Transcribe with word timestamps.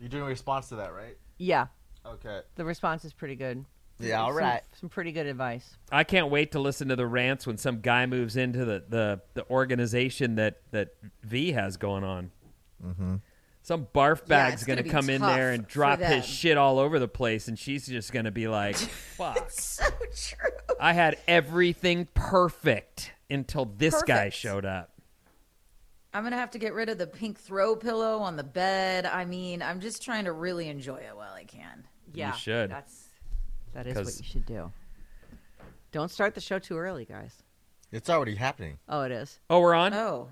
You're 0.00 0.08
doing 0.08 0.22
a 0.22 0.26
response 0.26 0.68
to 0.70 0.76
that, 0.76 0.92
right? 0.94 1.16
Yeah, 1.38 1.66
Okay. 2.06 2.40
the 2.56 2.64
response 2.64 3.04
is 3.04 3.12
pretty 3.12 3.36
good. 3.36 3.64
Yeah, 3.98 4.22
all 4.22 4.32
right. 4.32 4.62
Some- 4.72 4.80
Some, 4.80 4.88
pretty 4.88 5.12
good 5.12 5.26
advice. 5.26 5.76
I 5.92 6.04
can't 6.04 6.30
wait 6.30 6.52
to 6.52 6.58
listen 6.58 6.88
to 6.88 6.96
the 6.96 7.06
rants 7.06 7.46
when 7.46 7.58
some 7.58 7.80
guy 7.80 8.06
moves 8.06 8.34
into 8.36 8.64
the, 8.64 8.82
the, 8.88 9.20
the 9.34 9.48
organization 9.50 10.36
that, 10.36 10.62
that 10.70 10.94
V 11.22 11.52
has 11.52 11.76
going 11.76 12.02
on. 12.04 12.30
Mm-hmm. 12.82 13.16
Some 13.62 13.86
barf 13.94 14.26
bag's 14.26 14.54
it's 14.54 14.64
gonna, 14.64 14.82
gonna 14.82 14.90
come 14.90 15.10
in 15.10 15.20
there 15.20 15.52
and 15.52 15.66
drop 15.68 15.98
his 16.00 16.24
shit 16.24 16.56
all 16.56 16.78
over 16.78 16.98
the 16.98 17.06
place, 17.08 17.46
and 17.46 17.58
she's 17.58 17.86
just 17.86 18.10
gonna 18.10 18.30
be 18.30 18.48
like, 18.48 18.74
"Fuck! 19.18 19.50
So 19.50 19.84
true. 19.84 20.48
I 20.80 20.94
had 20.94 21.18
everything 21.28 22.08
perfect 22.14 23.12
until 23.28 23.66
this 23.66 24.02
guy 24.02 24.30
showed 24.30 24.64
up." 24.64 24.90
I'm 26.12 26.22
gonna 26.24 26.36
have 26.36 26.50
to 26.52 26.58
get 26.58 26.74
rid 26.74 26.88
of 26.88 26.98
the 26.98 27.06
pink 27.06 27.38
throw 27.38 27.76
pillow 27.76 28.18
on 28.18 28.36
the 28.36 28.42
bed. 28.44 29.06
I 29.06 29.24
mean, 29.24 29.62
I'm 29.62 29.80
just 29.80 30.02
trying 30.02 30.24
to 30.24 30.32
really 30.32 30.68
enjoy 30.68 30.96
it 30.96 31.16
while 31.16 31.32
I 31.32 31.44
can. 31.44 31.86
Yeah, 32.12 32.32
you 32.32 32.38
should. 32.38 32.70
That's 32.70 33.08
that 33.74 33.86
is 33.86 33.94
what 33.96 34.18
you 34.18 34.24
should 34.24 34.46
do. 34.46 34.72
Don't 35.92 36.10
start 36.10 36.34
the 36.34 36.40
show 36.40 36.58
too 36.58 36.76
early, 36.78 37.04
guys. 37.04 37.34
It's 37.92 38.10
already 38.10 38.34
happening. 38.34 38.78
Oh, 38.88 39.02
it 39.02 39.12
is. 39.12 39.38
Oh, 39.48 39.60
we're 39.60 39.74
on. 39.74 39.92
Oh, 39.94 40.28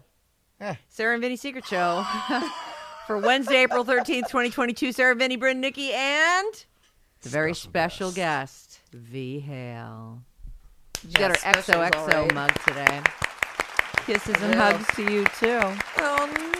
yeah. 0.61 0.77
Sarah 0.89 1.15
and 1.15 1.23
Vinny 1.23 1.37
Secret 1.37 1.67
Show 1.67 2.05
for 3.07 3.19
Wednesday, 3.19 3.63
April 3.63 3.85
thirteenth, 3.85 4.29
twenty 4.31 4.51
twenty 4.51 4.73
two. 4.73 4.91
Sarah, 4.93 5.15
Vinny, 5.15 5.37
Bryn, 5.37 5.61
Nikki, 5.61 5.93
and 5.93 6.65
the 7.23 7.29
very 7.29 7.55
special 7.55 8.11
guest, 8.11 8.81
V 8.93 9.39
Hale. 9.41 10.23
She's 11.01 11.13
got 11.13 11.31
her 11.37 11.37
Yes, 11.45 11.65
special's 11.65 11.91
XOXO 11.91 12.15
all 12.15 12.23
right. 12.25 12.35
mug 12.35 12.55
today. 12.67 13.03
Kisses 14.09 14.37
and 14.41 14.55
will. 14.55 14.59
hugs 14.59 14.87
to 14.97 15.03
you 15.03 15.25
too. 15.39 15.61
oh 15.99 16.55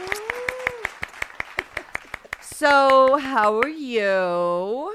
So, 2.43 3.17
how 3.17 3.59
are 3.61 3.69
you? 3.69 4.95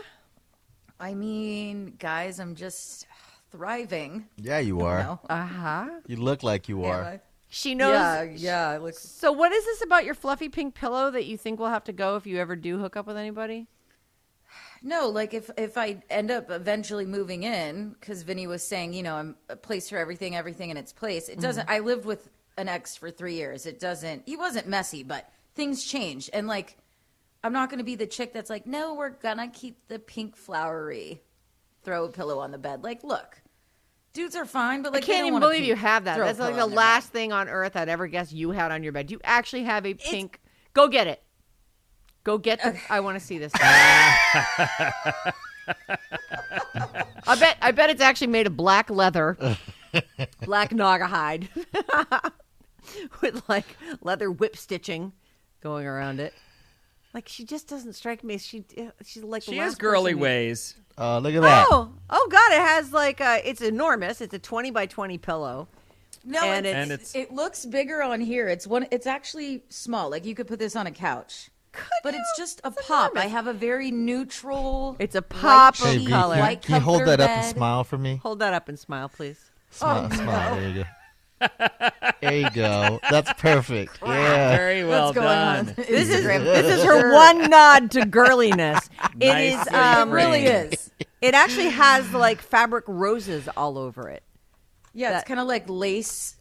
I 1.00 1.16
mean, 1.16 1.96
guys, 1.98 2.40
I'm 2.40 2.54
just 2.54 3.08
thriving. 3.52 4.28
Yeah, 4.38 4.60
you 4.60 4.82
are. 4.82 5.18
Uh 5.28 5.46
huh. 5.48 5.90
You 6.06 6.18
look 6.18 6.44
like 6.44 6.70
you 6.70 6.84
are. 6.84 7.02
Yeah, 7.02 7.18
She 7.50 7.74
knows. 7.74 7.94
yeah, 7.94 8.22
yeah. 8.22 8.76
It 8.76 8.84
looks 8.84 9.00
So, 9.00 9.32
what 9.32 9.52
is 9.52 9.66
this 9.66 9.84
about 9.84 10.06
your 10.06 10.14
fluffy 10.14 10.50
pink 10.50 10.76
pillow 10.76 11.10
that 11.10 11.26
you 11.26 11.40
think 11.40 11.60
will 11.60 11.70
have 11.70 11.86
to 11.86 11.94
go 11.94 12.18
if 12.18 12.28
you 12.28 12.38
ever 12.38 12.56
do 12.56 12.78
hook 12.78 12.96
up 12.96 13.08
with 13.08 13.18
anybody? 13.18 13.66
No, 14.84 15.10
like 15.10 15.34
if 15.34 15.50
if 15.58 15.76
I 15.76 16.04
end 16.12 16.30
up 16.30 16.52
eventually 16.52 17.08
moving 17.08 17.42
in, 17.42 17.96
because 18.00 18.22
Vinny 18.22 18.46
was 18.46 18.62
saying, 18.62 18.94
you 18.94 19.02
know, 19.02 19.16
I'm 19.16 19.38
a 19.50 19.56
place 19.56 19.90
for 19.90 19.98
everything, 19.98 20.36
everything 20.36 20.70
in 20.70 20.78
its 20.78 20.94
place. 20.94 21.30
It 21.30 21.40
doesn't. 21.40 21.68
I 21.68 21.80
lived 21.80 22.06
with 22.06 22.30
an 22.58 22.68
ex 22.68 22.96
for 22.96 23.12
three 23.12 23.36
years. 23.36 23.66
It 23.66 23.80
doesn't. 23.80 24.24
He 24.26 24.36
wasn't 24.36 24.68
messy, 24.68 25.04
but 25.04 25.30
things 25.56 25.84
change, 25.84 26.30
and 26.34 26.48
like, 26.48 26.78
I'm 27.44 27.54
not 27.54 27.70
going 27.70 27.80
to 27.80 27.84
be 27.84 27.96
the 27.96 28.08
chick 28.08 28.34
that's 28.34 28.50
like, 28.50 28.66
no, 28.66 28.94
we're 28.94 29.10
gonna 29.10 29.50
keep 29.50 29.88
the 29.88 30.00
pink 30.00 30.36
flowery, 30.36 31.22
throw 31.84 32.06
a 32.06 32.10
pillow 32.10 32.40
on 32.40 32.52
the 32.52 32.58
bed. 32.58 32.84
Like, 32.84 33.04
look, 33.04 33.42
dudes 34.14 34.36
are 34.36 34.46
fine, 34.46 34.82
but 34.82 34.94
like, 34.94 35.04
I 35.04 35.06
can't 35.06 35.28
even 35.28 35.40
believe 35.40 35.64
you 35.64 35.76
have 35.76 36.06
that. 36.06 36.18
That's 36.18 36.40
like 36.40 36.56
the 36.56 36.66
last 36.66 37.12
bed. 37.12 37.20
thing 37.20 37.34
on 37.34 37.50
earth 37.50 37.76
I'd 37.76 37.90
ever 37.90 38.08
guess 38.08 38.32
you 38.32 38.52
had 38.52 38.72
on 38.72 38.84
your 38.84 38.94
bed. 38.94 39.12
You 39.12 39.20
actually 39.24 39.64
have 39.64 39.86
a 39.86 39.94
pink. 39.94 40.40
Go 40.74 40.88
get 40.88 41.08
it. 41.08 41.22
Go 42.24 42.38
get 42.38 42.62
the. 42.62 42.80
I 42.90 43.02
want 43.02 43.20
to 43.20 43.26
see 43.26 43.38
this. 43.38 43.52
I 47.26 47.36
bet. 47.40 47.58
I 47.62 47.72
bet 47.72 47.90
it's 47.90 48.02
actually 48.02 48.28
made 48.28 48.48
of 48.48 48.56
black 48.56 48.90
leather, 48.90 49.38
black 50.46 50.72
Naugahyde, 50.72 51.48
with 53.22 53.48
like 53.50 53.66
leather 54.02 54.32
whip 54.32 54.56
stitching 54.58 55.14
going 55.62 55.86
around 55.88 56.20
it. 56.20 56.34
Like 57.14 57.28
she 57.30 57.44
just 57.46 57.68
doesn't 57.68 57.94
strike 57.94 58.24
me. 58.24 58.38
She 58.38 58.64
she's 59.06 59.24
like 59.24 59.44
She 59.44 59.58
has 59.58 59.76
girly 59.76 60.14
person 60.14 60.22
ways. 60.22 60.76
Uh, 60.98 61.20
look 61.20 61.34
at 61.34 61.42
that. 61.42 61.68
Oh, 61.72 61.92
oh 62.10 62.28
God! 62.32 62.52
It 62.54 62.62
has 62.62 62.92
like 62.94 63.20
a. 63.20 63.42
It's 63.48 63.62
enormous. 63.62 64.22
It's 64.22 64.34
a 64.34 64.40
twenty 64.40 64.72
by 64.72 64.86
twenty 64.88 65.18
pillow. 65.18 65.68
No, 66.26 66.42
And 66.44 66.66
it's, 66.66 66.76
And 66.76 66.92
it's- 66.92 67.16
it 67.16 67.34
looks 67.34 67.66
bigger 67.66 68.02
on 68.02 68.22
here. 68.22 68.48
It's 68.48 68.66
one. 68.66 68.88
It's 68.92 69.06
actually 69.08 69.64
small. 69.70 70.10
Like 70.10 70.26
you 70.26 70.34
could 70.36 70.48
put 70.48 70.58
this 70.60 70.76
on 70.76 70.88
a 70.88 70.92
couch. 70.92 71.50
but 72.04 72.14
you? 72.14 72.20
it's 72.20 72.38
just 72.38 72.62
a 72.64 72.68
It's 72.70 72.88
pop. 72.88 73.12
I 73.18 73.26
have 73.26 73.48
a 73.48 73.54
very 73.54 73.92
neutral. 73.92 74.96
It's 75.00 75.16
a 75.16 75.22
pop 75.22 75.76
white 75.80 75.82
of 75.82 75.86
Hey, 75.94 75.98
sheet, 76.00 76.06
V, 76.06 76.12
color. 76.12 76.36
can, 76.36 76.42
white 76.44 76.62
can 76.62 76.76
you 76.76 76.82
hold 76.82 77.00
comforter 77.00 77.18
that 77.18 77.30
up 77.30 77.30
and 77.44 77.56
smile 77.58 77.84
for 77.84 77.98
me? 77.98 78.16
Hold 78.24 78.40
that 78.40 78.54
up 78.54 78.70
and 78.70 78.80
smile, 78.80 79.10
please. 79.10 79.40
Smile, 79.72 80.10
smile. 80.12 80.56
There 80.56 80.70
you 80.70 80.74
go. 80.76 80.84
There 82.22 82.34
you 82.38 82.50
go. 82.52 83.00
That's 83.10 83.32
perfect. 83.34 84.00
Yeah. 84.06 84.56
Very 84.56 84.84
well 84.86 85.08
What's 85.08 85.16
going 85.16 85.28
done. 85.28 85.58
on? 85.70 85.74
This 85.76 86.10
is 86.10 86.24
this 86.24 86.78
is 86.80 86.84
her 86.86 87.14
one 87.14 87.50
nod 87.50 87.92
to 87.92 88.02
girliness. 88.02 88.90
It 89.20 89.38
is 89.38 89.66
Nice 89.72 89.74
Um, 89.74 90.10
it 90.10 90.14
really 90.14 90.42
green. 90.42 90.54
is. 90.54 90.92
It 91.22 91.34
actually 91.34 91.70
has 91.70 92.12
like 92.14 92.42
fabric 92.42 92.86
roses 92.88 93.48
all 93.58 93.78
over 93.78 94.10
it. 94.10 94.24
Yeah, 94.94 95.12
That- 95.12 95.20
it's 95.22 95.28
kind 95.28 95.40
of 95.40 95.48
like 95.48 95.66
lace 95.68 96.36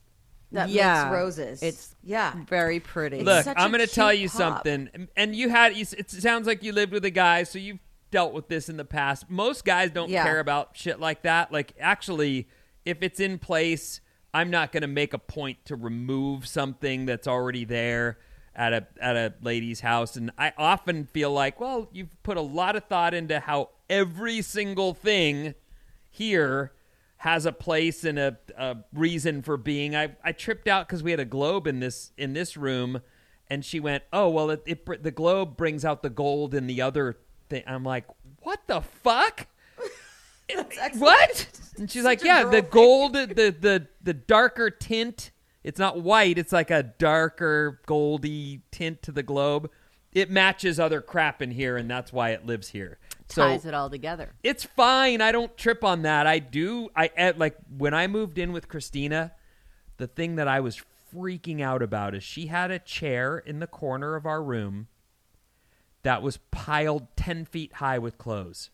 that 0.52 0.68
Yeah, 0.68 1.04
makes 1.04 1.12
roses. 1.14 1.62
it's- 1.62 1.94
yeah. 2.02 2.34
Very 2.48 2.78
pretty. 2.80 3.22
Look, 3.22 3.44
such 3.44 3.56
I'm 3.58 3.74
a 3.74 3.78
going 3.78 3.88
to 3.88 3.92
tell 3.92 4.10
cute 4.10 4.20
you 4.22 4.28
pop. 4.28 4.36
something. 4.38 5.08
And 5.16 5.34
you 5.34 5.48
had, 5.48 5.76
you, 5.76 5.86
it 5.96 6.10
sounds 6.10 6.46
like 6.46 6.62
you 6.62 6.72
lived 6.72 6.92
with 6.92 7.04
a 7.04 7.10
guy, 7.10 7.44
so 7.44 7.58
you've 7.58 7.78
dealt 8.10 8.34
with 8.34 8.48
this 8.48 8.68
in 8.68 8.76
the 8.76 8.84
past. 8.84 9.30
Most 9.30 9.64
guys 9.64 9.90
don't 9.90 10.10
Yeah. 10.10 10.24
care 10.24 10.40
about 10.40 10.76
shit 10.76 11.00
like 11.00 11.22
that. 11.22 11.50
Like, 11.52 11.72
actually, 11.80 12.48
if 12.84 13.02
it's 13.02 13.18
in 13.20 13.38
place, 13.38 14.00
I'm 14.34 14.50
not 14.50 14.72
going 14.72 14.82
to 14.82 14.88
make 14.88 15.12
a 15.12 15.18
point 15.18 15.64
to 15.66 15.76
remove 15.76 16.46
something 16.46 17.06
that's 17.06 17.28
already 17.28 17.64
there 17.64 18.18
at 18.54 18.72
a 18.72 18.86
at 19.00 19.16
a 19.16 19.34
lady's 19.42 19.80
house. 19.80 20.16
And 20.16 20.30
I 20.38 20.52
often 20.56 21.06
feel 21.06 21.30
like, 21.30 21.60
well, 21.60 21.88
you've 21.92 22.22
put 22.22 22.36
a 22.36 22.42
lot 22.42 22.76
of 22.76 22.84
thought 22.84 23.14
into 23.14 23.40
how 23.40 23.70
every 23.88 24.42
single 24.42 24.94
thing 24.94 25.54
here 26.10 26.72
has 27.18 27.46
a 27.46 27.52
place 27.52 28.04
and 28.04 28.18
a, 28.18 28.36
a 28.56 28.78
reason 28.92 29.42
for 29.42 29.56
being. 29.56 29.94
I, 29.94 30.16
I 30.24 30.32
tripped 30.32 30.66
out 30.66 30.88
because 30.88 31.02
we 31.02 31.12
had 31.12 31.20
a 31.20 31.24
globe 31.24 31.66
in 31.66 31.80
this 31.80 32.10
in 32.16 32.32
this 32.32 32.56
room, 32.56 33.00
and 33.48 33.64
she 33.64 33.80
went, 33.80 34.02
"Oh 34.12 34.28
well, 34.28 34.50
it, 34.50 34.62
it 34.66 35.02
the 35.02 35.10
globe 35.10 35.56
brings 35.56 35.84
out 35.84 36.02
the 36.02 36.10
gold 36.10 36.54
in 36.54 36.66
the 36.66 36.82
other 36.82 37.18
thing." 37.48 37.62
I'm 37.66 37.84
like, 37.84 38.06
"What 38.42 38.66
the 38.66 38.80
fuck? 38.80 39.46
What?" 40.96 41.46
And 41.78 41.90
she's 41.90 42.04
like, 42.04 42.22
"Yeah, 42.22 42.44
the 42.44 42.62
gold, 42.62 43.14
the 43.14 43.26
the 43.58 43.86
the 44.02 44.14
darker 44.14 44.70
tint 44.70 45.30
It's 45.64 45.78
not 45.78 46.00
white. 46.02 46.38
It's 46.38 46.52
like 46.52 46.70
a 46.70 46.82
darker 46.82 47.80
goldy 47.86 48.62
tint 48.72 49.02
to 49.02 49.12
the 49.12 49.22
globe. 49.22 49.70
It 50.12 50.30
matches 50.30 50.78
other 50.80 51.00
crap 51.00 51.40
in 51.40 51.52
here, 51.52 51.76
and 51.76 51.88
that's 51.90 52.12
why 52.12 52.30
it 52.30 52.44
lives 52.44 52.68
here. 52.70 52.98
So 53.28 53.48
Ties 53.48 53.64
it 53.64 53.72
all 53.72 53.88
together. 53.88 54.34
it's 54.42 54.64
fine. 54.64 55.22
I 55.22 55.32
don't 55.32 55.56
trip 55.56 55.84
on 55.84 56.02
that. 56.02 56.26
I 56.26 56.38
do. 56.38 56.90
I 56.94 57.10
eh, 57.16 57.32
like 57.36 57.56
when 57.78 57.94
I 57.94 58.06
moved 58.06 58.38
in 58.38 58.52
with 58.52 58.68
Christina. 58.68 59.32
The 59.98 60.06
thing 60.08 60.34
that 60.36 60.48
I 60.48 60.58
was 60.60 60.82
freaking 61.14 61.60
out 61.60 61.80
about 61.82 62.14
is 62.14 62.24
she 62.24 62.46
had 62.46 62.70
a 62.70 62.78
chair 62.78 63.38
in 63.38 63.60
the 63.60 63.66
corner 63.66 64.16
of 64.16 64.26
our 64.26 64.42
room 64.42 64.88
that 66.02 66.22
was 66.22 66.38
piled 66.50 67.06
ten 67.16 67.44
feet 67.44 67.74
high 67.74 67.98
with 67.98 68.18
clothes, 68.18 68.70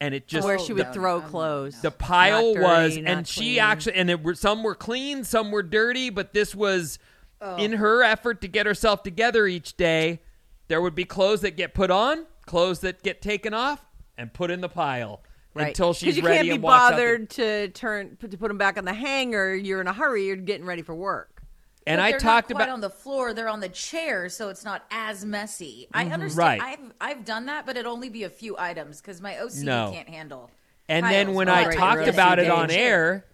and 0.00 0.14
it 0.14 0.26
just 0.26 0.46
Where 0.46 0.58
she 0.58 0.72
would 0.72 0.86
no, 0.86 0.92
throw 0.92 1.18
no, 1.18 1.24
no, 1.24 1.28
clothes. 1.30 1.80
the 1.82 1.90
pile 1.90 2.54
Not 2.54 2.54
dirty, 2.54 2.62
was, 2.64 2.96
not 2.98 3.06
and 3.06 3.28
she 3.28 3.40
clean. 3.40 3.58
actually, 3.58 3.94
and 3.96 4.10
it 4.10 4.22
were 4.22 4.34
some 4.34 4.62
were 4.62 4.74
clean, 4.74 5.24
some 5.24 5.50
were 5.50 5.62
dirty, 5.62 6.10
but 6.10 6.32
this 6.32 6.54
was 6.54 6.98
Oh. 7.42 7.56
in 7.56 7.72
her 7.72 8.02
effort 8.02 8.40
to 8.42 8.48
get 8.48 8.66
herself 8.66 9.02
together 9.02 9.46
each 9.46 9.76
day. 9.78 10.20
There 10.68 10.80
would 10.82 10.94
be 10.94 11.04
clothes 11.06 11.40
that 11.40 11.56
get 11.56 11.72
put 11.74 11.90
on, 11.90 12.26
clothes 12.46 12.80
that 12.80 13.02
get 13.02 13.22
taken 13.22 13.54
off, 13.54 13.84
and 14.18 14.32
put 14.32 14.50
in 14.50 14.60
the 14.60 14.68
pile 14.68 15.22
Right. 15.54 15.68
until 15.68 15.94
she's 15.94 16.16
you 16.18 16.22
ready 16.22 16.36
can't 16.36 16.48
be 16.48 16.54
and 16.56 16.62
walks 16.62 16.82
out 16.82 16.90
the- 16.90 16.92
bothered 16.96 17.30
to 17.30 17.68
turn 17.68 18.16
to 18.20 18.28
put 18.36 18.48
them 18.48 18.58
back 18.58 18.76
on 18.78 18.84
the 18.84 18.92
hanger. 18.92 19.54
You're 19.54 19.80
in 19.80 19.86
a 19.86 19.92
hurry. 19.92 20.26
You're 20.26 20.36
getting 20.36 20.66
ready 20.66 20.82
for 20.82 20.94
work. 20.94 21.39
And 21.86 21.98
But 21.98 22.04
I 22.04 22.12
talked 22.12 22.50
not 22.50 22.56
quite 22.56 22.64
about 22.64 22.68
on 22.74 22.80
the 22.80 22.90
floor; 22.90 23.32
they're 23.34 23.48
on 23.48 23.60
the 23.60 23.68
chair, 23.68 24.28
so 24.28 24.48
it's 24.48 24.64
not 24.64 24.84
as 24.90 25.24
messy. 25.24 25.88
I 25.94 26.06
understand. 26.06 26.38
Right. 26.38 26.60
I've 26.62 26.92
I've 27.00 27.24
done 27.24 27.46
that, 27.46 27.66
but 27.66 27.76
it 27.76 27.86
only 27.86 28.08
be 28.08 28.24
a 28.24 28.30
few 28.30 28.56
items 28.58 29.00
because 29.00 29.20
my 29.20 29.34
OCD 29.34 29.64
No. 29.64 29.90
can't 29.92 30.08
handle. 30.08 30.50
And 30.88 31.06
then 31.06 31.34
when 31.34 31.48
I 31.48 31.66
right, 31.66 31.76
talked 31.76 31.98
really. 31.98 32.10
about 32.10 32.38
it 32.40 32.50
on 32.50 32.70
air, 32.70 33.24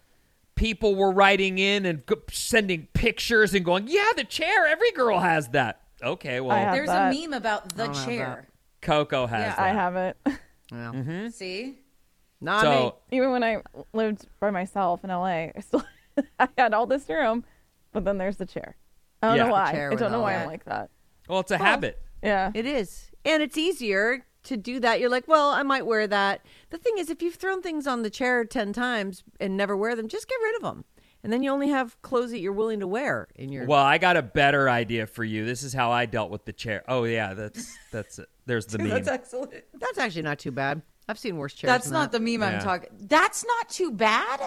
people 0.57 0.95
were 0.95 1.11
writing 1.11 1.59
in 1.59 1.87
and 1.87 2.03
sending 2.31 2.87
pictures 2.93 3.55
and 3.55 3.65
going, 3.65 3.87
"Yeah, 3.89 4.07
the 4.17 4.25
chair. 4.25 4.67
Every 4.67 4.93
girl 4.93 5.21
has 5.21 5.49
that." 5.49 5.81
Okay, 6.03 6.41
well, 6.41 6.75
There's 6.75 6.89
that. 6.89 7.15
a 7.15 7.19
meme 7.21 7.33
about 7.33 7.71
the 7.75 7.89
chair. 7.89 8.49
Coco 8.83 9.27
has 9.27 9.41
Yeah. 9.41 9.57
that. 9.57 9.59
I 9.59 9.69
have 9.69 9.97
it. 9.97 10.17
Well, 10.73 10.93
Mm-hmm. 10.95 11.29
See, 11.29 11.79
not 12.41 12.61
So 12.63 12.97
me. 13.11 13.17
Even 13.19 13.31
when 13.31 13.45
I 13.45 13.63
lived 13.93 14.27
by 14.41 14.51
myself 14.51 15.05
in 15.05 15.11
LA, 15.11 15.27
I 15.27 15.53
still 15.61 15.85
I 16.41 16.49
had 16.59 16.75
all 16.75 16.87
this 16.87 17.09
room, 17.09 17.45
but 17.97 18.05
then 18.05 18.19
there's 18.19 18.37
the 18.37 18.45
chair. 18.47 18.77
I 19.23 19.29
don't 19.29 19.37
Yeah. 19.39 19.45
know 19.45 19.53
why. 19.53 19.73
chair 19.73 19.87
I 19.87 19.91
with 19.91 19.99
don't 20.01 20.13
know 20.13 20.19
all 20.19 20.25
why 20.25 20.35
that. 20.35 20.43
I'm 20.43 20.47
like 20.47 20.65
that. 20.67 20.91
well, 21.29 21.41
it's 21.41 21.51
a 21.51 21.57
habit. 21.59 21.99
Yeah. 22.23 22.51
It 22.55 22.67
is. 22.67 23.11
And 23.25 23.43
it's 23.43 23.57
easier 23.57 24.27
to 24.45 24.57
do 24.59 24.79
that. 24.81 25.01
You're 25.01 25.09
like, 25.11 25.27
well, 25.27 25.51
I 25.51 25.63
might 25.63 25.87
wear 25.87 26.07
that. 26.07 26.45
The 26.71 26.77
thing 26.79 26.99
is, 26.99 27.09
if 27.11 27.23
you've 27.23 27.35
thrown 27.37 27.63
things 27.63 27.87
on 27.87 28.03
the 28.03 28.11
chair 28.11 28.45
10 28.45 28.73
times 28.75 29.25
and 29.41 29.57
never 29.57 29.75
wear 29.77 29.97
them, 29.97 30.07
just 30.09 30.29
get 30.29 30.37
rid 30.43 30.57
of 30.57 30.63
them. 30.63 30.85
And 31.25 31.33
then 31.33 31.43
you 31.43 31.51
only 31.51 31.69
have 31.71 32.01
clothes 32.03 32.31
that 32.31 32.39
you're 32.41 32.53
willing 32.53 32.79
to 32.81 32.87
wear 32.87 33.27
in 33.35 33.51
your. 33.51 33.65
Well, 33.67 33.83
I 33.83 33.99
got 33.99 34.17
a 34.17 34.23
better 34.23 34.69
idea 34.69 35.07
for 35.07 35.25
you. 35.25 35.45
This 35.47 35.63
is 35.65 35.73
how 35.73 35.91
I 35.91 36.07
dealt 36.07 36.31
with 36.31 36.45
the 36.45 36.53
chair. 36.53 36.85
Oh 36.87 37.03
yeah, 37.05 37.35
that's 37.35 37.77
that's 37.91 38.19
it. 38.21 38.29
There's 38.45 38.67
the 38.67 38.79
meme. 38.81 38.91
that's 38.91 39.09
excellent. 39.09 39.53
That's 39.75 39.99
actually 39.99 40.23
not 40.23 40.39
too 40.39 40.53
bad. 40.53 40.83
I've 41.09 41.19
seen 41.19 41.37
worse 41.37 41.55
chairs. 41.55 41.69
That's 41.73 41.85
than 41.87 41.95
not 41.95 42.13
that. 42.13 42.19
the 42.19 42.25
meme 42.39 42.43
Yeah. 42.49 42.57
I'm 42.59 42.63
talking. 42.63 42.91
That's 43.01 43.45
not 43.45 43.69
too 43.71 43.91
bad. 43.91 44.41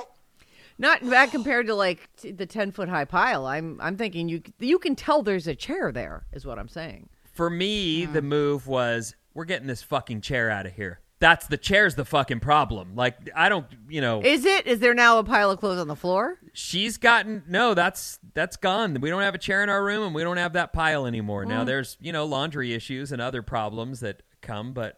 Not 0.80 1.08
bad 1.08 1.30
compared 1.32 1.68
to 1.68 1.76
like 1.76 2.10
t- 2.16 2.32
the 2.32 2.46
10 2.46 2.72
foot 2.72 2.88
high 2.90 3.06
pile. 3.06 3.46
I'm 3.46 3.80
I'm 3.82 3.98
thinking 3.98 4.30
you 4.30 4.42
you 4.60 4.80
can 4.80 4.96
tell 4.96 5.22
there's 5.22 5.46
a 5.48 5.54
chair 5.54 5.92
there, 5.92 6.26
is 6.34 6.46
what 6.46 6.58
I'm 6.58 6.70
saying. 6.70 7.10
For 7.34 7.50
me, 7.50 8.06
the 8.06 8.22
move 8.22 8.66
was 8.66 9.14
we're 9.34 9.46
getting 9.46 9.68
this 9.68 9.84
fucking 9.84 10.22
chair 10.22 10.50
out 10.50 10.66
of 10.66 10.74
here. 10.74 11.02
That's 11.20 11.48
the 11.48 11.58
chair's 11.58 11.96
the 11.96 12.06
fucking 12.06 12.40
problem. 12.40 12.96
Like 12.96 13.18
I 13.36 13.50
don't, 13.50 13.66
you 13.90 14.00
know, 14.00 14.22
Is 14.24 14.46
it? 14.46 14.66
Is 14.66 14.80
there 14.80 14.94
now 14.94 15.20
a 15.20 15.24
pile 15.26 15.52
of 15.52 15.60
clothes 15.60 15.80
on 15.80 15.88
the 15.90 15.96
floor? 15.98 16.38
she's 16.54 16.98
gotten 16.98 17.44
no, 17.48 17.74
that's 17.74 18.20
that's 18.34 18.56
gone. 18.56 19.00
We 19.02 19.10
don't 19.10 19.22
have 19.22 19.36
a 19.36 19.40
chair 19.40 19.62
in 19.62 19.70
our 19.70 19.84
room 19.84 20.04
and 20.04 20.16
we 20.16 20.24
don't 20.24 20.38
have 20.38 20.54
that 20.54 20.72
pile 20.72 21.06
anymore. 21.06 21.44
Mm. 21.44 21.50
Now 21.50 21.64
there's, 21.66 21.98
you 22.00 22.14
know, 22.14 22.26
laundry 22.26 22.74
issues 22.74 23.12
and 23.12 23.22
other 23.22 23.42
problems 23.42 24.00
that 24.00 24.24
come, 24.42 24.72
but 24.72 24.98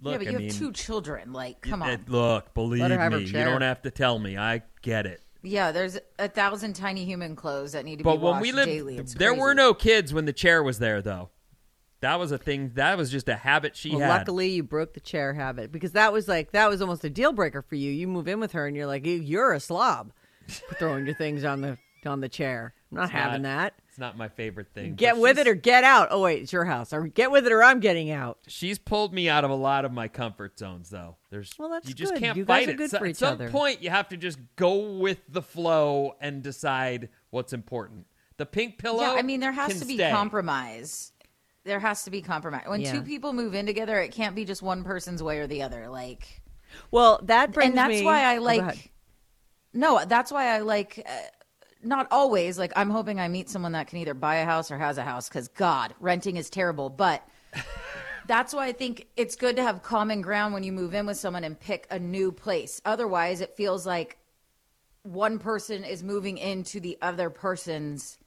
look, 0.00 0.12
yeah, 0.12 0.18
but 0.18 0.26
I 0.26 0.30
you 0.30 0.38
mean, 0.38 0.48
have 0.48 0.58
two 0.58 0.72
children. 0.72 1.32
Like, 1.32 1.60
come 1.62 1.82
it- 1.82 2.00
on. 2.00 2.04
look, 2.08 2.54
believe 2.54 2.82
her 2.82 2.98
have 2.98 3.12
her 3.12 3.18
me, 3.18 3.24
you 3.24 3.32
don't 3.32 3.62
have 3.62 3.82
to 3.82 3.90
tell 3.90 4.18
me. 4.18 4.36
I 4.38 4.62
get 4.82 5.06
it. 5.06 5.22
Yeah, 5.42 5.70
there's 5.72 5.96
a 6.18 6.28
thousand 6.28 6.74
tiny 6.74 7.04
human 7.04 7.36
clothes 7.36 7.72
that 7.72 7.84
need 7.84 7.98
to 7.98 8.04
But 8.04 8.16
be 8.16 8.18
when 8.22 8.32
washed 8.32 8.42
we 8.42 8.52
lived, 8.52 8.68
daily. 8.70 8.98
It's 8.98 9.14
there 9.14 9.34
were 9.34 9.54
no 9.54 9.74
kids 9.74 10.12
when 10.12 10.24
the 10.24 10.32
chair 10.32 10.62
was 10.62 10.78
there, 10.80 11.00
though. 11.02 11.30
That 12.00 12.18
was 12.18 12.30
a 12.32 12.38
thing. 12.38 12.72
That 12.74 12.98
was 12.98 13.10
just 13.10 13.28
a 13.28 13.36
habit 13.36 13.74
she 13.76 13.90
Well, 13.90 14.00
had. 14.00 14.08
luckily 14.08 14.48
you 14.50 14.62
broke 14.62 14.92
the 14.94 15.00
chair 15.00 15.32
habit 15.34 15.72
because 15.72 15.92
that 15.92 16.12
was 16.12 16.26
like 16.28 16.50
that 16.52 16.68
was 16.68 16.80
almost 16.82 17.04
a 17.04 17.10
deal 17.10 17.32
breaker 17.32 17.62
for 17.62 17.74
you. 17.76 17.90
You 17.90 18.06
move 18.08 18.28
in 18.28 18.38
with 18.40 18.52
her 18.52 18.66
and 18.66 18.76
you're 18.76 18.86
like, 18.86 19.06
"You- 19.06 19.20
you're 19.22 19.52
a 19.52 19.60
slob, 19.60 20.12
throwing 20.78 21.06
your 21.06 21.14
things 21.14 21.42
on 21.44 21.60
the 21.62 21.78
on 22.04 22.20
the 22.20 22.28
chair. 22.28 22.74
I'm 22.90 22.96
not 22.98 23.04
It's 23.04 23.12
having 23.12 23.42
not- 23.42 23.48
that. 23.74 23.74
It's 23.96 24.00
not 24.02 24.18
my 24.18 24.28
favorite 24.28 24.68
thing. 24.74 24.94
Get 24.94 25.16
with 25.16 25.38
it 25.38 25.48
or 25.48 25.54
get 25.54 25.82
out. 25.82 26.08
Oh 26.10 26.20
wait, 26.20 26.42
it's 26.42 26.52
your 26.52 26.66
house. 26.66 26.92
Or 26.92 27.06
get 27.06 27.30
with 27.30 27.46
it 27.46 27.52
or 27.52 27.64
I'm 27.64 27.80
getting 27.80 28.10
out. 28.10 28.36
She's 28.46 28.78
pulled 28.78 29.14
me 29.14 29.26
out 29.26 29.42
of 29.42 29.50
a 29.50 29.54
lot 29.54 29.86
of 29.86 29.92
my 29.92 30.06
comfort 30.06 30.58
zones, 30.58 30.90
though. 30.90 31.16
There's 31.30 31.54
Well, 31.58 31.70
that's 31.70 31.88
you 31.88 31.94
just 31.94 32.12
good. 32.12 32.20
can't 32.22 32.36
You 32.36 32.44
guys 32.44 32.58
fight 32.66 32.68
are 32.68 32.72
it. 32.72 32.76
good 32.76 32.90
So- 32.90 32.98
for 32.98 33.06
at 33.06 33.16
some 33.16 33.32
other. 33.32 33.48
point, 33.48 33.82
you 33.82 33.88
have 33.88 34.10
to 34.10 34.18
just 34.18 34.38
go 34.56 34.98
with 34.98 35.20
the 35.30 35.40
flow 35.40 36.14
and 36.20 36.42
decide 36.42 37.08
what's 37.30 37.54
important. 37.54 38.06
The 38.36 38.44
pink 38.44 38.76
pillow. 38.76 39.00
Yeah, 39.00 39.12
I 39.12 39.22
mean, 39.22 39.40
there 39.40 39.52
has 39.52 39.80
to 39.80 39.86
be 39.86 39.94
stay. 39.94 40.10
compromise. 40.10 41.12
There 41.64 41.80
has 41.80 42.02
to 42.04 42.10
be 42.10 42.20
compromise. 42.20 42.64
When 42.66 42.82
Yeah. 42.82 42.92
two 42.92 43.00
people 43.00 43.32
move 43.32 43.54
in 43.54 43.64
together, 43.64 43.98
it 43.98 44.12
can't 44.12 44.36
be 44.36 44.44
just 44.44 44.60
one 44.60 44.84
person's 44.84 45.22
way 45.22 45.38
or 45.38 45.46
the 45.46 45.62
other. 45.62 45.88
Like, 45.88 46.42
Well, 46.90 47.18
that 47.22 47.50
brings 47.52 47.72
me 47.72 47.78
and 47.78 47.78
that's 47.78 48.00
me- 48.00 48.04
why 48.04 48.24
I 48.24 48.36
Oh, 48.36 48.42
like. 48.42 48.60
ahead. 48.60 48.78
no, 49.72 50.04
that's 50.04 50.30
why 50.30 50.54
I 50.54 50.58
like. 50.58 51.02
Uh, 51.08 51.12
not 51.86 52.08
always. 52.10 52.58
Like, 52.58 52.72
I'm 52.76 52.90
hoping 52.90 53.20
I 53.20 53.28
meet 53.28 53.48
someone 53.48 53.72
that 53.72 53.86
can 53.88 53.98
either 53.98 54.14
buy 54.14 54.36
a 54.36 54.44
house 54.44 54.70
or 54.70 54.78
has 54.78 54.98
a 54.98 55.02
house. 55.02 55.28
Because 55.28 55.48
God, 55.48 55.94
renting 56.00 56.36
is 56.36 56.50
terrible. 56.50 56.90
But 56.90 57.26
that's 58.26 58.52
why 58.52 58.66
I 58.66 58.72
think 58.72 59.06
it's 59.16 59.36
good 59.36 59.56
to 59.56 59.62
have 59.62 59.82
common 59.82 60.20
ground 60.20 60.54
when 60.54 60.62
you 60.62 60.72
move 60.72 60.94
in 60.94 61.06
with 61.06 61.16
someone 61.16 61.44
and 61.44 61.58
pick 61.58 61.86
a 61.90 61.98
new 61.98 62.32
place. 62.32 62.80
Otherwise, 62.84 63.40
it 63.40 63.56
feels 63.56 63.86
like 63.86 64.18
one 65.02 65.38
person 65.38 65.84
is 65.84 66.02
moving 66.02 66.38
into 66.38 66.80
the 66.80 66.98
other 67.00 67.30
person's 67.30 68.18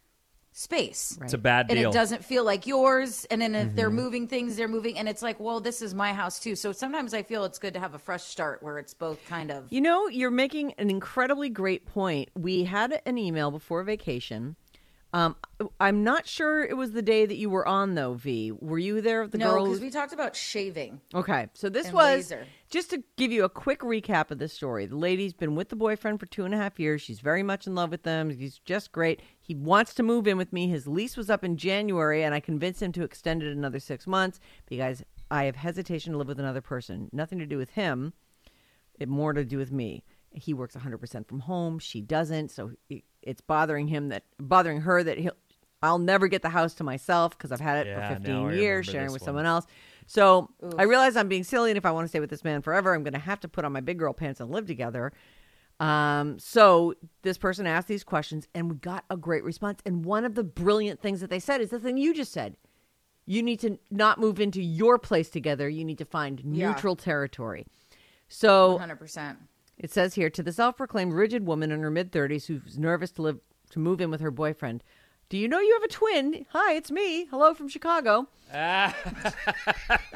space. 0.52 1.18
It's 1.22 1.34
a 1.34 1.38
bad 1.38 1.68
deal. 1.68 1.78
And 1.78 1.88
it 1.88 1.94
doesn't 1.94 2.24
feel 2.26 2.44
like 2.44 2.68
yours. 2.68 3.26
And 3.32 3.42
then 3.42 3.56
if 3.56 3.76
they're 3.76 3.88
mm-hmm. 3.88 3.96
moving 3.96 4.28
things, 4.28 4.56
they're 4.56 4.68
moving. 4.68 4.98
And 4.98 5.08
it's 5.08 5.22
like, 5.22 5.40
well, 5.40 5.60
this 5.60 5.82
is 5.82 5.94
my 5.94 6.14
house 6.14 6.40
too. 6.40 6.56
So 6.56 6.72
sometimes 6.72 7.14
I 7.14 7.24
feel 7.24 7.46
it's 7.46 7.60
good 7.60 7.74
to 7.76 7.80
have 7.80 7.94
a 7.94 8.00
fresh 8.00 8.24
start 8.24 8.62
where 8.64 8.78
it's 8.78 8.94
both 8.94 9.26
kind 9.28 9.52
of. 9.52 9.66
You 9.70 9.82
know, 9.82 10.08
you're 10.08 10.32
making 10.32 10.74
an 10.74 10.90
incredibly 10.90 11.50
great 11.50 11.86
point. 11.86 12.30
We 12.36 12.64
had 12.64 13.02
an 13.06 13.18
email 13.18 13.52
before 13.52 13.84
vacation. 13.84 14.56
Um, 15.12 15.36
I'm 15.80 16.04
not 16.04 16.28
sure 16.28 16.64
it 16.64 16.78
was 16.78 16.92
the 16.92 17.02
day 17.02 17.26
that 17.26 17.36
you 17.36 17.50
were 17.50 17.68
on 17.68 17.96
though. 17.96 18.14
V, 18.14 18.52
were 18.52 18.78
you 18.78 19.02
there? 19.02 19.28
The 19.28 19.40
no, 19.40 19.64
because 19.64 19.82
we 19.82 19.90
talked 19.90 20.14
about 20.14 20.36
shaving. 20.36 21.02
Okay, 21.16 21.48
so 21.54 21.68
this 21.68 21.92
was 21.92 22.30
laser. 22.30 22.46
just 22.70 22.92
to 22.92 23.04
give 23.18 23.32
you 23.32 23.44
a 23.44 23.50
quick 23.50 23.80
recap 23.80 24.30
of 24.30 24.38
this 24.38 24.54
story. 24.54 24.86
The 24.86 24.96
lady's 24.96 25.34
been 25.34 25.56
with 25.56 25.70
the 25.70 25.76
boyfriend 25.76 26.20
for 26.20 26.28
two 26.28 26.46
and 26.46 26.54
a 26.54 26.58
half 26.58 26.80
years. 26.80 27.02
She's 27.02 27.22
very 27.22 27.42
much 27.42 27.66
in 27.66 27.74
love 27.74 27.90
with 27.90 28.04
them. 28.04 28.30
He's 28.30 28.60
just 28.60 28.92
great. 28.92 29.22
He 29.42 29.56
wants 29.56 29.96
to 29.96 30.04
move 30.04 30.28
in 30.28 30.38
with 30.38 30.54
me. 30.54 30.68
His 30.68 30.88
lease 30.88 31.18
was 31.18 31.32
up 31.32 31.44
in 31.44 31.58
January, 31.58 32.24
and 32.24 32.36
I 32.36 32.40
convinced 32.40 32.84
him 32.84 32.92
to 32.92 33.04
extend 33.04 33.42
it 33.42 33.52
another 33.52 33.80
six 33.80 34.06
months 34.06 34.40
because 34.68 35.04
I 35.32 35.46
have 35.46 35.56
hesitation 35.56 36.12
to 36.14 36.20
live 36.20 36.28
with 36.28 36.40
another 36.40 36.62
person. 36.62 37.10
Nothing 37.12 37.40
to 37.40 37.48
do 37.48 37.58
with 37.58 37.72
him. 37.72 38.14
It 39.00 39.10
more 39.10 39.34
to 39.34 39.44
do 39.44 39.58
with 39.58 39.72
me. 39.72 40.04
He 40.32 40.54
works 40.54 40.76
100% 40.76 41.28
from 41.28 41.40
home. 41.40 41.80
She 41.80 42.02
doesn't, 42.02 42.52
so 42.52 42.74
it- 42.90 43.06
it's 43.22 43.42
bothering 43.42 43.88
him 43.88 44.10
that 44.10 44.24
bothering 44.40 44.82
her 44.82 45.04
that 45.04 45.18
he'll. 45.18 45.34
I'll 45.82 45.98
never 46.00 46.28
get 46.28 46.42
the 46.42 46.50
house 46.50 46.74
to 46.76 46.84
myself 46.84 47.38
because 47.38 47.54
I've 47.54 47.62
had 47.62 47.86
it 47.86 47.88
Yeah, 47.88 48.10
for 48.10 48.16
15 48.16 48.52
years, 48.52 48.86
sharing 48.86 49.14
with 49.14 49.22
one. 49.22 49.26
someone 49.26 49.46
else. 49.46 49.66
So 50.08 50.50
I 50.78 50.84
realize 50.84 51.16
I'm 51.16 51.30
being 51.30 51.46
silly, 51.46 51.72
and 51.72 51.78
if 51.78 51.86
I 51.86 51.92
want 51.92 52.04
to 52.04 52.10
stay 52.10 52.20
with 52.20 52.30
this 52.30 52.44
man 52.44 52.62
forever, 52.62 52.94
I'm 52.94 53.04
going 53.04 53.14
to 53.14 53.20
have 53.20 53.40
to 53.42 53.48
put 53.48 53.64
on 53.64 53.72
my 53.72 53.80
big 53.80 53.98
girl 53.98 54.12
pants 54.12 54.42
and 54.42 54.52
live 54.52 54.66
together. 54.66 55.14
Um, 55.80 56.38
so 56.38 56.96
this 57.22 57.38
person 57.38 57.66
asked 57.66 57.88
these 57.88 58.04
questions, 58.04 58.46
and 58.54 58.70
we 58.70 58.76
got 58.76 59.06
a 59.10 59.16
great 59.16 59.44
response. 59.46 59.80
And 59.86 60.04
one 60.04 60.26
of 60.26 60.36
the 60.36 60.44
brilliant 60.44 61.00
things 61.02 61.22
that 61.22 61.30
they 61.30 61.40
said 61.40 61.62
is 61.62 61.70
the 61.70 61.80
thing 61.80 61.98
you 61.98 62.14
just 62.14 62.34
said. 62.34 62.58
You 63.26 63.42
need 63.44 63.60
to 63.62 63.78
not 63.90 64.20
move 64.20 64.42
into 64.42 64.62
your 64.62 64.98
place 64.98 65.30
together. 65.30 65.70
You 65.70 65.86
need 65.86 66.00
to 66.00 66.06
find 66.06 66.42
Yeah. 66.44 66.70
neutral 66.72 66.98
territory. 66.98 67.66
So 68.28 68.78
100%. 68.80 69.38
It 69.80 69.92
says 69.92 70.16
here 70.16 70.30
to 70.30 70.44
the 70.44 70.52
self-proclaimed 70.52 71.14
rigid 71.14 71.46
woman 71.46 71.72
in 71.72 71.82
her 71.82 71.90
mid-30s 71.90 72.48
who's 72.48 72.78
nervous 72.78 73.12
to 73.14 73.22
live 73.22 73.40
to 73.72 73.80
move 73.80 74.02
in 74.02 74.12
with 74.12 74.22
her 74.22 74.32
boyfriend. 74.32 74.84
Do 75.30 75.38
you 75.38 75.48
know 75.48 75.60
you 75.60 75.74
have 75.74 75.84
a 75.84 75.94
twin? 75.94 76.46
Hi, 76.50 76.74
it's 76.74 76.90
me. 76.90 77.26
Hello 77.28 77.54
from 77.54 77.70
Chicago. 77.70 78.28
Ah. 78.52 78.96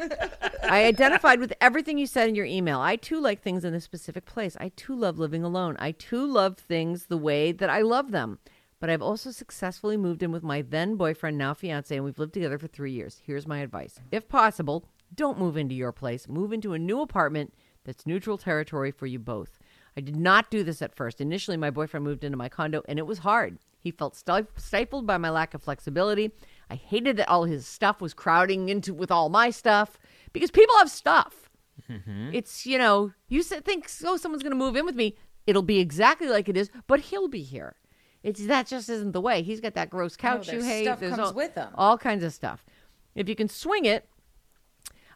I 0.63 0.85
identified 0.85 1.39
with 1.39 1.53
everything 1.61 1.99
you 1.99 2.07
said 2.07 2.27
in 2.29 2.35
your 2.35 2.47
email. 2.47 2.79
I 2.79 2.95
too 2.95 3.21
like 3.21 3.43
things 3.43 3.63
in 3.63 3.75
a 3.75 3.79
specific 3.79 4.25
place. 4.25 4.57
I 4.59 4.69
too 4.69 4.95
love 4.95 5.19
living 5.19 5.43
alone. 5.43 5.75
I 5.77 5.91
too 5.91 6.25
love 6.25 6.57
things 6.57 7.05
the 7.05 7.17
way 7.17 7.51
that 7.51 7.69
I 7.69 7.81
love 7.81 8.09
them. 8.09 8.39
But 8.79 8.89
I've 8.89 9.03
also 9.03 9.29
successfully 9.29 9.97
moved 9.97 10.23
in 10.23 10.31
with 10.31 10.41
my 10.41 10.63
then 10.63 10.95
boyfriend, 10.95 11.37
now 11.37 11.53
fiance, 11.53 11.95
and 11.95 12.03
we've 12.03 12.17
lived 12.17 12.33
together 12.33 12.57
for 12.57 12.67
three 12.67 12.91
years. 12.91 13.21
Here's 13.23 13.47
my 13.47 13.59
advice. 13.59 13.99
If 14.11 14.27
possible, 14.27 14.83
don't 15.13 15.39
move 15.39 15.57
into 15.57 15.75
your 15.75 15.91
place. 15.91 16.27
Move 16.27 16.51
into 16.51 16.73
a 16.73 16.79
new 16.79 17.01
apartment 17.01 17.53
that's 17.85 18.05
neutral 18.05 18.37
territory 18.37 18.91
for 18.91 19.05
you 19.05 19.19
both. 19.19 19.59
I 19.95 20.01
did 20.01 20.15
not 20.15 20.49
do 20.49 20.63
this 20.63 20.81
at 20.81 20.95
first. 20.95 21.21
Initially, 21.21 21.57
my 21.57 21.69
boyfriend 21.69 22.03
moved 22.03 22.23
into 22.23 22.37
my 22.37 22.49
condo 22.49 22.81
and 22.87 22.97
it 22.97 23.05
was 23.05 23.19
hard. 23.19 23.59
He 23.79 23.91
felt 23.91 24.15
stifled 24.15 25.05
by 25.05 25.17
my 25.17 25.29
lack 25.29 25.53
of 25.53 25.61
flexibility. 25.61 26.31
I 26.69 26.75
hated 26.75 27.17
that 27.17 27.29
all 27.29 27.43
his 27.43 27.67
stuff 27.67 28.01
was 28.01 28.13
crowding 28.13 28.69
into 28.69 28.93
with 28.93 29.11
all 29.11 29.29
my 29.29 29.49
stuff 29.49 29.99
because 30.31 30.51
people 30.51 30.75
have 30.77 30.89
stuff. 30.89 31.49
Mm-hmm. 31.89 32.29
It's, 32.33 32.65
you 32.65 32.77
know, 32.77 33.11
you 33.27 33.43
think, 33.43 33.89
oh, 34.05 34.17
someone's 34.17 34.41
going 34.43 34.51
to 34.51 34.57
move 34.57 34.75
in 34.75 34.85
with 34.85 34.95
me. 34.95 35.15
It'll 35.45 35.61
be 35.61 35.79
exactly 35.79 36.27
like 36.29 36.47
it 36.47 36.55
is, 36.55 36.69
but 36.87 37.01
he'll 37.01 37.27
be 37.27 37.43
here. 37.43 37.75
It's 38.23 38.45
that 38.47 38.67
just 38.67 38.89
isn't 38.89 39.11
the 39.11 39.19
way. 39.19 39.41
He's 39.41 39.59
got 39.59 39.73
that 39.73 39.89
gross 39.89 40.15
couch 40.15 40.47
you 40.47 40.53
there's 40.53 40.65
hate. 40.65 40.85
stuff 40.85 40.99
There's 41.01 41.15
comes 41.15 41.27
all, 41.27 41.33
with 41.33 41.57
'em. 41.57 41.69
all 41.75 41.97
kinds 41.97 42.23
of 42.23 42.33
stuff. 42.33 42.63
If 43.15 43.27
you 43.27 43.35
can 43.35 43.49
swing 43.49 43.83
it, 43.83 44.07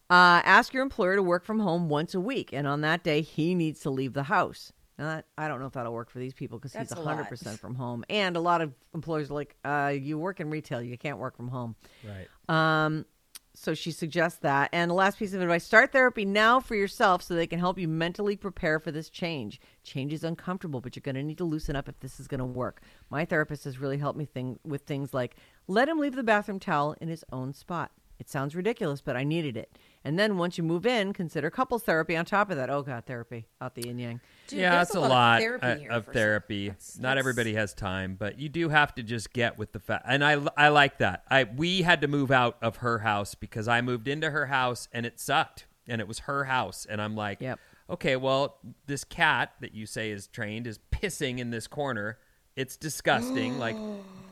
uh, 0.10 0.42
ask 0.46 0.74
your 0.74 0.84
employer 0.84 1.16
to 1.16 1.24
work 1.24 1.44
from 1.44 1.60
home 1.60 1.90
once 1.90 2.14
a 2.14 2.20
week, 2.20 2.52
and 2.54 2.68
on 2.68 2.82
that 2.82 3.04
day, 3.04 3.22
he 3.22 3.56
needs 3.56 3.82
to 3.82 3.90
leave 3.90 4.14
the 4.14 4.24
house. 4.24 4.72
Now, 4.98 5.06
that, 5.06 5.26
I 5.38 5.48
don't 5.48 5.60
know 5.60 5.68
if 5.68 5.74
that'll 5.74 5.94
work 5.94 6.10
for 6.10 6.20
these 6.20 6.34
people 6.34 6.58
because 6.58 6.74
he's 6.74 6.90
That's 6.90 7.00
a 7.00 7.04
100% 7.04 7.60
from 7.60 7.76
home. 7.76 8.04
And 8.10 8.36
a 8.36 8.40
lot 8.40 8.62
of 8.62 8.74
employers 8.96 9.30
are 9.30 9.36
like, 9.36 9.56
uh, 9.64 9.94
you 9.96 10.18
work 10.18 10.40
in 10.40 10.50
retail, 10.50 10.82
you 10.82 10.98
can't 10.98 11.20
work 11.20 11.38
from 11.38 11.50
home. 11.50 11.76
Right. 12.04 12.28
Um, 12.50 13.06
so 13.54 13.74
she 13.74 13.92
suggests 13.92 14.40
that. 14.40 14.70
And 14.72 14.90
the 14.90 14.96
last 14.96 15.18
piece 15.20 15.34
of 15.34 15.42
advice 15.42 15.64
start 15.64 15.92
therapy 15.92 16.26
now 16.26 16.60
for 16.60 16.76
yourself 16.76 17.24
so 17.24 17.34
they 17.34 17.48
can 17.48 17.60
help 17.60 17.78
you 17.78 17.88
mentally 17.88 18.36
prepare 18.36 18.80
for 18.80 18.92
this 18.92 19.10
change. 19.10 19.60
Change 19.84 20.14
is 20.14 20.24
uncomfortable, 20.24 20.80
but 20.80 20.96
you're 20.96 21.02
going 21.02 21.16
to 21.16 21.24
need 21.24 21.40
to 21.40 21.44
loosen 21.44 21.76
up 21.76 21.90
if 21.90 22.00
this 22.00 22.20
is 22.20 22.28
going 22.28 22.40
to 22.40 22.46
work. 22.46 22.82
My 23.10 23.26
therapist 23.26 23.64
has 23.66 23.80
really 23.80 23.98
helped 23.98 24.18
me 24.18 24.26
think 24.26 24.60
with 24.64 24.84
things 24.84 25.14
like 25.14 25.36
let 25.68 25.90
him 25.90 26.00
leave 26.00 26.16
the 26.16 26.24
bathroom 26.24 26.60
towel 26.60 26.96
in 27.02 27.08
his 27.08 27.26
own 27.32 27.54
spot. 27.54 27.92
It 28.20 28.30
sounds 28.30 28.56
ridiculous, 28.56 29.02
but 29.02 29.16
I 29.16 29.24
needed 29.24 29.58
it. 29.58 29.78
And 30.08 30.18
then 30.18 30.38
once 30.38 30.58
you 30.58 30.64
move 30.64 30.86
in, 30.86 31.12
consider 31.12 31.50
couples 31.50 31.84
therapy 31.84 32.16
on 32.16 32.24
top 32.24 32.50
of 32.50 32.56
that. 32.56 32.70
Oh, 32.70 32.82
God, 32.82 33.04
therapy 33.06 33.46
out 33.60 33.76
the 33.76 33.88
yin 33.88 34.00
yang. 34.00 34.22
Dude, 34.48 34.60
yeah, 34.60 34.70
that's 34.72 34.92
it's 34.92 34.96
a, 34.96 35.02
lot, 35.02 35.10
lot 35.10 35.36
of 35.36 35.42
therapy, 35.42 35.90
uh, 35.90 35.98
of 35.98 36.06
therapy. 36.06 36.68
that's- 36.70 36.96
Not 36.96 37.02
that's- 37.10 37.20
everybody 37.20 37.56
has 37.56 37.74
time, 37.74 38.16
but 38.18 38.40
you 38.40 38.48
do 38.48 38.70
have 38.70 38.96
to 38.96 39.04
just 39.04 39.34
get 39.34 39.58
with 39.58 39.74
the 39.74 39.82
fact. 39.82 40.06
And 40.08 40.24
I, 40.24 40.42
I 40.56 40.70
like 40.70 41.00
that. 41.00 41.24
I 41.30 41.44
we 41.44 41.82
had 41.82 42.00
to 42.02 42.08
move 42.08 42.32
out 42.32 42.56
of 42.62 42.78
her 42.78 43.00
house 43.00 43.36
because 43.36 43.68
I 43.68 43.82
moved 43.82 44.08
into 44.08 44.30
her 44.30 44.46
house 44.46 44.88
and 44.94 45.06
it 45.06 45.20
sucked, 45.20 45.66
and 45.90 46.00
it 46.00 46.08
was 46.08 46.20
her 46.20 46.46
house, 46.46 46.88
and 46.90 47.02
I'm 47.02 47.18
like, 47.18 47.42
Yep. 47.42 47.60
okay, 47.90 48.16
well, 48.16 48.60
this 48.86 49.04
cat 49.04 49.56
that 49.60 49.76
you 49.76 49.86
say 49.86 50.12
is 50.12 50.28
trained 50.28 50.68
is 50.68 50.80
pissing 50.90 51.38
in 51.40 51.50
this 51.50 51.68
corner. 51.68 52.18
It's 52.56 52.78
disgusting. 52.78 53.60
like, 53.66 53.76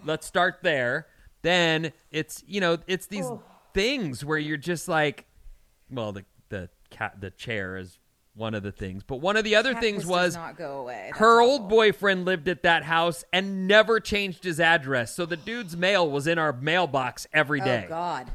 let's 0.06 0.26
start 0.26 0.60
there. 0.64 1.08
Then 1.42 1.92
it's 2.12 2.46
you 2.48 2.62
know 2.62 2.78
it's 2.88 3.08
these 3.08 3.28
things 3.74 4.24
where 4.24 4.38
you're 4.38 4.56
just 4.56 4.88
like, 4.88 5.26
well, 5.90 6.12
the 6.12 6.26
the 6.50 6.70
cat 6.90 7.20
the 7.20 7.32
chair 7.32 7.78
is 7.78 8.00
one 8.36 8.54
of 8.54 8.64
the 8.64 8.72
things, 8.72 9.04
but 9.04 9.18
one 9.18 9.38
of 9.38 9.44
the 9.44 9.56
other 9.56 9.74
Cat 9.74 9.82
things 9.82 10.06
was 10.06 10.36
not 10.36 10.58
go 10.58 10.80
away. 10.80 11.06
That's 11.08 11.20
her 11.20 11.42
awful. 11.42 11.52
old 11.52 11.70
boyfriend 11.70 12.26
lived 12.26 12.48
at 12.50 12.64
that 12.64 12.84
house 12.84 13.24
and 13.32 13.68
never 13.68 14.00
changed 14.00 14.44
his 14.44 14.60
address. 14.60 15.16
So 15.16 15.26
the 15.26 15.38
dude's 15.38 15.76
mail 15.78 16.10
was 16.10 16.28
in 16.28 16.38
our 16.38 16.54
mailbox 16.54 17.28
every 17.34 17.62
oh, 17.62 17.66
day. 17.66 17.84
Oh 17.86 17.90
God. 17.90 18.28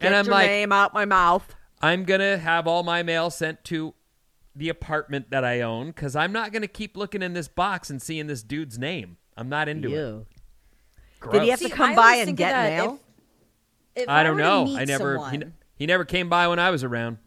and 0.00 0.10
Get 0.10 0.14
I'm 0.14 0.24
your 0.24 0.34
like, 0.34 0.46
name 0.48 0.72
out 0.72 0.92
my 0.92 1.04
mouth. 1.04 1.54
I'm 1.80 2.04
going 2.04 2.20
to 2.20 2.38
have 2.38 2.66
all 2.66 2.82
my 2.82 3.04
mail 3.04 3.30
sent 3.30 3.62
to 3.66 3.94
the 4.56 4.68
apartment 4.68 5.30
that 5.30 5.44
I 5.44 5.60
own 5.60 5.88
because 5.88 6.16
I'm 6.16 6.32
not 6.32 6.50
going 6.50 6.62
to 6.62 6.68
keep 6.68 6.96
looking 6.96 7.22
in 7.22 7.32
this 7.32 7.46
box 7.46 7.90
and 7.90 8.02
seeing 8.02 8.26
this 8.26 8.42
dude's 8.42 8.76
name. 8.76 9.18
I'm 9.36 9.48
not 9.48 9.68
into 9.68 9.94
it. 9.94 10.26
Gross. 11.20 11.32
Did 11.32 11.42
he 11.44 11.48
have 11.50 11.60
to 11.60 11.68
come 11.68 11.92
I 11.92 11.94
by 11.94 12.14
and 12.16 12.36
get 12.36 12.56
mail? 12.70 12.98
If, 13.94 14.02
if 14.02 14.08
I 14.08 14.24
don't 14.24 14.36
know. 14.36 14.76
I 14.76 14.84
never. 14.84 15.14
He, 15.14 15.20
someone- 15.20 15.42
n- 15.42 15.54
he 15.78 15.86
never 15.86 16.04
came 16.04 16.28
by 16.28 16.48
when 16.48 16.58
I 16.58 16.70
was 16.70 16.84
around. 16.84 17.18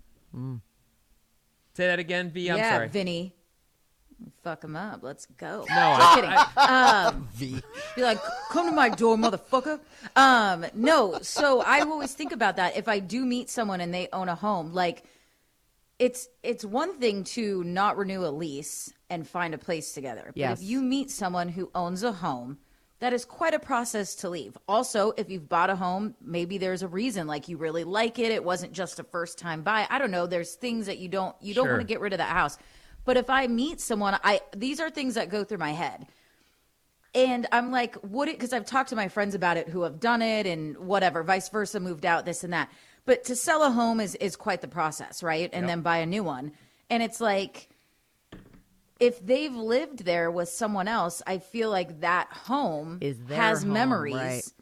Say 1.73 1.87
that 1.87 1.99
again, 1.99 2.29
V. 2.31 2.49
I'm 2.49 2.57
yeah, 2.57 2.75
sorry. 2.75 2.87
Vinny. 2.89 3.33
Fuck 4.43 4.63
him 4.63 4.75
up. 4.75 4.99
Let's 5.01 5.25
go. 5.25 5.65
No, 5.69 5.95
Just 5.97 6.01
I- 6.01 6.15
kidding. 6.15 7.15
um, 7.17 7.27
v. 7.33 7.61
Be 7.95 8.01
like, 8.03 8.19
come 8.51 8.67
to 8.67 8.71
my 8.71 8.89
door, 8.89 9.17
motherfucker. 9.17 9.79
Um, 10.15 10.65
no. 10.75 11.17
So 11.21 11.61
I 11.61 11.79
always 11.79 12.13
think 12.13 12.31
about 12.31 12.57
that. 12.57 12.77
If 12.77 12.87
I 12.87 12.99
do 12.99 13.25
meet 13.25 13.49
someone 13.49 13.81
and 13.81 13.93
they 13.93 14.09
own 14.13 14.29
a 14.29 14.35
home, 14.35 14.73
like 14.73 15.03
it's 15.97 16.27
it's 16.43 16.63
one 16.65 16.97
thing 16.99 17.23
to 17.23 17.63
not 17.63 17.97
renew 17.97 18.25
a 18.25 18.29
lease 18.29 18.93
and 19.09 19.27
find 19.27 19.53
a 19.53 19.57
place 19.57 19.93
together. 19.93 20.23
But 20.27 20.37
Yes. 20.37 20.61
if 20.61 20.67
you 20.67 20.81
meet 20.81 21.09
someone 21.09 21.49
who 21.49 21.71
owns 21.73 22.03
a 22.03 22.11
home, 22.11 22.59
that 23.01 23.13
is 23.13 23.25
quite 23.25 23.55
a 23.55 23.59
process 23.59 24.13
to 24.17 24.29
leave. 24.29 24.55
Also, 24.67 25.11
if 25.17 25.29
you've 25.29 25.49
bought 25.49 25.71
a 25.71 25.75
home, 25.75 26.13
maybe 26.21 26.59
there's 26.59 26.83
a 26.83 26.87
reason, 26.87 27.25
like 27.25 27.47
you 27.49 27.57
really 27.57 27.83
like 27.83 28.19
it. 28.19 28.31
It 28.31 28.43
wasn't 28.43 28.73
just 28.73 28.99
a 28.99 29.03
first 29.03 29.39
time 29.39 29.63
buy. 29.63 29.87
I 29.89 29.97
don't 29.97 30.11
know. 30.11 30.27
There's 30.27 30.53
things 30.53 30.85
that 30.85 30.99
you 30.99 31.09
don't 31.09 31.35
you 31.41 31.55
don't 31.55 31.65
Sure. 31.65 31.73
want 31.73 31.81
to 31.81 31.87
get 31.93 31.99
rid 31.99 32.13
of 32.13 32.19
that 32.19 32.29
house. 32.29 32.57
But 33.03 33.17
if 33.17 33.27
I 33.29 33.47
meet 33.47 33.81
someone, 33.81 34.19
I 34.23 34.41
these 34.55 34.79
are 34.79 34.91
things 34.91 35.15
that 35.15 35.29
go 35.29 35.43
through 35.43 35.57
my 35.57 35.71
head. 35.71 36.05
And 37.13 37.47
I'm 37.51 37.71
like, 37.71 37.97
would 38.03 38.29
it? 38.29 38.35
Because 38.37 38.53
I've 38.53 38.65
talked 38.65 38.89
to 38.89 38.95
my 38.95 39.07
friends 39.09 39.33
about 39.35 39.57
it 39.57 39.67
who 39.67 39.81
have 39.81 39.99
done 39.99 40.21
it 40.21 40.45
and 40.45 40.77
whatever, 40.77 41.23
vice 41.23 41.49
versa, 41.49 41.79
moved 41.79 42.05
out, 42.05 42.23
this 42.23 42.43
and 42.43 42.53
that. 42.53 42.69
But 43.05 43.23
to 43.25 43.35
sell 43.35 43.63
a 43.63 43.71
home 43.71 43.99
is 43.99 44.13
is 44.15 44.35
quite 44.35 44.61
the 44.61 44.67
process, 44.67 45.23
right? 45.23 45.49
And 45.51 45.67
then 45.67 45.81
buy 45.81 45.97
a 45.97 46.05
new 46.05 46.23
one, 46.23 46.51
and 46.89 47.01
it's 47.01 47.19
like, 47.19 47.67
if 49.01 49.25
they've 49.25 49.53
lived 49.53 50.05
there 50.05 50.29
with 50.29 50.47
someone 50.47 50.87
else, 50.87 51.23
I 51.25 51.39
feel 51.39 51.71
like 51.71 52.01
that 52.01 52.27
home 52.31 52.99
Is 53.01 53.17
has 53.29 53.63
home, 53.63 53.73
memories. 53.73 54.13
right. 54.15 54.53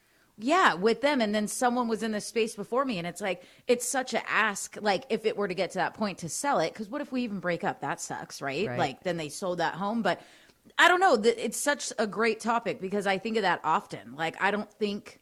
Yeah, 0.41 0.75
with 0.75 1.01
them, 1.01 1.19
and 1.19 1.35
then 1.35 1.49
someone 1.49 1.89
was 1.89 2.01
in 2.01 2.13
the 2.13 2.21
space 2.21 2.55
before 2.55 2.85
me, 2.85 2.97
and 2.97 3.05
it's 3.05 3.19
like 3.19 3.43
it's 3.67 3.85
such 3.85 4.13
a 4.13 4.29
ask. 4.29 4.77
Like 4.81 5.03
if 5.09 5.25
it 5.25 5.35
were 5.35 5.49
to 5.49 5.53
get 5.53 5.71
to 5.71 5.79
that 5.79 5.95
point 5.95 6.19
to 6.19 6.29
sell 6.29 6.59
it, 6.59 6.71
because 6.71 6.87
what 6.87 7.01
if 7.01 7.11
we 7.11 7.23
even 7.23 7.41
break 7.41 7.65
up? 7.65 7.81
That 7.81 7.99
sucks, 7.99 8.41
right? 8.41 8.65
Right. 8.65 8.79
Like 8.79 9.03
then 9.03 9.17
they 9.17 9.27
sold 9.27 9.57
that 9.57 9.73
home, 9.73 10.01
but 10.01 10.21
I 10.77 10.87
don't 10.87 11.01
know. 11.01 11.15
It's 11.21 11.59
such 11.59 11.91
a 11.99 12.07
great 12.07 12.39
topic 12.39 12.79
because 12.79 13.05
I 13.05 13.17
think 13.17 13.35
of 13.35 13.41
that 13.41 13.59
often. 13.65 14.15
Like 14.15 14.41
I 14.41 14.51
don't 14.51 14.71
think 14.71 15.19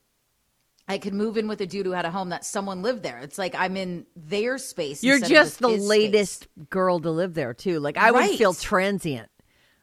I 0.88 0.98
could 0.98 1.13
move 1.13 1.38
in 1.38 1.48
with 1.48 1.60
a 1.62 1.65
dude 1.65 1.86
who 1.86 1.91
had 1.91 2.06
a 2.06 2.12
home 2.12 2.29
that 2.29 2.46
someone 2.46 2.82
lived 2.82 3.03
there. 3.03 3.20
It's 3.20 3.38
like 3.38 3.53
I'm 3.56 3.75
in 3.75 4.06
their 4.15 4.58
space. 4.58 5.03
You're 5.03 5.20
just 5.20 5.60
the 5.60 5.70
his 5.70 5.82
space. 5.82 5.89
latest 5.89 6.48
girl 6.70 7.00
to 7.01 7.12
live 7.12 7.34
there 7.34 7.53
too. 7.53 7.79
Like 7.79 7.98
I 7.98 8.12
would 8.12 8.38
feel 8.38 8.53
transient. 8.53 9.29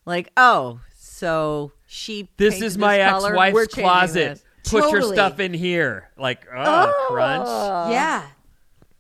Like, 0.07 0.31
oh, 0.37 0.81
so 0.95 1.73
she 1.87 2.31
This 2.37 2.61
is 2.61 2.77
my 2.77 2.99
color, 2.99 3.35
we're 3.35 3.45
ex-wife's 3.45 3.75
changing 3.75 3.85
closet. 3.85 4.15
this. 4.15 4.45
Put 4.71 4.91
your 4.91 5.03
stuff 5.03 5.41
in 5.41 5.53
here. 5.53 6.11
Like, 6.17 6.47
oh, 6.55 7.07
crunch. 7.09 7.47
Ah. 7.47 7.85
Ah. 7.87 7.91
Yeah. 7.91 8.27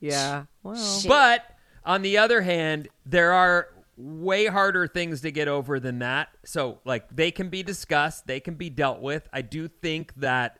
Yeah. 0.00 0.44
Well, 0.62 0.76
Shit. 0.76 1.08
But 1.08 1.44
on 1.84 2.02
the 2.02 2.18
other 2.18 2.42
hand, 2.42 2.88
there 3.06 3.32
are 3.32 3.68
way 3.96 4.46
harder 4.46 4.86
things 4.86 5.22
to 5.22 5.30
get 5.30 5.48
over 5.48 5.80
than 5.80 6.00
that. 6.00 6.28
So, 6.44 6.80
like, 6.84 7.08
they 7.14 7.30
can 7.30 7.48
be 7.48 7.62
discussed, 7.62 8.26
they 8.26 8.40
can 8.40 8.54
be 8.54 8.68
dealt 8.68 9.00
with. 9.00 9.26
I 9.32 9.40
do 9.42 9.68
think 9.68 10.14
that, 10.16 10.58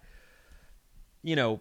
you 1.25 1.35
know, 1.35 1.61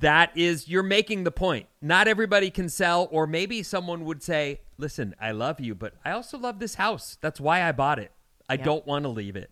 that 0.00 0.36
is, 0.36 0.68
you're 0.68 0.82
making 0.82 1.22
the 1.22 1.30
point. 1.30 1.66
Not 1.80 2.08
everybody 2.08 2.50
can 2.50 2.68
sell, 2.68 3.06
or 3.12 3.28
maybe 3.28 3.62
someone 3.62 4.04
would 4.04 4.20
say, 4.22 4.60
listen, 4.78 5.14
I 5.20 5.30
love 5.30 5.60
you, 5.60 5.76
but 5.76 5.94
I 6.04 6.10
also 6.10 6.36
love 6.38 6.58
this 6.58 6.74
house. 6.74 7.16
That's 7.20 7.40
why 7.40 7.62
I 7.62 7.70
bought 7.70 8.00
it. 8.00 8.10
I 8.48 8.56
don't 8.56 8.86
want 8.86 9.04
to 9.04 9.08
leave 9.08 9.36
it. 9.36 9.50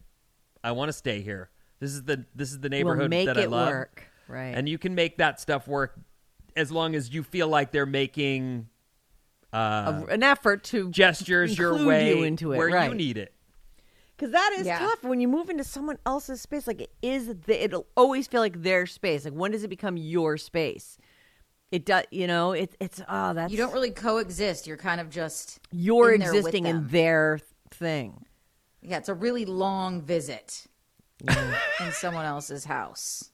I 0.62 0.72
want 0.72 0.88
to 0.88 0.92
stay 0.92 1.20
here. 1.20 1.50
This 1.80 1.92
is 1.92 2.04
the 2.04 2.24
this 2.34 2.50
is 2.50 2.60
the 2.60 2.68
neighborhood 2.68 3.12
we'll 3.12 3.26
that 3.26 3.36
I 3.36 3.44
love. 3.44 3.68
work. 3.68 4.04
Right. 4.28 4.54
And 4.56 4.68
you 4.68 4.78
can 4.78 4.94
make 4.94 5.18
that 5.18 5.40
stuff 5.40 5.68
work 5.68 5.98
as 6.56 6.72
long 6.72 6.94
as 6.94 7.12
you 7.12 7.22
feel 7.22 7.48
like 7.48 7.72
they're 7.72 7.86
making 7.86 8.68
uh, 9.52 10.04
an 10.08 10.22
effort 10.22 10.64
to 10.64 10.90
gestures 10.90 11.58
your 11.58 11.84
way 11.84 12.16
you 12.16 12.22
into 12.24 12.52
it, 12.52 12.56
where 12.56 12.68
right. 12.68 12.88
you 12.88 12.94
need 12.94 13.18
it. 13.18 13.34
Because 14.16 14.32
that 14.32 14.54
is 14.58 14.66
Yeah. 14.66 14.78
tough 14.78 15.02
when 15.02 15.20
you 15.20 15.28
move 15.28 15.50
into 15.50 15.64
someone 15.64 15.98
else's 16.06 16.40
space. 16.40 16.66
Like 16.66 16.80
it 16.82 16.92
is, 17.02 17.26
the, 17.26 17.64
it'll 17.64 17.86
always 17.96 18.26
feel 18.26 18.40
like 18.40 18.62
their 18.62 18.86
space. 18.86 19.24
Like 19.24 19.34
when 19.34 19.50
does 19.50 19.64
it 19.64 19.68
become 19.68 19.96
your 19.96 20.36
space? 20.36 20.98
It 21.72 21.84
does, 21.84 22.04
you 22.12 22.28
know. 22.28 22.52
It's 22.52 22.76
it's 22.78 23.02
oh, 23.08 23.34
that's 23.34 23.50
You 23.50 23.58
don't 23.58 23.72
really 23.72 23.90
coexist. 23.90 24.66
You're 24.66 24.76
kind 24.76 25.00
of 25.00 25.10
just 25.10 25.58
you're 25.72 26.12
in 26.12 26.22
existing 26.22 26.66
in 26.66 26.86
their 26.88 27.40
thing. 27.70 28.26
Yeah, 28.80 28.98
it's 28.98 29.08
a 29.08 29.14
really 29.14 29.44
long 29.44 30.02
visit 30.02 30.66
in 31.26 31.92
someone 31.92 32.26
else's 32.26 32.66
house. 32.66 33.30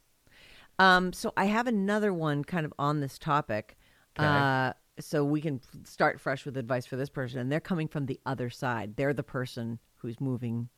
Um, 0.79 1.13
so 1.13 1.33
I 1.37 1.47
have 1.47 1.67
another 1.67 2.15
one 2.15 2.43
kind 2.45 2.65
of 2.65 2.73
on 2.79 3.01
this 3.01 3.19
topic. 3.19 3.77
Uh, 4.17 4.73
so 4.99 5.25
we 5.25 5.41
can 5.41 5.61
start 5.85 6.21
fresh 6.21 6.45
with 6.45 6.57
advice 6.57 6.87
for 6.87 6.97
this 6.97 7.11
person, 7.11 7.41
and 7.41 7.51
they're 7.53 7.61
coming 7.61 7.89
from 7.89 8.07
the 8.07 8.21
other 8.25 8.49
side. 8.49 8.97
They're 8.97 9.13
the 9.15 9.23
person 9.23 9.79
who's 10.01 10.21
moving, 10.21 10.69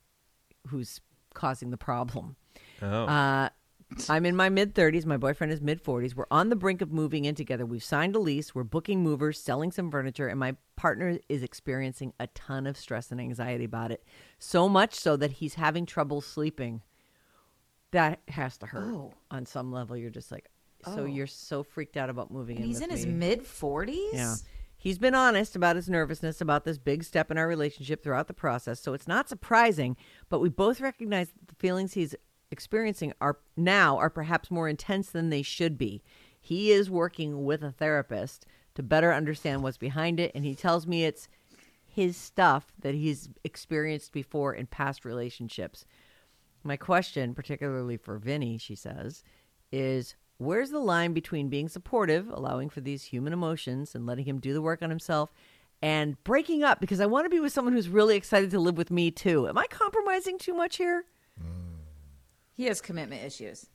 who's 0.69 1.01
causing 1.35 1.71
the 1.71 1.77
problem. 1.79 2.37
Oh. 2.81 3.05
Uh, 3.07 3.49
I'm 4.09 4.25
in 4.25 4.35
my 4.35 4.49
mid 4.49 4.75
30s. 4.75 5.05
My 5.05 5.17
boyfriend 5.19 5.53
is 5.53 5.61
mid 5.61 5.83
40s. 5.85 6.15
We're 6.15 6.25
on 6.31 6.49
the 6.49 6.57
brink 6.57 6.81
of 6.81 6.91
moving 6.93 7.25
in 7.27 7.35
together. 7.35 7.67
We've 7.67 7.85
signed 7.85 8.17
a 8.17 8.19
lease. 8.19 8.55
We're 8.55 8.65
booking 8.65 9.03
movers, 9.03 9.39
selling 9.39 9.71
some 9.71 9.91
furniture, 9.91 10.29
and 10.29 10.41
my 10.41 10.57
partner 10.77 11.19
is 11.29 11.43
experiencing 11.43 12.13
a 12.19 12.27
ton 12.29 12.67
of 12.67 12.77
stress 12.79 13.11
and 13.11 13.21
anxiety 13.21 13.65
about 13.65 13.91
it. 13.93 14.03
So 14.39 14.69
much 14.69 14.95
so 14.95 15.17
that 15.17 15.33
he's 15.33 15.55
having 15.55 15.85
trouble 15.87 16.21
sleeping. 16.23 16.81
That 17.91 18.21
has 18.29 18.57
to 18.59 18.67
hurt 18.67 18.95
Oh. 18.95 19.13
on 19.31 19.45
some 19.45 19.71
level. 19.73 19.97
You're 19.97 20.09
just 20.11 20.33
like, 20.33 20.49
so 20.95 21.05
you're 21.05 21.27
so 21.27 21.63
freaked 21.63 21.97
out 21.99 22.09
about 22.11 22.31
moving 22.31 22.57
And 22.57 22.65
in. 22.65 22.69
he's 22.71 22.81
with 22.81 22.91
in 22.91 22.97
his 22.97 23.07
mid 23.07 23.41
40s? 23.43 24.13
Yeah. 24.15 24.35
He's 24.83 24.99
been 24.99 25.15
honest 25.15 25.55
about 25.55 25.77
his 25.77 25.89
nervousness 25.89 26.41
about 26.41 26.65
this 26.65 26.77
big 26.77 27.05
step 27.05 27.31
in 27.31 27.39
our 27.39 27.47
relationship 27.47 28.03
throughout 28.03 28.27
the 28.27 28.35
process, 28.35 28.81
so 28.81 28.95
it's 28.95 29.07
not 29.07 29.29
surprising, 29.29 29.97
but 30.29 30.41
we 30.41 30.49
both 30.49 30.81
recognize 30.81 31.29
that 31.29 31.47
the 31.47 31.55
feelings 31.55 31.95
he's 31.95 32.17
experiencing 32.51 33.13
are 33.21 33.39
now 33.57 33.97
are 33.97 34.11
perhaps 34.11 34.51
more 34.51 34.69
intense 34.69 35.09
than 35.09 35.31
they 35.31 35.43
should 35.43 35.79
be. 35.79 36.03
He 36.41 36.73
is 36.73 36.91
working 36.91 37.45
with 37.45 37.63
a 37.63 37.71
therapist 37.71 38.45
to 38.75 38.83
better 38.83 39.13
understand 39.13 39.63
what's 39.63 39.79
behind 39.79 40.19
it, 40.19 40.33
and 40.35 40.45
he 40.45 40.57
tells 40.57 40.85
me 40.85 41.05
it's 41.05 41.29
his 41.87 42.17
stuff 42.17 42.73
that 42.81 42.97
he's 42.97 43.29
experienced 43.45 44.11
before 44.11 44.53
in 44.53 44.67
past 44.67 45.05
relationships. 45.05 45.85
My 46.65 46.77
question, 46.77 47.35
particularly 47.37 47.99
for 47.99 48.19
Vinny, 48.19 48.59
she 48.59 48.75
says, 48.75 49.23
is 49.71 50.17
where's 50.39 50.71
the 50.71 50.79
line 50.79 51.13
between 51.13 51.49
being 51.49 51.69
supportive, 51.69 52.29
allowing 52.29 52.69
for 52.71 52.81
these 52.81 53.05
human 53.05 53.33
emotions 53.33 53.95
and 53.95 54.07
letting 54.07 54.25
him 54.25 54.39
do 54.41 54.53
the 54.53 54.63
work 54.63 54.83
on 54.83 54.91
himself, 54.91 55.33
and 55.81 56.23
breaking 56.25 56.63
up 56.63 56.81
because 56.81 57.01
I 57.01 57.07
want 57.07 57.25
to 57.27 57.31
be 57.31 57.41
with 57.41 57.53
someone 57.53 57.75
who's 57.75 57.89
really 57.89 58.17
excited 58.17 58.51
to 58.53 58.61
live 58.61 58.77
with 58.77 58.91
me 58.91 59.11
too. 59.11 59.49
Am 59.49 59.59
I 59.59 59.67
compromising 59.67 60.39
too 60.39 60.55
much 60.55 60.77
here? 60.77 61.05
Mm. 61.41 61.47
He 62.55 62.65
has 62.67 62.81
commitment 62.81 63.25
issues. 63.25 63.67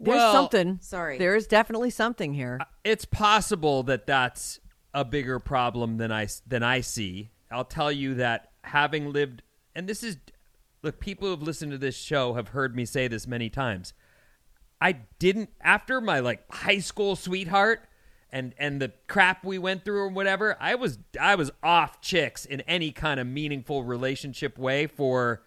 There's 0.00 0.16
Well, 0.16 0.32
something. 0.32 0.78
sorry. 0.80 1.18
There 1.18 1.34
is 1.34 1.46
definitely 1.46 1.90
something 1.90 2.34
here. 2.34 2.58
Uh, 2.60 2.64
it's 2.84 3.04
possible 3.04 3.82
that 3.84 4.06
that's 4.06 4.60
a 4.94 5.04
bigger 5.04 5.38
problem 5.40 5.96
than 5.96 6.12
I 6.12 6.28
than 6.46 6.62
I 6.62 6.80
see. 6.80 7.30
I'll 7.50 7.64
tell 7.64 7.90
you 7.90 8.14
that 8.14 8.52
having 8.62 9.12
lived, 9.12 9.42
and 9.74 9.88
this 9.88 10.02
is, 10.02 10.18
look, 10.82 11.00
people 11.00 11.28
who've 11.28 11.42
listened 11.42 11.72
to 11.72 11.78
this 11.78 11.96
show 11.96 12.34
have 12.34 12.48
heard 12.48 12.76
me 12.76 12.84
say 12.84 13.08
this 13.08 13.26
many 13.26 13.48
times. 13.50 13.92
I 14.80 14.92
didn't 15.18 15.50
after 15.60 16.00
my 16.00 16.20
like 16.20 16.44
high 16.50 16.78
school 16.78 17.16
sweetheart 17.16 17.80
and 18.30 18.54
and 18.58 18.80
the 18.80 18.92
crap 19.06 19.44
we 19.44 19.58
went 19.58 19.84
through 19.84 20.00
or 20.00 20.08
whatever. 20.08 20.56
I 20.60 20.74
was 20.74 20.98
I 21.20 21.34
was 21.34 21.50
off 21.62 22.00
chicks 22.00 22.44
in 22.44 22.60
any 22.62 22.92
kind 22.92 23.18
of 23.18 23.26
meaningful 23.26 23.84
relationship 23.84 24.58
way 24.58 24.86
for 24.86 25.42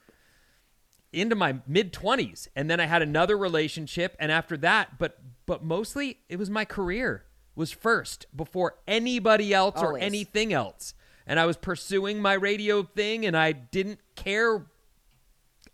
into 1.13 1.35
my 1.35 1.59
mid 1.67 1.91
20s 1.91 2.47
and 2.55 2.69
then 2.69 2.79
I 2.79 2.85
had 2.85 3.01
another 3.01 3.37
relationship 3.37 4.15
and 4.17 4.31
after 4.31 4.55
that 4.57 4.97
but 4.97 5.19
but 5.45 5.61
mostly 5.61 6.19
it 6.29 6.39
was 6.39 6.49
my 6.49 6.63
career 6.63 7.25
was 7.53 7.71
first 7.71 8.27
before 8.33 8.77
anybody 8.87 9.53
else 9.53 9.81
or 9.81 9.97
anything 9.97 10.53
else 10.53 10.93
and 11.27 11.39
I 11.39 11.45
was 11.45 11.57
pursuing 11.57 12.21
my 12.21 12.33
radio 12.33 12.83
thing 12.83 13.25
and 13.25 13.37
I 13.37 13.51
didn't 13.51 13.99
care 14.15 14.65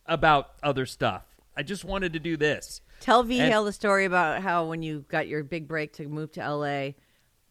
about 0.06 0.52
other 0.64 0.86
stuff. 0.86 1.24
I 1.56 1.64
just 1.64 1.84
wanted 1.84 2.14
to 2.14 2.20
do 2.20 2.38
this. 2.38 2.82
Tell 3.00 3.24
V 3.24 3.40
And- 3.40 3.52
Hale 3.52 3.64
the 3.64 3.72
story 3.74 4.06
about 4.06 4.42
how 4.42 4.66
when 4.66 4.82
you 4.84 5.06
got 5.08 5.28
your 5.28 5.44
big 5.44 5.68
break 5.68 5.94
to 5.94 6.08
move 6.08 6.32
to 6.34 6.42
LA 6.42 6.96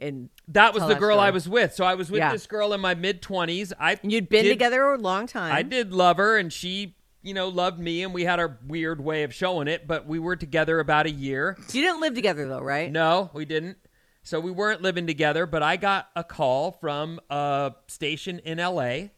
and 0.01 0.29
That 0.49 0.75
was 0.75 0.83
the 0.83 0.91
that 0.91 0.99
girl 1.01 1.19
I 1.19 1.31
was 1.31 1.49
with. 1.49 1.75
So 1.75 1.85
I 1.85 1.95
was 1.95 2.11
with 2.11 2.19
Yeah. 2.19 2.33
this 2.33 2.47
girl 2.47 2.73
in 2.73 2.81
my 2.81 2.95
mid 2.95 3.23
20s. 3.23 3.73
I 3.81 3.99
You'd 4.03 4.29
been 4.29 4.45
did- 4.45 4.51
together 4.51 4.83
a 4.93 4.99
long 4.99 5.27
time. 5.27 5.55
I 5.55 5.63
did 5.63 5.93
love 5.93 6.19
her, 6.19 6.37
and 6.37 6.53
she, 6.53 6.97
you 7.23 7.33
know, 7.33 7.49
loved 7.49 7.79
me, 7.81 8.03
and 8.03 8.13
we 8.13 8.25
had 8.25 8.39
our 8.39 8.59
weird 8.67 9.01
way 9.03 9.23
of 9.23 9.33
showing 9.33 9.69
it. 9.69 9.87
But 9.87 10.07
we 10.07 10.19
were 10.19 10.37
together 10.37 10.81
about 10.81 11.07
a 11.07 11.11
year. 11.11 11.57
You 11.73 11.83
didn't 11.83 12.01
live 12.01 12.15
together 12.15 12.47
though, 12.47 12.61
right? 12.61 12.91
No, 12.93 13.31
we 13.33 13.45
didn't. 13.47 13.79
So 14.23 14.41
we 14.41 14.51
weren't 14.51 14.83
living 14.83 15.07
together. 15.07 15.47
But 15.47 15.63
I 15.63 15.77
got 15.77 16.09
a 16.17 16.25
call 16.25 16.73
from 16.73 17.21
a 17.31 17.73
station 17.87 18.39
in 18.41 18.59
L.A. 18.61 19.13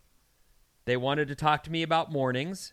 They 0.85 0.97
wanted 0.97 1.29
to 1.29 1.35
talk 1.35 1.65
to 1.65 1.71
me 1.73 1.83
about 1.83 2.13
mornings. 2.13 2.73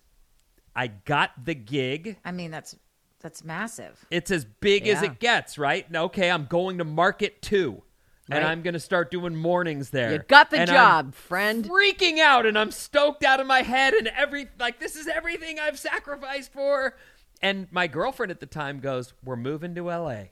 I 0.75 0.87
got 0.87 1.45
the 1.45 1.55
gig. 1.55 2.17
I 2.23 2.31
mean, 2.31 2.51
that's 2.51 2.75
that's 3.25 3.43
massive. 3.43 4.05
It's 4.11 4.29
as 4.29 4.45
big 4.45 4.87
as 4.87 5.01
it 5.01 5.19
gets, 5.19 5.57
right? 5.57 5.89
Now, 5.89 6.03
Okay, 6.05 6.29
I'm 6.29 6.45
going 6.45 6.77
to 6.77 6.83
Market 6.83 7.41
Two, 7.41 7.81
and 8.29 8.43
I'm 8.43 8.61
going 8.61 8.75
to 8.75 8.79
start 8.79 9.09
doing 9.09 9.35
mornings 9.35 9.89
there. 9.89 10.11
You 10.11 10.19
got 10.19 10.51
the 10.51 10.59
And 10.59 10.69
I'm 10.69 10.75
job, 10.75 11.15
friend. 11.15 11.65
freaking 11.65 12.19
out 12.19 12.45
and 12.45 12.55
I'm 12.55 12.69
stoked 12.69 13.23
out 13.23 13.39
of 13.39 13.47
my 13.47 13.63
head 13.63 13.95
and 13.95 14.07
every 14.09 14.47
like 14.59 14.79
this 14.79 14.95
is 14.95 15.07
everything 15.07 15.57
I've 15.59 15.79
sacrificed 15.79 16.53
for. 16.53 16.95
And 17.41 17.67
my 17.71 17.87
girlfriend 17.87 18.31
at 18.31 18.39
the 18.41 18.45
time 18.45 18.79
goes, 18.79 19.13
"We're 19.23 19.35
moving 19.35 19.73
to 19.73 19.89
LA." 19.89 20.25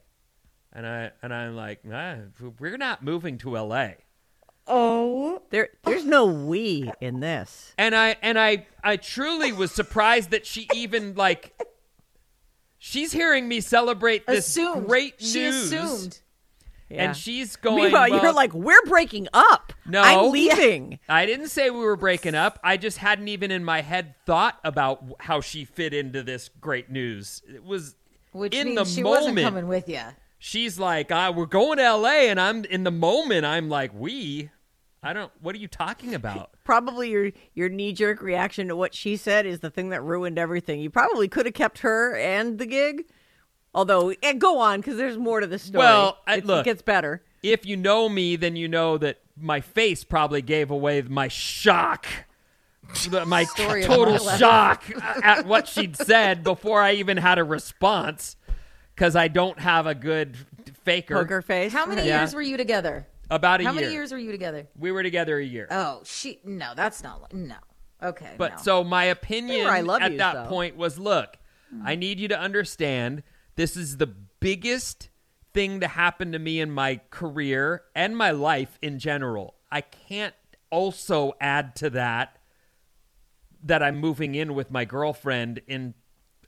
And 0.72 0.86
I 0.86 1.12
and 1.24 1.34
I'm 1.34 1.56
like, 1.56 1.80
ah, 1.92 2.18
"We're 2.60 2.78
not 2.78 3.04
moving 3.04 3.40
to 3.40 3.58
LA." 3.58 3.90
Oh, 4.68 5.42
there, 5.50 5.70
there's 5.84 6.06
no 6.06 6.26
we 6.26 6.90
in 7.02 7.20
this. 7.22 7.74
And 7.78 7.96
I 7.96 8.16
and 8.22 8.40
I 8.40 8.68
I 8.84 8.98
truly 8.98 9.52
was 9.52 9.72
surprised 9.72 10.30
that 10.30 10.46
she 10.46 10.68
even 10.74 11.16
like 11.16 11.54
she's 12.86 13.14
hearing 13.14 13.48
me 13.48 13.62
celebrate 13.62 14.28
this 14.28 14.46
assumed. 14.50 14.88
great 14.88 15.14
She 15.20 15.40
news. 15.40 15.72
assumed. 15.72 16.20
Yeah. 16.90 17.06
And 17.06 17.18
she's 17.18 17.56
going 17.56 17.86
Meanwhile, 17.86 18.10
you're 18.10 18.34
like, 18.34 18.54
we're 18.54 18.84
breaking 18.86 19.28
up. 19.34 19.72
No. 19.86 20.02
I'm 20.02 20.32
leaving. 20.32 21.00
I 21.10 21.26
didn't 21.26 21.48
say 21.48 21.70
we 21.70 21.80
were 21.80 21.96
breaking 21.96 22.36
up. 22.36 22.60
I 22.64 22.76
just 22.78 22.98
hadn't 22.98 23.30
even 23.30 23.52
in 23.52 23.64
my 23.64 23.82
head 23.82 24.16
thought 24.26 24.60
about 24.66 25.02
how 25.22 25.40
she 25.40 25.64
fit 25.66 25.94
into 25.94 26.22
this 26.24 26.50
great 26.60 26.92
news. 26.92 27.42
It 27.48 27.64
was 27.64 27.96
Which 28.34 28.54
in 28.54 28.76
the 28.76 28.84
she 28.84 29.02
moment. 29.02 29.22
wasn't 29.22 29.40
coming 29.40 29.68
with 29.70 29.88
you. 29.88 30.02
She's 30.38 30.78
like, 30.78 31.10
ah, 31.10 31.32
"We're 31.32 31.46
going 31.46 31.78
to 31.78 31.84
L.A." 31.84 32.28
and 32.30 32.40
I'm 32.40 32.66
in 32.66 32.84
the 32.84 32.92
moment. 32.92 33.46
I'm 33.46 33.70
like, 33.70 33.92
"We." 33.94 34.50
I 35.04 35.14
don't. 35.14 35.32
What 35.42 35.54
are 35.56 35.60
you 35.60 35.68
talking 35.68 36.16
about? 36.16 36.52
Probably 36.64 37.10
your 37.12 37.32
your 37.54 37.70
knee 37.70 37.92
jerk 37.94 38.22
reaction 38.22 38.68
to 38.70 38.76
what 38.76 38.96
she 38.96 39.18
said 39.18 39.46
is 39.46 39.60
the 39.60 39.70
thing 39.70 39.90
that 39.90 40.02
ruined 40.02 40.40
everything. 40.40 40.80
You 40.80 40.90
probably 40.90 41.28
could 41.28 41.46
have 41.46 41.54
kept 41.56 41.80
her 41.80 42.16
and 42.16 42.58
the 42.58 42.66
gig. 42.66 43.06
Although, 43.76 44.14
eh, 44.22 44.34
go 44.34 44.60
on 44.60 44.80
because 44.82 44.98
there's 44.98 45.18
more 45.18 45.40
to 45.40 45.48
the 45.48 45.58
story. 45.60 45.80
Well, 45.80 46.20
I- 46.28 46.34
It's- 46.38 46.48
look. 46.48 46.66
it 46.66 46.70
gets 46.70 46.82
better. 46.84 47.24
If 47.42 47.66
you 47.66 47.76
know 47.76 48.08
me, 48.08 48.36
then 48.36 48.56
you 48.56 48.68
know 48.68 48.98
that 49.00 49.20
my 49.36 49.60
face 49.62 50.04
probably 50.04 50.42
gave 50.44 50.70
away 50.72 51.02
my 51.02 51.28
shock. 51.28 52.06
My 53.26 53.44
Story 53.56 53.84
total 53.84 54.24
my 54.24 54.38
shock 54.38 54.84
at 55.24 55.46
what 55.48 55.68
she'd 55.68 55.96
said 55.98 56.44
before 56.44 56.82
I 56.82 56.94
even 56.94 57.18
had 57.18 57.40
a 57.40 57.44
response 57.44 58.36
because 58.96 59.16
I 59.16 59.28
don't 59.28 59.58
have 59.60 59.88
a 59.88 59.96
good 59.96 60.38
faker. 60.84 61.16
Poker 61.16 61.42
face. 61.42 61.74
How 61.74 61.86
many 61.86 62.06
Yeah. 62.08 62.20
years 62.20 62.36
were 62.36 62.42
you 62.42 62.58
together? 62.58 63.08
About 63.30 63.60
a 63.60 63.64
year. 63.64 63.72
How 63.72 63.76
year. 63.76 63.84
many 63.84 63.94
years 63.94 64.12
were 64.12 64.18
you 64.18 64.32
together? 64.32 64.68
We 64.78 64.92
were 64.92 65.04
together 65.04 65.38
a 65.38 65.46
year. 65.46 65.68
Oh, 65.72 66.02
she. 66.06 66.40
No, 66.44 66.74
that's 66.76 67.04
not. 67.04 67.34
No. 67.34 67.56
Okay. 68.02 68.36
But 68.38 68.58
no. 68.58 68.62
so 68.62 68.84
my 68.84 69.06
opinion 69.06 69.68
at 69.68 69.86
yous, 69.86 70.18
that 70.18 70.34
though. 70.34 70.46
point 70.50 70.76
was 70.76 71.00
look, 71.00 71.38
hmm. 71.70 71.82
I 71.86 71.96
need 71.96 72.20
you 72.20 72.28
to 72.30 72.40
understand 72.40 73.24
this 73.56 73.78
is 73.78 73.98
the 73.98 74.08
biggest 74.08 75.10
thing 75.54 75.80
to 75.80 75.88
happen 75.88 76.32
to 76.32 76.40
me 76.40 76.60
in 76.60 76.72
my 76.72 77.00
career 77.12 77.84
and 77.96 78.18
my 78.18 78.32
life 78.32 78.78
in 78.82 79.00
general. 79.00 79.56
I 79.72 79.82
can't 79.82 80.34
also 80.70 81.34
add 81.40 81.76
to 81.78 81.90
that 81.92 82.38
that 83.64 83.82
I'm 83.82 83.98
moving 83.98 84.36
in 84.36 84.56
with 84.56 84.72
my 84.72 84.84
girlfriend 84.84 85.62
in 85.68 85.94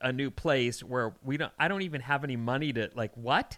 a 0.01 0.11
new 0.11 0.29
place 0.29 0.83
where 0.83 1.15
we 1.23 1.37
don't 1.37 1.53
I 1.57 1.67
don't 1.67 1.83
even 1.83 2.01
have 2.01 2.23
any 2.23 2.35
money 2.35 2.73
to 2.73 2.89
like 2.95 3.15
what? 3.15 3.57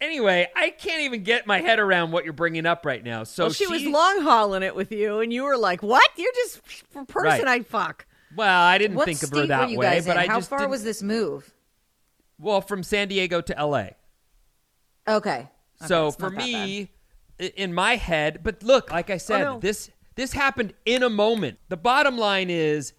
Anyway, 0.00 0.48
I 0.56 0.70
can't 0.70 1.02
even 1.02 1.22
get 1.22 1.46
my 1.46 1.60
head 1.60 1.78
around 1.78 2.10
what 2.10 2.24
you're 2.24 2.32
bringing 2.32 2.64
up 2.64 2.86
right 2.86 3.04
now. 3.04 3.24
So 3.24 3.44
well, 3.44 3.52
she, 3.52 3.66
was 3.66 3.84
long 3.84 4.22
hauling 4.22 4.62
it 4.62 4.74
with 4.74 4.92
you, 4.92 5.20
and 5.20 5.32
you 5.32 5.44
were 5.44 5.58
like, 5.58 5.82
"What? 5.82 6.08
You're 6.16 6.32
just 6.32 6.60
a 6.94 7.04
person 7.04 7.44
Right. 7.44 7.46
I 7.46 7.62
fuck." 7.62 8.06
Well, 8.34 8.62
I 8.62 8.78
didn't 8.78 8.96
what 8.96 9.04
think 9.06 9.22
of 9.22 9.30
her 9.30 9.46
that 9.46 9.70
way, 9.70 10.00
but 10.00 10.12
in? 10.12 10.18
I 10.18 10.26
How 10.26 10.38
just 10.38 10.48
far 10.48 10.60
didn't- 10.60 10.70
was 10.70 10.84
this 10.84 11.02
move? 11.02 11.52
well 12.38 12.62
from 12.62 12.82
San 12.82 13.08
Diego 13.08 13.40
to 13.42 13.58
L.A. 13.58 13.96
Okay. 15.06 15.48
So 15.86 16.10
for 16.10 16.30
me, 16.30 16.90
in 17.56 17.72
my 17.72 17.96
head. 17.96 18.40
But 18.42 18.62
look, 18.62 18.90
like 18.90 19.10
I 19.10 19.14
oh, 19.14 19.18
said, 19.18 19.44
no. 19.44 19.58
this 19.60 19.90
this 20.14 20.32
happened 20.32 20.74
in 20.84 21.02
a 21.02 21.10
moment. 21.10 21.58
The 21.68 21.76
bottom 21.76 22.18
line 22.18 22.50
is 22.50 22.92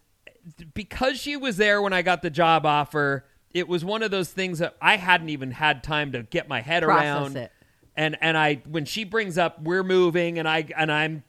because 0.73 1.19
she 1.19 1.37
was 1.37 1.57
there 1.57 1.81
when 1.81 1.93
I 1.93 2.01
got 2.01 2.21
the 2.21 2.29
job 2.29 2.65
offer, 2.65 3.25
it 3.53 3.67
was 3.67 3.83
one 3.83 4.03
of 4.03 4.11
those 4.11 4.29
things 4.29 4.59
that 4.59 4.75
I 4.81 4.97
hadn't 4.97 5.29
even 5.29 5.51
had 5.51 5.83
time 5.83 6.11
to 6.13 6.23
get 6.23 6.47
my 6.47 6.61
head 6.61 6.83
Process 6.83 7.05
around. 7.05 7.37
it. 7.37 7.51
And 7.95 8.17
and 8.21 8.37
I 8.37 8.61
when 8.69 8.85
she 8.85 9.03
brings 9.03 9.37
up 9.37 9.61
we're 9.61 9.83
moving 9.83 10.39
and 10.39 10.47
I 10.47 10.65
and 10.77 10.91
I'm 10.91 11.23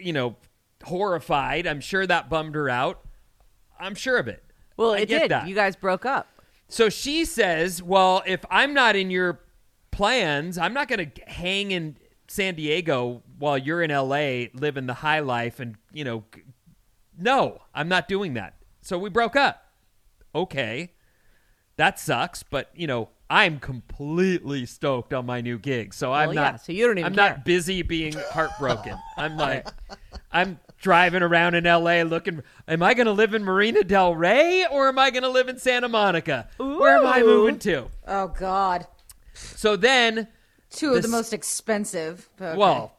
you 0.00 0.12
know 0.12 0.36
horrified, 0.84 1.66
I'm 1.66 1.80
sure 1.80 2.06
that 2.06 2.30
bummed 2.30 2.54
her 2.54 2.68
out. 2.68 3.00
I'm 3.78 3.94
sure 3.94 4.16
of 4.18 4.28
it. 4.28 4.42
Well, 4.76 4.92
I 4.92 4.98
it 5.00 5.08
get 5.08 5.22
did. 5.22 5.30
that. 5.30 5.48
You 5.48 5.54
guys 5.54 5.76
broke 5.76 6.06
up. 6.06 6.28
So 6.68 6.88
she 6.88 7.24
says, 7.24 7.82
"Well, 7.82 8.22
if 8.26 8.44
I'm 8.50 8.74
not 8.74 8.96
in 8.96 9.10
your 9.10 9.40
plans, 9.90 10.58
I'm 10.58 10.74
not 10.74 10.88
going 10.88 11.10
to 11.10 11.24
hang 11.30 11.70
in 11.70 11.96
San 12.28 12.54
Diego 12.54 13.22
while 13.38 13.56
you're 13.58 13.82
in 13.82 13.90
LA 13.90 14.46
living 14.54 14.86
the 14.86 14.94
high 14.94 15.20
life 15.20 15.60
and, 15.60 15.76
you 15.92 16.04
know, 16.04 16.24
no, 17.18 17.62
I'm 17.74 17.88
not 17.88 18.08
doing 18.08 18.34
that." 18.34 18.54
So 18.80 18.98
we 18.98 19.10
broke 19.10 19.36
up. 19.36 19.62
Okay. 20.34 20.92
That 21.76 21.98
sucks, 22.00 22.42
but, 22.42 22.70
you 22.74 22.86
know, 22.86 23.10
I'm 23.28 23.58
completely 23.58 24.64
stoked 24.66 25.12
on 25.12 25.26
my 25.26 25.40
new 25.40 25.58
gig. 25.58 25.92
So 25.92 26.12
I'm 26.12 26.28
Well, 26.28 26.34
not 26.36 26.52
yeah, 26.54 26.56
so 26.56 26.72
you 26.72 26.86
don't 26.86 26.98
even 26.98 27.12
I'm 27.12 27.14
care. 27.16 27.30
not 27.30 27.44
busy 27.44 27.82
being 27.82 28.14
heartbroken. 28.30 28.96
I'm 29.16 29.36
like 29.36 29.66
I'm 30.32 30.58
driving 30.80 31.22
around 31.22 31.54
in 31.54 31.64
LA 31.64 32.02
looking 32.02 32.42
am 32.68 32.82
I 32.82 32.94
going 32.94 33.06
to 33.06 33.12
live 33.12 33.34
in 33.34 33.42
Marina 33.44 33.82
Del 33.82 34.14
Rey 34.14 34.64
or 34.70 34.88
am 34.88 34.98
I 34.98 35.10
going 35.10 35.24
to 35.24 35.28
live 35.28 35.48
in 35.48 35.58
Santa 35.58 35.88
Monica? 35.88 36.48
Where 36.58 36.98
am 36.98 37.06
I 37.06 37.20
moving 37.22 37.58
to? 37.60 37.86
Oh 38.06 38.28
God, 38.28 38.86
So 39.34 39.74
then 39.76 40.28
two 40.70 40.90
of 40.90 40.94
This- 40.96 41.06
the 41.06 41.10
most 41.10 41.32
expensive. 41.32 42.28
Okay. 42.40 42.56
well, 42.56 42.92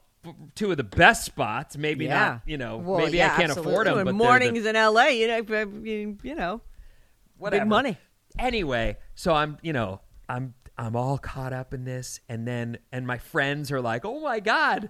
two 0.55 0.71
of 0.71 0.77
the 0.77 0.83
best 0.83 1.23
spots, 1.23 1.77
maybe 1.77 2.05
Yeah. 2.05 2.19
not, 2.19 2.41
you 2.45 2.57
know, 2.57 2.77
Well, 2.77 2.99
maybe 2.99 3.17
yeah, 3.17 3.27
I 3.27 3.37
can't 3.37 3.43
absolutely. 3.51 3.71
afford 3.71 3.87
them, 3.87 3.93
but 3.93 3.97
they're 4.03 4.05
the- 4.05 4.13
mornings 4.13 4.65
in 4.65 4.75
LA, 4.75 5.05
you 5.07 5.27
know, 5.27 6.17
you 6.21 6.35
know, 6.35 6.61
whatever. 7.37 7.61
big 7.63 7.69
money. 7.69 7.97
Anyway, 8.39 8.97
so 9.15 9.33
I'm, 9.33 9.57
you 9.61 9.73
know, 9.73 10.01
I'm 10.29 10.53
I'm 10.77 10.95
all 10.95 11.17
caught 11.17 11.53
up 11.53 11.73
in 11.73 11.85
this 11.85 12.19
and 12.29 12.47
then 12.47 12.77
and 12.91 13.07
my 13.07 13.17
friends 13.17 13.71
are 13.71 13.81
like, 13.81 14.05
"Oh 14.05 14.19
my 14.19 14.39
god, 14.39 14.89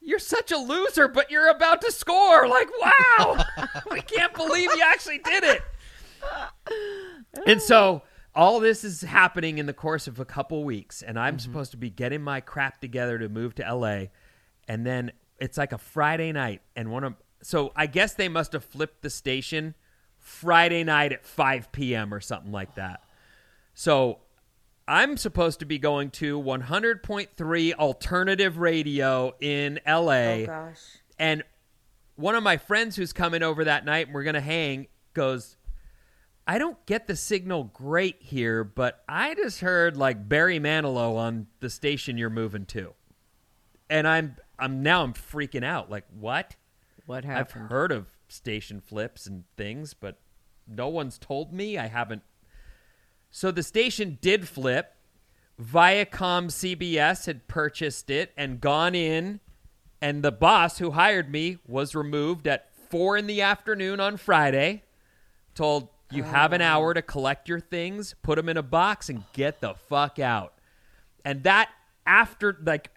you're 0.00 0.18
such 0.18 0.52
a 0.52 0.56
loser, 0.56 1.08
but 1.08 1.30
you're 1.30 1.48
about 1.48 1.80
to 1.82 1.92
score." 1.92 2.46
Like, 2.48 2.68
"Wow. 2.80 3.44
we 3.90 4.00
can't 4.00 4.32
believe 4.34 4.70
you 4.74 4.82
actually 4.84 5.18
did 5.18 5.44
it." 5.44 5.62
And 7.46 7.60
so 7.60 8.02
all 8.34 8.60
this 8.60 8.84
is 8.84 9.00
happening 9.00 9.58
in 9.58 9.66
the 9.66 9.72
course 9.72 10.06
of 10.06 10.20
a 10.20 10.24
couple 10.24 10.62
weeks 10.62 11.02
and 11.02 11.18
I'm 11.18 11.34
mm-hmm. 11.34 11.40
supposed 11.40 11.72
to 11.72 11.76
be 11.76 11.90
getting 11.90 12.22
my 12.22 12.40
crap 12.40 12.80
together 12.80 13.18
to 13.18 13.28
move 13.28 13.54
to 13.56 13.74
LA 13.74 14.04
and 14.68 14.86
then 14.86 15.10
it's 15.38 15.58
like 15.58 15.72
a 15.72 15.78
Friday 15.78 16.30
night 16.30 16.62
and 16.76 16.90
one 16.90 17.04
of 17.04 17.14
so 17.42 17.72
I 17.74 17.86
guess 17.86 18.14
they 18.14 18.28
must 18.28 18.52
have 18.52 18.64
flipped 18.64 19.02
the 19.02 19.10
station 19.10 19.74
Friday 20.28 20.84
night 20.84 21.12
at 21.12 21.24
5 21.24 21.72
p.m. 21.72 22.12
or 22.12 22.20
something 22.20 22.52
like 22.52 22.74
that. 22.74 23.02
So 23.74 24.18
I'm 24.86 25.16
supposed 25.16 25.60
to 25.60 25.66
be 25.66 25.78
going 25.78 26.10
to 26.12 26.40
100.3 26.40 27.72
alternative 27.74 28.58
radio 28.58 29.34
in 29.40 29.80
LA. 29.86 30.12
oh 30.12 30.46
gosh. 30.46 30.80
And 31.18 31.42
one 32.16 32.34
of 32.34 32.42
my 32.42 32.56
friends 32.56 32.94
who's 32.94 33.12
coming 33.12 33.42
over 33.42 33.64
that 33.64 33.84
night 33.84 34.06
and 34.06 34.14
we're 34.14 34.22
going 34.22 34.34
to 34.34 34.40
hang 34.40 34.86
goes, 35.14 35.56
I 36.46 36.58
don't 36.58 36.84
get 36.86 37.06
the 37.06 37.16
signal 37.16 37.64
great 37.64 38.16
here, 38.20 38.64
but 38.64 39.02
I 39.08 39.34
just 39.34 39.60
heard 39.60 39.96
like 39.96 40.28
Barry 40.28 40.60
Manilow 40.60 41.16
on 41.16 41.46
the 41.60 41.70
station 41.70 42.16
you're 42.18 42.30
moving 42.30 42.66
to. 42.66 42.94
And 43.90 44.06
I'm 44.06 44.36
I'm 44.58 44.82
now 44.82 45.02
I'm 45.02 45.14
freaking 45.14 45.64
out. 45.64 45.90
Like, 45.90 46.04
what? 46.18 46.56
What 47.06 47.24
happened? 47.24 47.64
I've 47.64 47.70
heard 47.70 47.92
of 47.92 48.06
station 48.28 48.80
flips 48.80 49.26
and 49.26 49.44
things, 49.56 49.94
but 49.94 50.18
no 50.66 50.88
one's 50.88 51.18
told 51.18 51.52
me. 51.52 51.78
I 51.78 51.86
haven't. 51.86 52.22
So 53.30 53.50
the 53.50 53.62
station 53.62 54.18
did 54.20 54.48
flip. 54.48 54.94
Viacom 55.60 56.46
CBS 56.46 57.26
had 57.26 57.48
purchased 57.48 58.10
it 58.10 58.32
and 58.36 58.60
gone 58.60 58.94
in, 58.94 59.40
and 60.00 60.22
the 60.22 60.30
boss 60.30 60.78
who 60.78 60.92
hired 60.92 61.30
me 61.30 61.58
was 61.66 61.94
removed 61.94 62.46
at 62.46 62.72
four 62.90 63.16
in 63.16 63.26
the 63.26 63.42
afternoon 63.42 63.98
on 63.98 64.16
Friday. 64.16 64.84
Told 65.54 65.88
you 66.10 66.22
have 66.22 66.52
an 66.52 66.62
hour 66.62 66.94
to 66.94 67.02
collect 67.02 67.48
your 67.48 67.60
things, 67.60 68.14
put 68.22 68.36
them 68.36 68.48
in 68.48 68.56
a 68.56 68.62
box, 68.62 69.08
and 69.08 69.24
get 69.32 69.60
the 69.60 69.74
fuck 69.74 70.18
out. 70.18 70.54
And 71.24 71.42
that 71.42 71.68
after 72.06 72.56
like 72.64 72.90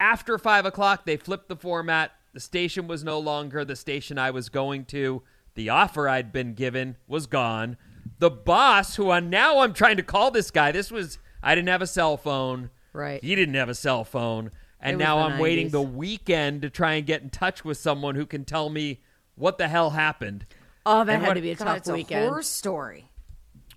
after 0.00 0.38
five 0.38 0.64
o'clock, 0.64 1.04
they 1.04 1.16
flipped 1.16 1.48
the 1.48 1.56
format. 1.56 2.12
The 2.32 2.40
station 2.40 2.86
was 2.86 3.02
no 3.02 3.18
longer 3.18 3.64
the 3.64 3.76
station 3.76 4.18
I 4.18 4.30
was 4.30 4.48
going 4.48 4.84
to. 4.86 5.22
The 5.54 5.68
offer 5.68 6.08
I'd 6.08 6.32
been 6.32 6.54
given 6.54 6.96
was 7.08 7.26
gone. 7.26 7.76
The 8.18 8.30
boss, 8.30 8.96
who 8.96 9.10
I 9.10 9.20
now 9.20 9.60
I'm 9.60 9.72
trying 9.72 9.96
to 9.96 10.02
call 10.02 10.30
this 10.30 10.50
guy. 10.50 10.72
This 10.72 10.90
was 10.90 11.18
I 11.42 11.54
didn't 11.54 11.68
have 11.68 11.82
a 11.82 11.86
cell 11.86 12.16
phone. 12.16 12.70
Right. 12.92 13.22
He 13.22 13.34
didn't 13.34 13.54
have 13.54 13.68
a 13.68 13.74
cell 13.74 14.04
phone. 14.04 14.50
And 14.80 14.96
now 14.96 15.18
I'm 15.18 15.38
waiting 15.38 15.68
the 15.70 15.82
weekend 15.82 16.62
to 16.62 16.70
try 16.70 16.94
and 16.94 17.06
get 17.06 17.20
in 17.22 17.28
touch 17.30 17.64
with 17.64 17.76
someone 17.76 18.14
who 18.14 18.24
can 18.24 18.44
tell 18.46 18.70
me 18.70 19.00
what 19.34 19.58
the 19.58 19.68
hell 19.68 19.90
happened. 19.90 20.46
Oh, 20.86 21.04
that 21.04 21.12
And 21.14 21.22
had 21.22 21.28
what- 21.28 21.34
to 21.34 21.40
be 21.42 21.50
a 21.50 21.54
God, 21.54 21.64
tough 21.66 21.76
it's 21.78 21.88
a 21.88 21.92
weekend. 21.92 22.28
horror 22.28 22.42
story. 22.42 23.10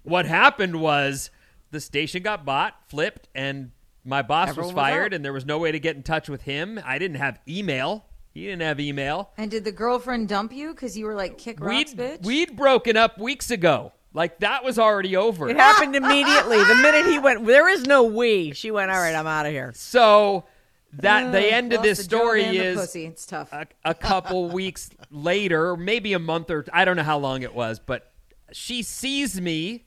what 0.04 0.26
happened 0.26 0.78
was 0.80 1.30
the 1.72 1.80
station 1.82 2.24
got 2.24 2.46
bought, 2.46 2.76
flipped, 2.88 3.28
and 3.36 3.72
my 4.06 4.22
boss 4.22 4.50
Everyone 4.50 4.68
was 4.68 4.74
was 4.76 4.82
fired, 4.82 5.06
out. 5.14 5.16
and 5.16 5.26
there 5.26 5.34
was 5.34 5.46
no 5.46 5.58
way 5.58 5.72
to 5.72 5.80
get 5.80 5.96
in 5.96 6.04
touch 6.04 6.30
with 6.30 6.44
him. 6.44 6.80
I 6.86 6.98
didn't 7.00 7.18
have 7.18 7.40
email. 7.48 8.06
He 8.34 8.46
didn't 8.46 8.62
have 8.64 8.80
email. 8.80 9.32
And 9.38 9.52
did 9.52 9.64
the 9.64 9.72
girlfriend 9.72 10.28
dump 10.28 10.54
you 10.54 10.74
because 10.74 10.98
you 10.98 11.06
were 11.06 11.14
like 11.16 11.38
kick 11.38 11.60
rocks, 11.60 11.94
We'd, 11.94 11.98
bitch? 11.98 12.26
we'd 12.26 12.56
broken 12.56 12.98
up 12.98 13.20
weeks 13.20 13.52
ago. 13.52 13.92
Like 14.14 14.40
that 14.40 14.64
was 14.64 14.80
already 14.80 15.16
over. 15.16 15.50
It 15.50 15.56
happened 15.56 15.96
immediately. 15.96 16.58
The 16.58 16.76
minute 16.76 17.06
he 17.06 17.20
went, 17.20 17.46
there 17.46 17.70
is 17.70 17.84
no 17.86 18.04
we. 18.04 18.54
She 18.54 18.72
went, 18.72 18.92
all 18.92 18.98
right, 18.98 19.16
I'm 19.16 19.28
out 19.28 19.46
of 19.46 19.52
here. 19.52 19.72
So 19.76 20.46
that 20.94 21.32
the 21.32 21.52
end 21.54 21.74
of 21.74 21.82
this 21.82 22.04
story 22.04 22.44
is. 22.44 22.96
It's 22.96 23.26
tough. 23.26 23.52
a, 23.52 23.68
a 23.84 23.94
couple 23.94 24.50
weeks 24.52 24.90
later, 25.10 25.76
maybe 25.76 26.14
a 26.14 26.20
month 26.20 26.50
or 26.52 26.66
I 26.72 26.86
don't 26.86 26.96
know 26.96 27.04
how 27.04 27.18
long 27.18 27.42
it 27.44 27.54
was, 27.54 27.80
but 27.80 28.12
she 28.52 28.84
sees 28.84 29.40
me 29.42 29.86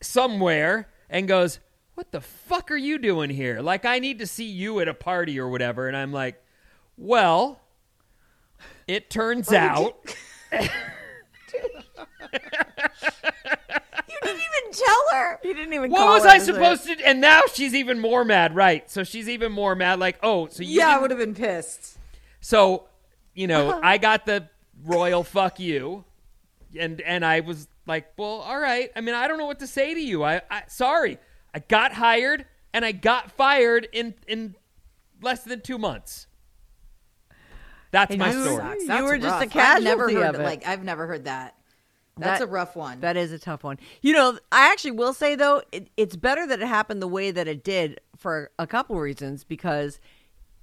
somewhere 0.00 0.88
and 1.10 1.28
goes, 1.28 1.60
"What 1.94 2.12
the 2.12 2.20
fuck 2.20 2.70
are 2.70 2.76
you 2.76 2.98
doing 2.98 3.30
here? 3.30 3.60
Like 3.60 3.84
I 3.84 3.98
need 3.98 4.18
to 4.20 4.26
see 4.26 4.46
you 4.46 4.80
at 4.80 4.88
a 4.88 4.94
party 4.94 5.38
or 5.38 5.48
whatever." 5.48 5.88
And 5.88 5.96
I'm 5.96 6.12
like, 6.12 6.42
"Well, 6.96 7.60
it 8.86 9.10
turns 9.10 9.52
out 9.52 10.14
you 10.52 10.58
didn't 14.22 14.40
even 14.40 14.72
tell 14.72 15.02
her. 15.12 15.38
He 15.42 15.52
didn't 15.54 15.72
even 15.74 15.90
what 15.90 15.98
call 15.98 16.14
was 16.14 16.22
her 16.24 16.28
I 16.30 16.38
to 16.38 16.44
say- 16.44 16.52
supposed 16.52 16.84
to?" 16.86 17.06
And 17.06 17.20
now 17.20 17.42
she's 17.52 17.74
even 17.74 17.98
more 18.00 18.24
mad, 18.24 18.54
right? 18.54 18.88
So 18.90 19.04
she's 19.04 19.28
even 19.28 19.52
more 19.52 19.74
mad. 19.74 19.98
Like, 19.98 20.18
"Oh, 20.22 20.48
so 20.48 20.62
you 20.62 20.78
Yeah, 20.78 20.86
I 20.86 20.90
didn't- 20.90 21.02
would 21.02 21.10
have 21.12 21.18
been 21.20 21.34
pissed. 21.34 21.98
So, 22.40 22.84
you 23.34 23.46
know, 23.46 23.70
uh-huh. 23.70 23.80
I 23.82 23.98
got 23.98 24.26
the 24.26 24.48
royal 24.84 25.22
fuck 25.24 25.58
you, 25.58 26.04
and 26.78 27.00
and 27.00 27.24
I 27.24 27.40
was 27.40 27.68
like, 27.86 28.12
well, 28.16 28.40
all 28.40 28.58
right. 28.58 28.90
I 28.96 29.00
mean, 29.00 29.14
I 29.14 29.28
don't 29.28 29.38
know 29.38 29.46
what 29.46 29.58
to 29.60 29.66
say 29.66 29.94
to 29.94 30.00
you. 30.00 30.22
I, 30.24 30.40
I 30.50 30.62
sorry, 30.68 31.18
I 31.54 31.58
got 31.60 31.92
hired 31.92 32.46
and 32.72 32.84
I 32.84 32.92
got 32.92 33.30
fired 33.32 33.88
in 33.92 34.14
in 34.26 34.54
less 35.22 35.44
than 35.44 35.60
two 35.60 35.78
months. 35.78 36.26
That's 37.94 38.10
And 38.10 38.18
my 38.18 38.30
story. 38.32 38.56
Sucks. 38.56 38.80
You 38.82 38.86
That's 38.88 39.02
were 39.04 39.18
just 39.18 39.26
a 39.44 39.46
rough. 39.46 39.56
I've 39.56 39.82
never 39.84 40.06
casualty 40.06 40.14
heard 40.14 40.34
of 40.34 40.40
it. 40.40 40.44
like 40.44 40.66
I've 40.66 40.84
never 40.84 41.06
heard 41.06 41.24
that. 41.24 41.54
That's 42.16 42.40
That- 42.40 42.48
a 42.48 42.50
rough 42.50 42.76
one. 42.76 43.00
That 43.00 43.16
is 43.16 43.32
a 43.32 43.38
tough 43.38 43.64
one. 43.64 43.78
You 44.02 44.12
know, 44.12 44.38
I 44.52 44.70
actually 44.70 44.92
will 44.92 45.12
say 45.14 45.34
though, 45.34 45.62
it, 45.72 45.88
it's 45.96 46.16
better 46.16 46.46
that 46.46 46.60
it 46.60 46.66
happened 46.68 47.00
the 47.02 47.08
way 47.08 47.30
that 47.30 47.48
it 47.48 47.64
did 47.64 48.00
for 48.16 48.50
a 48.58 48.66
couple 48.66 48.96
reasons. 49.00 49.44
Because 49.44 49.98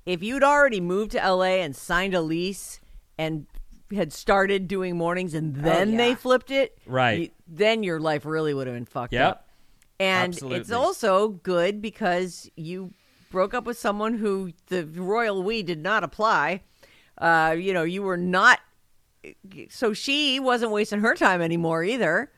if 0.05 0.21
you'd 0.23 0.43
already 0.43 0.79
moved 0.81 1.11
to 1.11 1.17
LA 1.19 1.59
and 1.63 1.75
signed 1.75 2.13
a 2.13 2.21
lease 2.21 2.79
and 3.17 3.47
had 3.93 4.13
started 4.13 4.67
doing 4.67 4.97
mornings 4.97 5.33
and 5.33 5.57
oh, 5.57 5.61
then 5.61 5.97
they 5.97 6.09
yeah. 6.09 6.15
flipped 6.15 6.51
it, 6.51 6.77
Right. 6.85 7.19
you- 7.19 7.29
then 7.47 7.83
your 7.83 7.99
life 7.99 8.25
really 8.25 8.53
would 8.53 8.67
have 8.67 8.75
been 8.75 8.85
fucked 8.85 9.13
Yep. 9.13 9.29
up. 9.29 9.47
And 9.99 10.37
it's 10.51 10.71
also 10.71 11.27
good 11.29 11.81
because 11.81 12.49
you 12.55 12.93
broke 13.29 13.53
up 13.53 13.65
with 13.65 13.77
someone 13.77 14.15
who 14.17 14.51
the 14.67 14.85
royal 14.85 15.43
we 15.43 15.63
did 15.63 15.79
not 15.79 16.03
apply. 16.03 16.63
Uh, 17.21 17.55
you 17.57 17.73
know, 17.73 17.84
you 17.84 18.01
were 18.01 18.17
not 18.17 18.60
so 19.69 19.93
she 19.93 20.39
wasn't 20.39 20.71
wasting 20.71 20.99
her 21.01 21.13
time 21.15 21.41
anymore 21.41 21.84
either. 21.84 22.31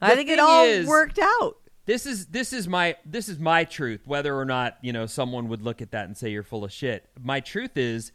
I 0.00 0.14
think 0.14 0.28
it 0.28 0.38
all 0.38 0.64
is- 0.64 0.86
worked 0.86 1.18
out. 1.18 1.56
this 1.86 2.06
is 2.06 2.26
this 2.26 2.52
is 2.52 2.68
my 2.68 2.96
this 3.04 3.28
is 3.28 3.38
my 3.40 3.64
truth 3.64 4.02
whether 4.06 4.36
or 4.36 4.44
not 4.44 4.78
you 4.82 4.92
know 4.92 5.06
someone 5.06 5.48
would 5.48 5.62
look 5.62 5.82
at 5.82 5.90
that 5.90 6.06
and 6.06 6.16
say 6.16 6.30
you're 6.30 6.42
full 6.44 6.64
of 6.64 6.70
shit 6.72 7.08
my 7.20 7.40
truth 7.40 7.76
is 7.76 8.12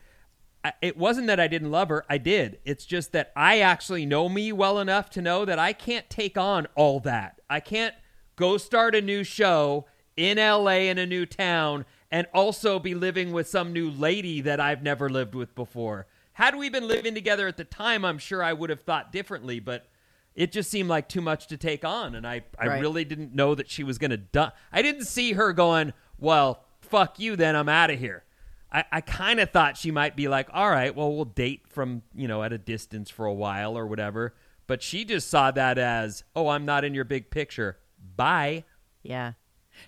I- 0.64 0.72
it 0.82 0.96
wasn't 0.98 1.28
that 1.28 1.40
i 1.42 1.48
didn't 1.48 1.70
love 1.72 1.90
her 1.90 2.06
i 2.10 2.18
did 2.18 2.60
it's 2.64 2.86
just 2.86 3.12
that 3.12 3.32
i 3.36 3.60
actually 3.60 4.06
know 4.06 4.30
me 4.30 4.54
well 4.54 4.80
enough 4.80 5.10
to 5.12 5.22
know 5.22 5.44
that 5.44 5.60
i 5.60 5.74
can't 5.74 6.10
take 6.10 6.38
on 6.38 6.68
all 6.76 7.02
that 7.02 7.42
i 7.50 7.60
can't 7.60 7.94
go 8.38 8.58
start 8.58 8.96
a 8.96 9.02
new 9.02 9.24
show 9.26 9.86
in 10.16 10.38
la 10.38 10.72
in 10.72 10.98
a 10.98 11.06
new 11.06 11.26
town 11.26 11.86
and 12.12 12.28
also 12.34 12.80
be 12.80 12.96
living 12.96 13.32
with 13.32 13.48
some 13.48 13.74
new 13.74 13.90
lady 13.90 14.42
that 14.42 14.60
I've 14.60 14.82
never 14.84 15.10
lived 15.10 15.36
with 15.36 15.54
before. 15.56 16.08
Had 16.34 16.56
we 16.56 16.70
been 16.70 16.88
living 16.88 17.14
together 17.16 17.48
at 17.48 17.58
the 17.58 17.64
time, 17.64 18.06
I'm 18.06 18.18
sure 18.20 18.44
I 18.44 18.54
would 18.54 18.70
have 18.70 18.82
thought 18.82 19.12
differently, 19.12 19.60
but 19.60 19.88
it 20.36 20.52
just 20.52 20.70
seemed 20.70 20.88
like 20.88 21.10
too 21.10 21.22
much 21.22 21.48
to 21.48 21.58
take 21.58 21.84
on. 21.84 22.14
And 22.16 22.26
I, 22.28 22.44
I 22.60 22.68
Right. 22.68 22.82
really 22.82 23.04
didn't 23.04 23.34
know 23.34 23.56
that 23.56 23.70
she 23.70 23.84
was 23.84 23.98
going 23.98 24.12
to 24.12 24.18
die. 24.18 24.52
I 24.72 24.82
didn't 24.84 25.06
see 25.06 25.34
her 25.34 25.52
going, 25.52 25.94
well, 26.20 26.64
fuck 26.82 27.20
you, 27.20 27.36
then 27.36 27.56
I'm 27.56 27.68
out 27.70 27.90
of 27.90 28.00
here. 28.00 28.24
I, 28.72 28.84
I 28.92 29.02
kind 29.02 29.40
of 29.40 29.50
thought 29.50 29.78
she 29.78 29.92
might 29.92 30.16
be 30.16 30.28
like, 30.28 30.48
all 30.54 30.70
right, 30.70 30.96
well, 30.96 31.14
we'll 31.14 31.26
date 31.26 31.64
from, 31.70 32.04
you 32.14 32.28
know, 32.28 32.44
at 32.44 32.54
a 32.54 32.58
distance 32.58 33.10
for 33.10 33.26
a 33.26 33.34
while 33.34 33.78
or 33.78 33.88
whatever. 33.88 34.36
But 34.68 34.84
she 34.84 35.06
just 35.06 35.30
saw 35.30 35.52
that 35.52 35.78
as, 35.78 36.24
oh, 36.36 36.50
I'm 36.50 36.66
not 36.66 36.84
in 36.84 36.94
your 36.94 37.06
big 37.06 37.32
picture. 37.32 37.78
Bye. 38.16 38.66
Yeah. 39.02 39.34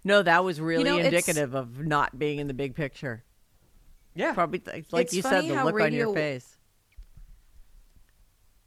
No, 0.03 0.21
that 0.23 0.43
was 0.43 0.59
really 0.61 0.83
know, 0.83 0.97
indicative 0.97 1.53
of 1.55 1.79
not 1.85 2.17
being 2.17 2.39
in 2.39 2.47
the 2.47 2.53
big 2.53 2.75
picture. 2.75 3.23
Yeah. 4.15 4.33
Probably 4.33 4.61
like 4.91 5.05
It's 5.05 5.13
you 5.13 5.21
said, 5.21 5.43
the 5.45 5.63
look 5.63 5.79
on 5.79 5.93
your 5.93 6.13
face. 6.13 6.57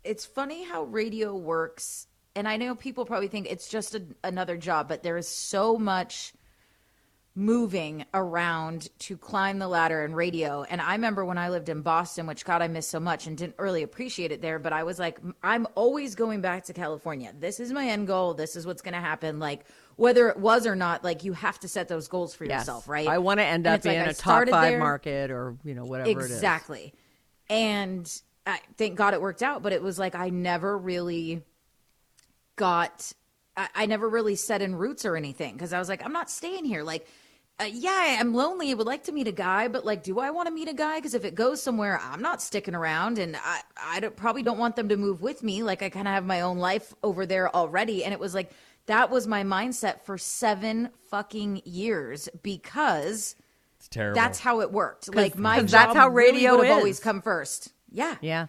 it's 0.05 0.25
funny 0.25 0.65
how 0.65 0.83
radio 0.85 1.35
works 1.37 2.07
and 2.35 2.49
i 2.49 2.57
know 2.57 2.75
people 2.75 3.05
probably 3.05 3.29
think 3.29 3.47
it's 3.49 3.69
just 3.69 3.95
a, 3.95 4.03
another 4.25 4.57
job 4.57 4.89
but 4.89 5.03
there 5.03 5.17
is 5.17 5.29
so 5.29 5.77
much 5.79 6.33
moving 7.35 8.05
around 8.13 8.89
to 8.99 9.17
climb 9.17 9.59
the 9.59 9.69
ladder 9.69 10.05
in 10.05 10.13
radio 10.15 10.65
and 10.65 10.81
i 10.81 10.93
remember 10.93 11.25
when 11.25 11.39
i 11.39 11.49
lived 11.49 11.69
in 11.69 11.83
boston 11.83 12.27
which 12.27 12.45
god 12.45 12.61
i 12.61 12.69
miss 12.69 12.87
so 12.87 12.99
much 13.01 13.27
and 13.27 13.39
didn't 13.39 13.55
really 13.59 13.83
appreciate 13.83 14.33
it 14.33 14.43
there 14.43 14.59
but 14.59 14.73
i 14.73 14.83
was 14.83 14.99
like 14.99 15.19
i'm 15.43 15.67
always 15.77 16.15
going 16.15 16.41
back 16.41 16.65
to 16.65 16.73
california 16.73 17.33
this 17.39 17.61
is 17.61 17.73
my 17.73 17.87
end 17.87 18.07
goal 18.07 18.35
this 18.35 18.57
is 18.57 18.67
what's 18.67 18.83
going 18.83 18.95
to 18.95 19.01
happen 19.01 19.39
like 19.39 19.65
whether 19.97 20.29
it 20.29 20.39
was 20.39 20.67
or 20.67 20.75
not 20.77 21.05
like 21.05 21.25
you 21.25 21.33
have 21.33 21.59
to 21.61 21.69
set 21.69 21.89
those 21.89 22.09
goals 22.09 22.35
for 22.35 22.45
Yes. 22.45 22.63
yourself 22.63 22.89
right? 22.89 23.07
I 23.09 23.19
want 23.19 23.41
to 23.41 23.45
end 23.45 23.67
And 23.67 23.79
up 23.81 23.85
like 23.85 23.97
in 23.97 24.03
I 24.03 24.11
a 24.11 24.15
top 24.15 24.49
five 24.49 24.71
there- 24.73 24.79
market 24.79 25.31
or 25.31 25.57
you 25.65 25.75
know 25.75 25.85
whatever 25.85 26.11
it 26.11 26.17
is. 26.19 26.33
exactly. 26.33 26.93
And 27.51 28.11
I, 28.47 28.61
thank 28.77 28.97
god 28.97 29.15
it 29.15 29.21
worked 29.21 29.43
out 29.43 29.63
but 29.63 29.73
it 29.73 29.83
was 29.83 29.99
like 29.99 30.15
i 30.17 30.29
never 30.31 30.77
really 30.77 31.43
got 32.57 33.13
i, 33.57 33.69
I 33.75 33.87
never 33.87 34.09
really 34.09 34.37
set 34.37 34.63
in 34.63 34.75
roots 34.75 35.05
or 35.05 35.17
anything 35.17 35.55
because 35.55 35.73
i 35.73 35.79
was 35.79 35.89
like 35.89 36.05
i'm 36.05 36.13
not 36.13 36.31
staying 36.31 36.65
here. 36.65 36.83
Like 36.83 37.07
uh, 37.61 37.65
yeah 37.71 38.17
i'm 38.19 38.35
lonely. 38.35 38.71
I 38.71 38.75
would 38.75 38.87
like 38.87 39.05
to 39.05 39.13
meet 39.13 39.29
a 39.29 39.33
guy 39.33 39.69
but 39.69 39.85
like 39.85 40.03
do 40.03 40.19
i 40.19 40.31
want 40.31 40.49
to 40.49 40.53
meet 40.55 40.69
a 40.69 40.75
guy? 40.75 40.97
Because 40.97 41.15
if 41.15 41.25
it 41.25 41.35
goes 41.35 41.63
somewhere 41.63 42.01
i'm 42.03 42.23
not 42.23 42.41
sticking 42.43 42.75
around 42.75 43.19
and 43.19 43.37
i, 43.37 43.61
I 43.81 44.01
don't, 44.01 44.17
probably 44.17 44.43
don't 44.43 44.59
want 44.59 44.75
them 44.77 44.89
to 44.89 44.97
move 44.97 45.21
with 45.23 45.43
me. 45.43 45.63
Like 45.63 45.83
i 45.83 45.89
kind 45.91 46.09
of 46.09 46.15
have 46.15 46.25
my 46.25 46.41
own 46.41 46.59
life 46.59 46.95
over 47.03 47.27
there 47.27 47.55
already. 47.55 48.05
And 48.05 48.13
it 48.13 48.19
was 48.21 48.35
like 48.35 48.51
that 48.87 49.11
was 49.11 49.27
my 49.27 49.42
mindset 49.45 50.03
for 50.05 50.18
seven 50.18 50.90
fucking 51.11 51.62
years 51.64 52.29
because 52.42 53.37
It's 53.79 53.88
terrible. 53.88 54.14
that's 54.21 54.38
how 54.40 54.61
it 54.61 54.73
worked. 54.73 55.14
Like 55.14 55.37
my 55.38 55.59
job 55.61 55.68
that's 55.68 55.97
how 55.97 56.09
radio 56.09 56.57
would 56.57 56.66
have 56.66 56.77
always 56.79 57.01
come 57.01 57.23
first. 57.23 57.73
Yeah. 57.90 58.16
Yeah. 58.21 58.47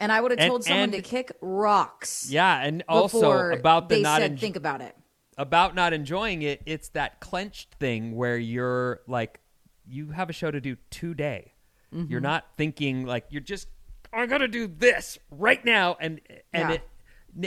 And 0.00 0.10
I 0.10 0.20
would 0.20 0.32
have 0.32 0.40
And- 0.40 0.48
told 0.48 0.64
someone 0.64 0.90
to 0.92 1.02
kick 1.02 1.32
rocks. 1.40 2.28
Yeah, 2.30 2.58
and 2.60 2.82
also 2.88 3.50
about 3.52 3.88
the 3.88 3.96
they 3.96 4.02
not 4.02 4.20
said 4.20 4.32
en- 4.32 4.36
think 4.36 4.56
about 4.56 4.80
it. 4.80 4.96
about 5.38 5.74
not 5.74 5.92
enjoying 5.92 6.42
it, 6.42 6.60
it's 6.66 6.88
that 6.90 7.20
clenched 7.20 7.74
thing 7.76 8.14
where 8.16 8.36
you're 8.36 9.00
like, 9.06 9.40
you 9.86 10.10
have 10.10 10.28
a 10.28 10.32
show 10.32 10.50
to 10.50 10.60
do 10.60 10.76
today. 10.90 11.54
You're 11.92 12.20
Mhm. 12.20 12.24
not 12.24 12.44
thinking 12.56 13.04
like 13.06 13.26
you're 13.30 13.42
just, 13.42 13.68
I 14.12 14.26
gotta 14.26 14.48
do 14.48 14.66
this 14.66 15.18
right 15.30 15.62
now, 15.64 15.96
and 16.00 16.20
and 16.52 16.68
Yeah. 16.70 16.74
it, 16.76 16.80
n- 16.80 16.86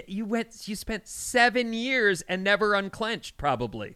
you 0.07 0.25
went, 0.25 0.67
you 0.67 0.75
spent 0.75 1.07
seven 1.07 1.73
years 1.73 2.21
and 2.23 2.43
never 2.43 2.73
unclenched, 2.73 3.37
probably. 3.37 3.95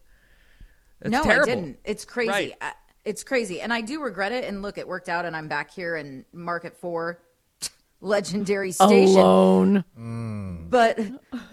That's 1.00 1.12
no, 1.12 1.24
terrible. 1.24 1.52
I 1.52 1.56
didn't. 1.56 1.80
It's 1.84 2.06
crazy. 2.06 2.30
Right. 2.30 2.54
I, 2.62 2.74
it's 3.06 3.24
crazy, 3.24 3.62
and 3.62 3.74
I 3.74 3.82
do 3.82 4.02
regret 4.02 4.32
it. 4.32 4.44
And 4.44 4.62
look, 4.62 4.78
it 4.78 4.88
worked 4.88 5.10
out, 5.10 5.26
and 5.26 5.36
I'm 5.36 5.48
back 5.48 5.72
here 5.72 5.96
in 5.96 6.26
Market 6.34 6.76
Four, 6.76 7.22
legendary 8.02 8.72
station. 8.72 9.18
Alone. 9.18 9.84
Mm. 9.98 10.70
but 10.70 11.00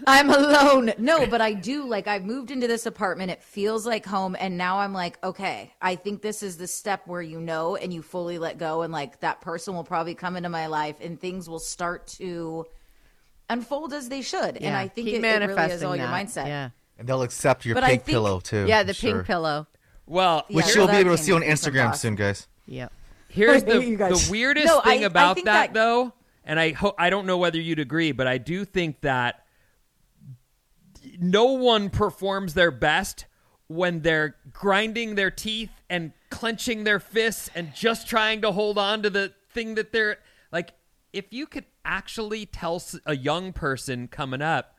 I'm 0.05 0.29
alone. 0.29 0.93
No, 0.97 1.25
but 1.25 1.41
I 1.41 1.53
do 1.53 1.85
like 1.85 2.07
I've 2.07 2.23
moved 2.23 2.51
into 2.51 2.67
this 2.67 2.85
apartment. 2.85 3.31
It 3.31 3.41
feels 3.41 3.85
like 3.85 4.05
home 4.05 4.35
and 4.39 4.57
now 4.57 4.79
I'm 4.79 4.93
like, 4.93 5.23
okay, 5.23 5.73
I 5.81 5.95
think 5.95 6.21
this 6.21 6.43
is 6.43 6.57
the 6.57 6.67
step 6.67 7.07
where 7.07 7.21
you 7.21 7.41
know 7.41 7.75
and 7.75 7.93
you 7.93 8.01
fully 8.01 8.37
let 8.37 8.57
go 8.57 8.83
and 8.83 8.93
like 8.93 9.19
that 9.21 9.41
person 9.41 9.73
will 9.73 9.83
probably 9.83 10.15
come 10.15 10.35
into 10.35 10.49
my 10.49 10.67
life 10.67 10.97
and 11.01 11.19
things 11.19 11.49
will 11.49 11.59
start 11.59 12.07
to 12.07 12.65
unfold 13.49 13.93
as 13.93 14.09
they 14.09 14.21
should. 14.21 14.57
and 14.57 14.75
I 14.75 14.87
think 14.87 15.07
keep 15.07 15.15
it, 15.15 15.23
it 15.23 15.27
really 15.27 15.33
is 15.35 15.39
manifesting 15.39 15.87
all 15.87 15.95
your 15.95 16.07
mindset. 16.07 16.47
Yeah. 16.47 16.69
And 16.99 17.07
they'll 17.07 17.21
accept 17.21 17.65
your 17.65 17.75
But 17.75 17.83
pink 17.83 18.03
think- 18.03 18.13
pillow 18.15 18.39
too. 18.39 18.65
Yeah, 18.67 18.79
I'm 18.79 18.87
the 18.87 18.93
sure. 18.93 19.13
pink 19.15 19.25
pillow. 19.27 19.67
Well, 20.05 20.45
Which 20.49 20.67
Yeah, 20.67 20.73
you'll 20.75 20.87
be 20.87 20.93
able 20.95 21.15
to 21.17 21.21
see 21.21 21.31
on 21.33 21.41
Instagram 21.41 21.95
soon, 21.95 22.15
guys. 22.15 22.47
Yep. 22.65 22.91
Here's 23.29 23.63
the, 23.65 23.79
the 23.95 24.27
weirdest 24.31 24.65
No, 24.67 24.79
thing 24.81 24.99
I- 24.99 25.03
I 25.03 25.05
about 25.05 25.35
think 25.35 25.45
that, 25.45 25.67
that- 25.67 25.73
though, 25.73 26.13
and 26.45 26.59
I 26.59 26.71
ho- 26.71 26.95
I 26.97 27.09
don't 27.09 27.25
know 27.25 27.37
whether 27.37 27.59
you'd 27.59 27.79
agree, 27.79 28.11
but 28.13 28.25
I 28.27 28.37
do 28.37 28.63
think 28.65 29.01
that 29.01 29.43
no 31.19 31.45
one 31.53 31.89
performs 31.89 32.53
their 32.53 32.71
best 32.71 33.25
when 33.67 34.01
they're 34.01 34.35
grinding 34.53 35.15
their 35.15 35.31
teeth 35.31 35.71
and 35.89 36.13
clenching 36.29 36.83
their 36.83 36.99
fists 36.99 37.49
and 37.55 37.73
just 37.75 38.07
trying 38.07 38.41
to 38.41 38.51
hold 38.51 38.77
on 38.77 39.01
to 39.03 39.09
the 39.09 39.33
thing 39.53 39.75
that 39.75 39.91
they're 39.91 40.17
like. 40.51 40.71
If 41.13 41.31
you 41.31 41.47
could 41.47 41.65
actually 41.87 42.45
tell 42.45 42.83
a 43.05 43.15
young 43.15 43.53
person 43.53 44.07
coming 44.07 44.41
up, 44.41 44.75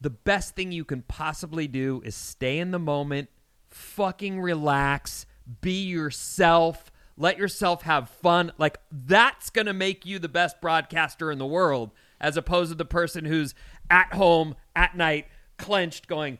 the 0.00 0.10
best 0.10 0.54
thing 0.54 0.72
you 0.72 0.84
can 0.84 1.02
possibly 1.02 1.66
do 1.66 2.00
is 2.04 2.14
stay 2.14 2.58
in 2.58 2.70
the 2.70 2.78
moment, 2.78 3.28
fucking 3.68 4.40
relax, 4.40 5.26
be 5.60 5.84
yourself, 5.84 6.90
let 7.16 7.36
yourself 7.36 7.82
have 7.82 8.08
fun. 8.08 8.52
Like 8.56 8.78
that's 8.90 9.50
going 9.50 9.66
to 9.66 9.72
make 9.72 10.06
you 10.06 10.18
the 10.18 10.28
best 10.28 10.60
broadcaster 10.60 11.30
in 11.32 11.38
the 11.38 11.46
world 11.46 11.90
as 12.20 12.36
opposed 12.36 12.70
to 12.70 12.76
the 12.76 12.84
person 12.84 13.24
who's 13.24 13.54
at 13.90 14.12
home 14.14 14.54
at 14.76 14.96
night 14.96 15.26
clenched 15.56 16.06
going, 16.06 16.38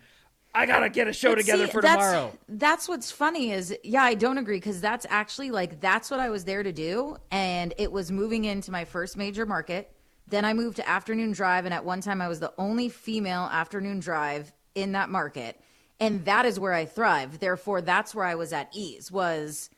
I 0.55 0.67
got 0.67 0.81
to 0.81 0.89
get 0.89 1.09
a 1.09 1.13
show 1.13 1.31
But 1.31 1.41
together 1.41 1.67
see, 1.67 1.73
for 1.73 1.83
that's, 1.83 1.97
tomorrow. 1.97 2.39
That's 2.49 2.89
what's 2.89 3.11
funny 3.11 3.53
is, 3.53 3.77
yeah, 3.85 4.03
I 4.03 4.15
don't 4.15 4.39
agree 4.39 4.57
because 4.57 4.81
that's 4.81 5.07
actually 5.09 5.51
like 5.51 5.81
that's 5.81 6.11
what 6.11 6.21
I 6.21 6.31
was 6.31 6.45
there 6.45 6.63
to 6.63 6.73
do, 6.73 7.17
and 7.31 7.75
it 7.79 7.93
was 7.93 8.11
moving 8.11 8.45
into 8.45 8.71
my 8.71 8.85
first 8.85 9.17
major 9.17 9.47
market. 9.47 9.93
Then 10.27 10.45
I 10.45 10.55
moved 10.55 10.77
to 10.77 10.89
afternoon 10.89 11.33
drive, 11.33 11.65
and 11.65 11.73
at 11.73 11.85
one 11.85 12.01
time 12.01 12.21
I 12.21 12.29
was 12.29 12.41
the 12.41 12.53
only 12.59 12.89
female 12.89 13.49
afternoon 13.53 14.01
drive 14.01 14.53
in 14.75 14.93
that 14.93 15.11
market, 15.11 15.61
and 16.01 16.25
that 16.25 16.45
is 16.45 16.59
where 16.59 16.75
I 16.75 16.87
thrive. 16.87 17.39
Therefore, 17.39 17.81
that's 17.81 18.15
where 18.15 18.27
I 18.27 18.35
was 18.35 18.53
at 18.53 18.69
ease 18.75 19.13
was 19.13 19.71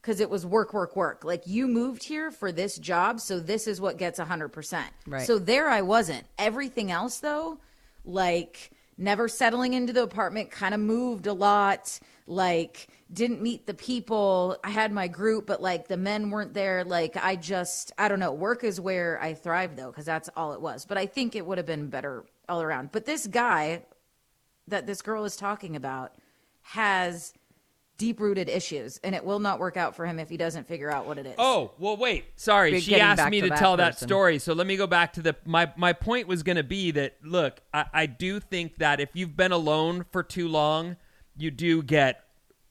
because 0.00 0.20
it 0.20 0.28
was 0.28 0.44
work, 0.44 0.74
work, 0.74 0.96
work. 0.96 1.24
Like 1.24 1.46
you 1.46 1.66
moved 1.66 2.04
here 2.04 2.30
for 2.30 2.52
this 2.52 2.76
job, 2.76 3.20
so 3.20 3.40
this 3.40 3.66
is 3.66 3.80
what 3.80 3.98
gets 3.98 4.18
a 4.18 4.24
hundred 4.24 4.48
percent. 4.48 4.90
Right. 5.06 5.26
So 5.26 5.38
there 5.38 5.68
I 5.68 5.82
wasn't. 5.82 6.24
Everything 6.38 6.90
else 6.90 7.20
though, 7.20 7.58
like 8.04 8.70
never 8.96 9.28
settling 9.28 9.74
into 9.74 9.92
the 9.92 10.02
apartment, 10.02 10.50
kind 10.50 10.74
of 10.74 10.80
moved 10.80 11.26
a 11.26 11.32
lot, 11.32 11.98
like 12.26 12.88
didn't 13.12 13.42
meet 13.42 13.66
the 13.66 13.74
people. 13.74 14.56
I 14.64 14.70
had 14.70 14.92
my 14.92 15.08
group, 15.08 15.46
but 15.46 15.62
like 15.62 15.88
the 15.88 15.96
men 15.96 16.30
weren't 16.30 16.54
there. 16.54 16.84
Like 16.84 17.16
I 17.16 17.36
just, 17.36 17.92
I 17.98 18.08
don't 18.08 18.20
know. 18.20 18.32
Work 18.32 18.64
is 18.64 18.80
where 18.80 19.20
I 19.22 19.34
thrive 19.34 19.76
though, 19.76 19.90
because 19.90 20.04
that's 20.06 20.30
all 20.36 20.52
it 20.52 20.60
was. 20.60 20.84
But 20.84 20.98
I 20.98 21.06
think 21.06 21.36
it 21.36 21.46
would 21.46 21.58
have 21.58 21.66
been 21.66 21.88
better 21.88 22.24
all 22.48 22.62
around. 22.62 22.92
But 22.92 23.04
this 23.04 23.26
guy 23.26 23.82
that 24.68 24.86
this 24.86 25.02
girl 25.02 25.24
is 25.24 25.36
talking 25.36 25.76
about 25.76 26.14
has 26.62 27.34
deep 27.96 28.20
rooted 28.20 28.48
issues, 28.48 28.98
and 29.04 29.14
it 29.14 29.24
will 29.24 29.38
not 29.38 29.58
work 29.58 29.76
out 29.76 29.94
for 29.94 30.06
him 30.06 30.18
if 30.18 30.28
he 30.28 30.36
doesn't 30.36 30.66
figure 30.66 30.90
out 30.90 31.06
what 31.06 31.18
it 31.18 31.26
is. 31.26 31.34
Oh, 31.38 31.72
well 31.78 31.96
wait. 31.96 32.24
Sorry, 32.36 32.72
Be 32.72 32.80
she 32.80 33.00
asked 33.00 33.30
me 33.30 33.40
to 33.40 33.46
to, 33.46 33.50
that 33.50 33.58
tell 33.58 33.76
that 33.76 33.98
story. 33.98 34.38
So 34.38 34.52
let 34.52 34.66
me 34.66 34.76
go 34.76 34.86
back 34.86 35.12
to 35.14 35.22
the 35.22 35.36
my 35.44 35.72
my 35.76 35.92
point 35.92 36.26
was 36.26 36.42
going 36.42 36.56
to 36.56 36.64
be 36.64 36.90
that 36.92 37.16
look, 37.22 37.60
I, 37.72 37.86
I 37.92 38.06
do 38.06 38.40
think 38.40 38.78
that 38.78 39.00
if 39.00 39.10
you've 39.14 39.36
been 39.36 39.52
alone 39.52 40.06
for 40.10 40.22
too 40.22 40.48
long, 40.48 40.96
you 41.36 41.50
do 41.50 41.82
get 41.82 42.24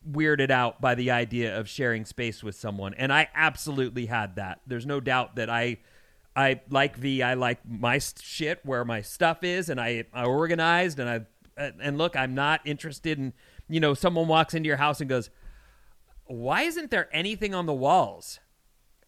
weirded 0.09 0.51
out 0.51 0.81
by 0.81 0.95
the 0.95 1.11
idea 1.11 1.57
of 1.57 1.69
sharing 1.69 2.05
space 2.05 2.43
with 2.43 2.55
someone. 2.55 2.93
And 2.95 3.13
I 3.13 3.29
absolutely 3.33 4.07
had 4.07 4.35
that. 4.35 4.59
There's 4.67 4.85
no 4.85 4.99
doubt 4.99 5.37
that 5.37 5.49
I 5.49 5.77
I 6.35 6.61
like 6.69 6.97
V. 6.97 7.21
I 7.21 7.35
like 7.35 7.59
my 7.67 7.99
shit 7.99 8.59
where 8.63 8.83
my 8.83 9.01
stuff 9.01 9.43
is, 9.43 9.69
and 9.69 9.79
I 9.79 10.05
I 10.13 10.25
organized, 10.25 10.99
and 10.99 11.09
I 11.09 11.21
and 11.57 11.97
look, 11.97 12.15
I'm 12.15 12.33
not 12.35 12.61
interested 12.65 13.17
in 13.19 13.33
you 13.69 13.79
know 13.79 13.93
someone 13.93 14.27
walks 14.27 14.53
into 14.53 14.67
your 14.67 14.77
house 14.77 14.99
and 15.01 15.09
goes, 15.09 15.29
why 16.25 16.63
isn't 16.63 16.89
there 16.91 17.09
anything 17.11 17.53
on 17.53 17.65
the 17.65 17.73
walls? 17.73 18.39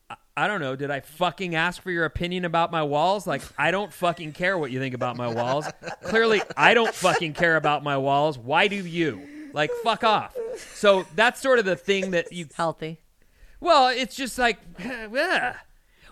I- 0.09 0.15
I 0.37 0.47
don't 0.47 0.59
know. 0.59 0.75
Did 0.75 0.91
I 0.91 0.99
fucking 0.99 1.55
ask 1.55 1.81
for 1.81 1.91
your 1.91 2.03
opinion 2.05 2.43
about 2.45 2.69
my 2.71 2.83
walls? 2.83 3.25
Like, 3.25 3.41
I 3.57 3.71
don't 3.71 3.93
fucking 3.93 4.33
care 4.33 4.57
what 4.57 4.69
you 4.69 4.79
think 4.79 4.93
about 4.93 5.15
my 5.15 5.29
walls. 5.29 5.65
Clearly, 6.03 6.41
I 6.57 6.73
don't 6.73 6.93
fucking 6.93 7.33
care 7.33 7.55
about 7.55 7.83
my 7.83 7.97
walls. 7.97 8.37
Why 8.37 8.67
do 8.67 8.75
you? 8.75 9.49
Like, 9.53 9.71
fuck 9.83 10.03
off. 10.03 10.35
So 10.57 11.05
that's 11.15 11.41
sort 11.41 11.59
of 11.59 11.65
the 11.65 11.77
thing 11.77 12.11
that 12.11 12.33
you. 12.33 12.47
Healthy. 12.53 12.99
Well, 13.61 13.87
it's 13.87 14.15
just 14.15 14.37
like, 14.37 14.59
ugh. 14.83 15.55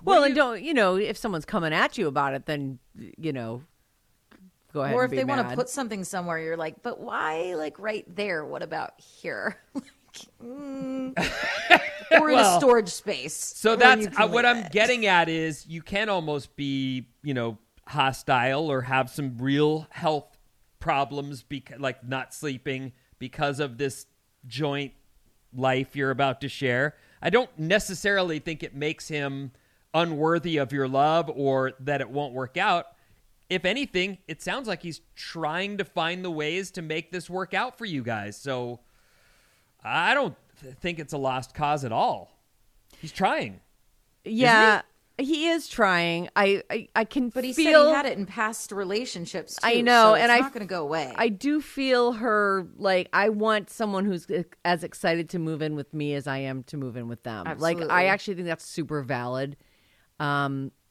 Well, 0.06 0.24
and 0.24 0.34
don't 0.36 0.62
you 0.63 0.74
know 0.74 0.96
if 0.96 1.17
someone's 1.17 1.46
coming 1.46 1.74
at 1.74 1.98
you 1.98 2.08
about 2.08 2.34
it, 2.34 2.46
then 2.46 2.80
you 3.17 3.34
know, 3.34 3.63
go 4.73 4.81
ahead. 4.81 4.95
or 4.95 5.05
if 5.05 5.12
they 5.12 5.23
want 5.23 5.47
to 5.47 5.55
put 5.55 5.69
something 5.69 6.03
somewhere, 6.03 6.39
you're 6.39 6.57
like, 6.57 6.81
but 6.81 6.99
why, 6.99 7.55
like 7.55 7.79
right 7.79 8.05
there? 8.15 8.43
What 8.43 8.63
about 8.63 8.99
here? 8.99 9.57
like, 9.73 9.83
mm, 10.43 11.81
or 12.19 12.31
in 12.31 12.39
a 12.39 12.59
storage 12.59 12.89
space. 12.89 13.36
So 13.36 13.75
that's 13.75 14.07
uh, 14.17 14.27
what 14.27 14.45
I'm 14.45 14.57
it. 14.57 14.71
getting 14.71 15.05
at 15.05 15.29
is 15.29 15.65
you 15.67 15.81
can 15.81 16.09
almost 16.09 16.55
be, 16.55 17.07
you 17.21 17.33
know, 17.33 17.57
hostile 17.88 18.71
or 18.71 18.81
have 18.81 19.09
some 19.09 19.38
real 19.38 19.88
health 19.89 20.38
problems 20.79 21.43
because 21.43 21.79
like 21.79 22.05
not 22.07 22.33
sleeping 22.33 22.91
because 23.19 23.59
of 23.59 23.77
this 23.77 24.05
joint 24.47 24.93
life 25.55 25.95
you're 25.95 26.12
about 26.12 26.41
to 26.41 26.49
share. 26.49 26.95
I 27.21 27.29
don't 27.29 27.49
necessarily 27.57 28.39
think 28.39 28.63
it 28.63 28.75
makes 28.75 29.07
him 29.07 29.51
unworthy 29.93 30.57
of 30.57 30.71
your 30.73 30.88
love 30.88 31.31
or 31.33 31.73
that 31.79 32.01
it 32.01 32.09
won't 32.09 32.33
work 32.33 32.57
out. 32.57 32.88
If 33.49 33.65
anything, 33.65 34.17
it 34.27 34.41
sounds 34.41 34.67
like 34.67 34.82
he's 34.82 35.01
trying 35.15 35.77
to 35.77 35.86
find 35.86 36.23
the 36.23 36.32
ways 36.32 36.71
to 36.71 36.82
make 36.82 37.12
this 37.12 37.29
work 37.29 37.53
out 37.53 37.77
for 37.77 37.86
you 37.86 38.01
guys. 38.01 38.38
So 38.38 38.79
I 39.84 40.13
don't 40.13 40.36
th- 40.62 40.75
think 40.75 40.99
it's 40.99 41.13
a 41.13 41.17
lost 41.17 41.53
cause 41.53 41.84
at 41.84 41.91
all. 41.91 42.39
He's 42.99 43.12
trying. 43.12 43.60
Yeah, 44.23 44.82
he? 45.17 45.47
is 45.47 45.67
trying. 45.67 46.29
I 46.36 46.63
I, 46.69 46.88
I 46.95 47.03
can 47.03 47.29
But 47.29 47.43
he 47.43 47.53
feel 47.53 47.84
said 47.84 47.89
he 47.89 47.95
had 47.95 48.06
it 48.06 48.17
in 48.17 48.25
past 48.25 48.71
relationships. 48.71 49.56
Too, 49.56 49.67
I 49.67 49.82
know, 49.82 50.13
so 50.13 50.15
and 50.15 50.32
it's 50.32 50.32
I 50.32 50.39
not 50.39 50.53
going 50.53 50.65
to 50.65 50.69
go 50.69 50.84
away. 50.84 51.12
I 51.15 51.27
do 51.29 51.60
feel 51.60 52.13
her 52.13 52.65
like 52.77 53.10
I 53.12 53.29
want 53.29 53.69
someone 53.69 54.06
who's 54.06 54.29
e- 54.32 54.45
as 54.63 54.84
excited 54.84 55.29
to 55.29 55.39
move 55.39 55.62
in 55.62 55.75
with 55.75 55.93
me 55.93 56.13
as 56.13 56.27
I 56.27 56.38
am 56.38 56.63
to 56.63 56.77
move 56.77 56.95
in 56.95 57.08
with 57.10 57.23
them. 57.23 57.45
Like 57.58 57.82
I 57.82 58.06
actually 58.06 58.36
think 58.36 58.47
that's 58.47 58.65
super 58.65 59.03
valid. 59.03 59.58
Um, 60.19 60.71
I 60.71 60.83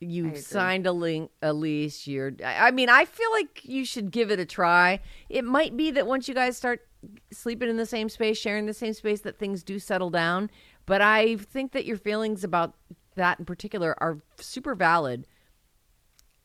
you 0.00 0.34
signed 0.36 0.86
a 0.86 0.92
link, 0.92 1.30
a 1.42 1.52
lease. 1.52 2.06
You're. 2.06 2.32
I 2.44 2.70
mean, 2.70 2.88
I 2.88 3.04
feel 3.04 3.30
like 3.32 3.60
you 3.64 3.84
should 3.84 4.10
give 4.10 4.30
it 4.30 4.40
a 4.40 4.46
try. 4.46 5.00
It 5.28 5.44
might 5.44 5.76
be 5.76 5.90
that 5.92 6.06
once 6.06 6.26
you 6.26 6.34
guys 6.34 6.56
start 6.56 6.86
sleeping 7.30 7.68
in 7.68 7.76
the 7.76 7.86
same 7.86 8.08
space, 8.08 8.38
sharing 8.38 8.66
the 8.66 8.74
same 8.74 8.94
space, 8.94 9.20
that 9.22 9.38
things 9.38 9.62
do 9.62 9.78
settle 9.78 10.10
down. 10.10 10.50
But 10.86 11.02
I 11.02 11.36
think 11.36 11.72
that 11.72 11.84
your 11.84 11.98
feelings 11.98 12.44
about 12.44 12.74
that 13.16 13.38
in 13.38 13.44
particular 13.44 13.94
are 14.02 14.22
super 14.38 14.74
valid. 14.74 15.26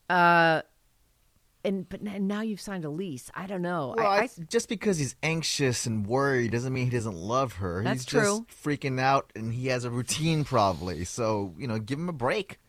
Uh, 0.10 0.62
and 1.64 1.90
but 1.90 2.02
now 2.04 2.42
you've 2.42 2.62
signed 2.62 2.86
a 2.86 2.90
lease. 2.90 3.32
I 3.34 3.48
don't 3.48 3.62
know. 3.62 3.96
Well, 3.98 4.06
I, 4.06 4.18
I, 4.18 4.22
I, 4.24 4.30
just 4.50 4.70
because 4.70 4.98
he's 4.98 5.16
anxious 5.24 5.86
and 5.86 6.06
worried 6.06 6.52
doesn't 6.52 6.72
mean 6.72 6.86
he 6.86 6.92
doesn't 6.92 7.16
love 7.16 7.54
her. 7.54 7.84
That's 7.84 8.04
he's 8.04 8.06
true. 8.06 8.46
just 8.48 8.64
freaking 8.64 9.00
out, 9.00 9.32
and 9.36 9.54
he 9.54 9.68
has 9.68 9.84
a 9.86 9.90
routine 9.90 10.44
probably. 10.44 11.06
So 11.06 11.56
you 11.58 11.68
know, 11.68 11.80
give 11.80 11.98
him 11.98 12.10
a 12.10 12.14
break. 12.14 12.60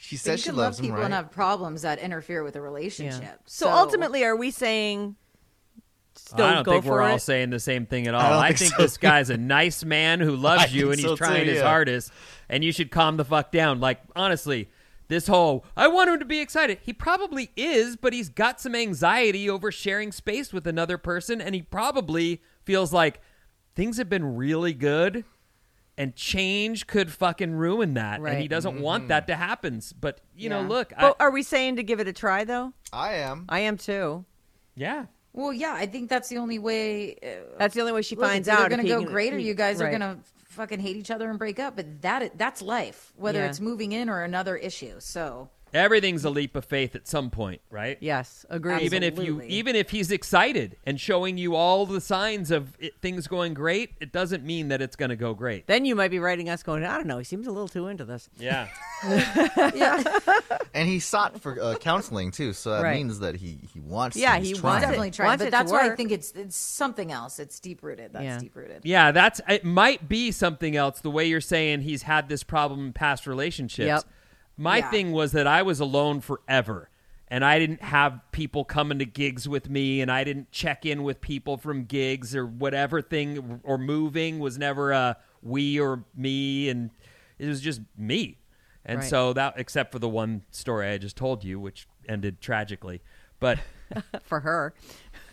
She 0.00 0.16
But 0.16 0.20
says 0.20 0.32
you 0.40 0.42
she 0.44 0.48
can 0.50 0.56
loves 0.56 0.78
love 0.78 0.84
him, 0.84 0.90
people 0.90 0.98
right? 0.98 1.04
and 1.06 1.14
have 1.14 1.30
problems 1.32 1.82
that 1.82 1.98
interfere 1.98 2.42
with 2.44 2.54
a 2.56 2.60
relationship. 2.60 3.20
yeah. 3.22 3.32
So, 3.46 3.66
So, 3.66 3.70
ultimately, 3.72 4.24
are 4.24 4.36
we 4.36 4.50
saying? 4.52 5.16
Still 6.14 6.44
I 6.46 6.54
don't 6.54 6.64
go 6.64 6.72
think 6.72 6.84
for 6.84 6.90
we're 6.92 7.02
it? 7.02 7.10
all 7.12 7.18
saying 7.18 7.50
the 7.50 7.60
same 7.60 7.86
thing 7.86 8.06
at 8.08 8.14
all. 8.14 8.20
I 8.20 8.46
I, 8.46 8.48
think, 8.48 8.58
think 8.58 8.72
so. 8.74 8.82
this 8.82 8.96
guy's 8.96 9.28
a 9.30 9.36
nice 9.36 9.84
man 9.84 10.20
who 10.20 10.34
loves 10.36 10.74
you 10.74 10.90
and 10.90 10.98
he's 10.98 11.08
so, 11.08 11.16
trying 11.16 11.44
too, 11.44 11.50
his 11.50 11.58
yeah. 11.58 11.64
hardest, 11.68 12.12
and 12.48 12.64
you 12.64 12.72
should 12.72 12.90
calm 12.90 13.16
the 13.16 13.24
fuck 13.24 13.52
down. 13.52 13.78
Like 13.80 14.00
honestly, 14.16 14.68
this 15.08 15.26
whole 15.28 15.64
I 15.76 15.86
want 15.88 16.10
him 16.10 16.18
to 16.18 16.24
be 16.24 16.40
excited. 16.40 16.78
He 16.82 16.92
probably 16.92 17.50
is, 17.56 17.96
but 17.96 18.12
he's 18.12 18.28
got 18.28 18.60
some 18.60 18.74
anxiety 18.74 19.48
over 19.48 19.70
sharing 19.72 20.10
space 20.12 20.52
with 20.52 20.66
another 20.66 20.98
person, 20.98 21.40
and 21.40 21.54
he 21.54 21.62
probably 21.62 22.42
feels 22.64 22.92
like 22.92 23.20
things 23.76 23.96
have 23.98 24.08
been 24.08 24.36
really 24.36 24.74
good. 24.74 25.24
And 25.98 26.14
change 26.14 26.86
could 26.86 27.10
fucking 27.12 27.52
ruin 27.54 27.94
that, 27.94 28.20
and 28.20 28.38
he 28.40 28.46
doesn't 28.48 28.80
want 28.80 29.08
that 29.08 29.26
to 29.26 29.34
happen. 29.36 29.82
But 30.00 30.20
you 30.36 30.48
know, 30.48 30.60
Yeah. 30.62 30.68
look, 30.68 30.92
I, 30.96 31.12
are 31.18 31.30
we 31.32 31.42
saying 31.42 31.76
to 31.76 31.82
give 31.82 31.98
it 32.00 32.06
a 32.06 32.12
try 32.12 32.44
though? 32.44 32.72
I 32.92 33.14
am. 33.14 33.44
I 33.48 33.60
am 33.60 33.76
too. 33.76 34.24
yeah, 34.76 35.06
Well, 35.32 35.52
yeah, 35.52 35.74
I 35.74 35.86
think 35.86 36.08
that's 36.08 36.28
the 36.28 36.38
only 36.38 36.58
way. 36.60 37.16
Uh, 37.22 37.56
That's 37.58 37.74
the 37.74 37.80
only 37.80 37.92
way 37.92 38.02
she 38.02 38.14
look, 38.16 38.26
finds 38.26 38.48
out 38.48 38.54
either 38.60 38.64
out. 38.66 38.70
going 38.70 38.82
to 38.82 38.88
go 38.88 38.98
can- 39.02 39.08
great, 39.12 39.34
or 39.34 39.38
you 39.38 39.54
guys 39.54 39.80
are 39.80 39.88
going 39.88 40.00
to 40.00 40.18
fucking 40.44 40.78
hate 40.80 40.94
each 40.96 41.10
other 41.10 41.28
and 41.30 41.38
break 41.38 41.58
up. 41.58 41.74
But 41.76 42.00
that 42.02 42.38
that's 42.38 42.62
life, 42.62 43.12
whether 43.16 43.40
Yeah. 43.40 43.46
it's 43.48 43.58
moving 43.60 43.90
in 43.92 44.08
or 44.08 44.22
another 44.22 44.56
issue. 44.56 45.00
So 45.00 45.48
everything's 45.74 46.24
a 46.24 46.30
leap 46.30 46.56
of 46.56 46.64
faith 46.64 46.94
at 46.94 47.06
some 47.08 47.30
point, 47.30 47.60
right? 47.70 47.98
Yes, 48.00 48.44
agree. 48.50 48.80
even 48.82 49.02
if 49.02 49.18
you 49.18 49.40
even 49.42 49.76
if 49.76 49.90
he's 49.90 50.10
excited 50.10 50.76
and 50.84 51.00
showing 51.00 51.38
you 51.38 51.54
all 51.54 51.86
the 51.86 52.00
signs 52.00 52.50
of 52.50 52.74
it, 52.78 52.94
things 53.00 53.26
going 53.26 53.54
great 53.54 53.94
it 54.00 54.12
doesn't 54.12 54.44
mean 54.44 54.68
that 54.68 54.80
it's 54.82 54.96
going 54.96 55.10
to 55.10 55.16
go 55.16 55.34
great 55.34 55.66
then 55.66 55.84
you 55.84 55.94
might 55.94 56.10
be 56.10 56.18
writing 56.18 56.48
us 56.48 56.62
going. 56.62 56.84
I 56.84 56.96
don't 56.96 57.06
know. 57.06 57.18
He 57.18 57.24
seems 57.24 57.46
a 57.46 57.50
little 57.50 57.68
too 57.68 57.88
into 57.88 58.04
this. 58.04 58.28
yeah 58.38 58.68
yeah. 59.74 60.02
And 60.74 60.88
he 60.88 60.98
sought 61.00 61.40
for 61.40 61.60
uh, 61.60 61.74
counseling 61.76 62.30
too, 62.30 62.52
so 62.52 62.70
that 62.72 62.82
Right. 62.82 62.96
means 62.96 63.20
that 63.20 63.36
he 63.36 63.58
he 63.72 63.80
wants. 63.80 64.14
to. 64.16 64.22
Yeah, 64.22 64.38
He's 64.38 64.48
he 64.48 64.52
trying. 64.54 64.62
wants 64.72 64.82
definitely 64.84 65.10
try. 65.10 65.26
Wants 65.26 65.42
it 65.42 65.46
But 65.46 65.50
to 65.50 65.50
that's 65.62 65.72
why 65.72 65.84
I 65.84 65.88
work. 65.88 65.96
think 65.96 66.10
it's 66.12 66.30
it's 66.32 66.56
something 66.56 67.10
else. 67.12 67.38
It's 67.38 67.58
deep 67.60 67.82
rooted. 67.82 68.12
That's 68.12 68.24
Yeah. 68.24 68.38
deep 68.38 68.54
rooted. 68.56 68.80
yeah 68.84 69.12
that's 69.12 69.40
it 69.48 69.64
might 69.64 70.08
be 70.08 70.30
something 70.30 70.76
else 70.76 71.00
the 71.00 71.10
way 71.10 71.26
you're 71.26 71.40
saying 71.40 71.80
he's 71.82 72.02
had 72.02 72.28
this 72.28 72.42
problem 72.42 72.86
in 72.88 72.92
past 72.92 73.26
relationships 73.26 73.86
Yep. 73.86 74.04
My 74.58 74.78
Yeah. 74.78 74.90
thing 74.90 75.12
was 75.12 75.32
that 75.32 75.46
i 75.46 75.62
was 75.62 75.80
alone 75.80 76.20
forever 76.20 76.90
and 77.28 77.44
i 77.44 77.58
didn't 77.58 77.82
have 77.82 78.20
people 78.32 78.64
coming 78.64 78.98
to 78.98 79.04
gigs 79.06 79.48
with 79.48 79.70
me 79.70 80.00
and 80.02 80.10
i 80.10 80.24
didn't 80.24 80.50
check 80.52 80.84
in 80.84 81.02
with 81.04 81.20
people 81.20 81.56
from 81.56 81.84
gigs 81.84 82.34
or 82.36 82.44
whatever 82.44 83.00
thing 83.00 83.60
or 83.64 83.78
moving 83.78 84.38
was 84.40 84.58
never 84.58 84.90
a 84.92 85.16
we 85.42 85.78
or 85.80 86.04
me 86.16 86.68
and 86.68 86.90
it 87.38 87.46
was 87.46 87.60
just 87.60 87.80
me 87.96 88.38
and 88.84 88.98
Right. 89.00 89.08
so 89.08 89.32
that 89.32 89.54
except 89.56 89.92
for 89.92 89.98
the 90.00 90.08
one 90.08 90.42
story 90.50 90.88
i 90.88 90.98
just 90.98 91.16
told 91.16 91.44
you 91.44 91.58
which 91.60 91.86
ended 92.08 92.40
tragically 92.40 93.00
but 93.40 93.58
For 94.24 94.40
her, 94.40 94.74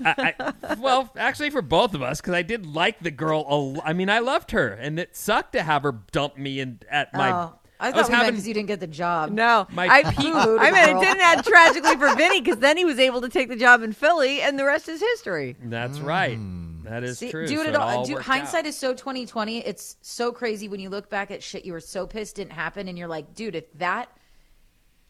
I, 0.04 0.34
I, 0.40 0.76
well, 0.76 1.12
actually, 1.18 1.50
for 1.50 1.62
both 1.62 1.94
of 1.94 2.02
us, 2.02 2.22
because 2.22 2.34
I 2.34 2.42
did 2.42 2.66
like 2.66 3.02
the 3.02 3.12
girl. 3.12 3.42
A, 3.84 3.90
I 3.90 3.92
mean, 3.92 4.10
I 4.10 4.20
loved 4.20 4.52
her, 4.52 4.70
and 4.70 4.98
it 4.98 5.14
sucked 5.14 5.52
to 5.54 5.62
have 5.64 5.84
her 5.84 5.92
dump 6.14 6.38
me 6.38 6.62
in 6.62 6.80
at 6.90 7.14
my. 7.14 7.32
oh, 7.34 7.60
I 7.80 7.90
was 7.90 7.94
thought 7.94 8.06
we 8.08 8.12
meant 8.12 8.14
having 8.24 8.32
because 8.34 8.48
you 8.48 8.54
didn't 8.54 8.68
get 8.68 8.80
the 8.80 8.88
job. 8.88 9.32
no. 9.32 9.68
My 9.72 9.88
I, 9.88 10.04
peak- 10.04 10.18
I 10.34 10.72
mean, 10.72 10.98
it 10.98 11.00
didn't 11.02 11.22
end 11.22 11.44
tragically 11.44 11.96
for 11.98 12.16
Vinny 12.16 12.40
because 12.42 12.58
then 12.60 12.78
he 12.78 12.86
was 12.86 13.00
able 13.00 13.22
to 13.22 13.30
take 13.30 13.50
the 13.50 13.56
job 13.56 13.84
in 13.84 13.92
Philly, 13.94 14.42
and 14.42 14.58
the 14.58 14.66
rest 14.66 14.88
is 14.90 15.02
history. 15.02 15.56
That's 15.62 16.00
right. 16.00 16.38
Mm. 16.40 16.84
That 16.86 17.04
is 17.04 17.18
See, 17.18 17.32
true. 17.32 17.48
dude, 17.48 17.64
so 17.66 17.70
it 17.70 17.76
all, 17.76 18.06
dude, 18.06 18.20
hindsight 18.22 18.60
out. 18.66 18.68
is 18.68 18.78
so 18.78 18.94
2020. 18.94 19.58
It's 19.66 19.98
so 20.02 20.32
crazy 20.32 20.68
when 20.70 20.80
you 20.80 20.90
look 20.90 21.10
back 21.10 21.32
at 21.32 21.42
shit 21.42 21.66
you 21.66 21.74
were 21.74 21.80
so 21.80 22.06
pissed 22.06 22.36
didn't 22.36 22.54
happen, 22.54 22.88
and 22.88 22.96
you're 22.98 23.08
like, 23.08 23.34
dude, 23.34 23.56
if 23.56 23.72
that 23.80 24.10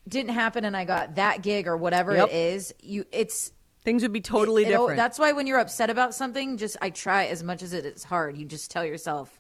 didn't 0.08 0.32
happen 0.34 0.66
and 0.66 0.78
I 0.78 0.86
got 0.86 1.16
that 1.16 1.42
gig 1.42 1.68
or 1.68 1.76
whatever 1.78 2.14
Yep. 2.16 2.30
it 2.30 2.34
is, 2.34 2.74
you 2.82 3.06
it's 3.12 3.52
Things 3.84 4.02
would 4.02 4.14
be 4.14 4.22
totally 4.22 4.64
it- 4.64 4.68
it 4.68 4.72
different. 4.72 4.98
That's 4.98 5.20
why 5.20 5.32
when 5.34 5.46
you're 5.48 5.60
upset 5.60 5.90
about 5.92 6.16
something, 6.16 6.58
just 6.58 6.78
I 6.82 6.90
try 6.90 7.26
as 7.26 7.44
much 7.44 7.62
as 7.62 7.74
it 7.74 7.86
is 7.86 8.04
hard. 8.04 8.38
You 8.38 8.46
just 8.46 8.72
tell 8.72 8.86
yourself 8.86 9.40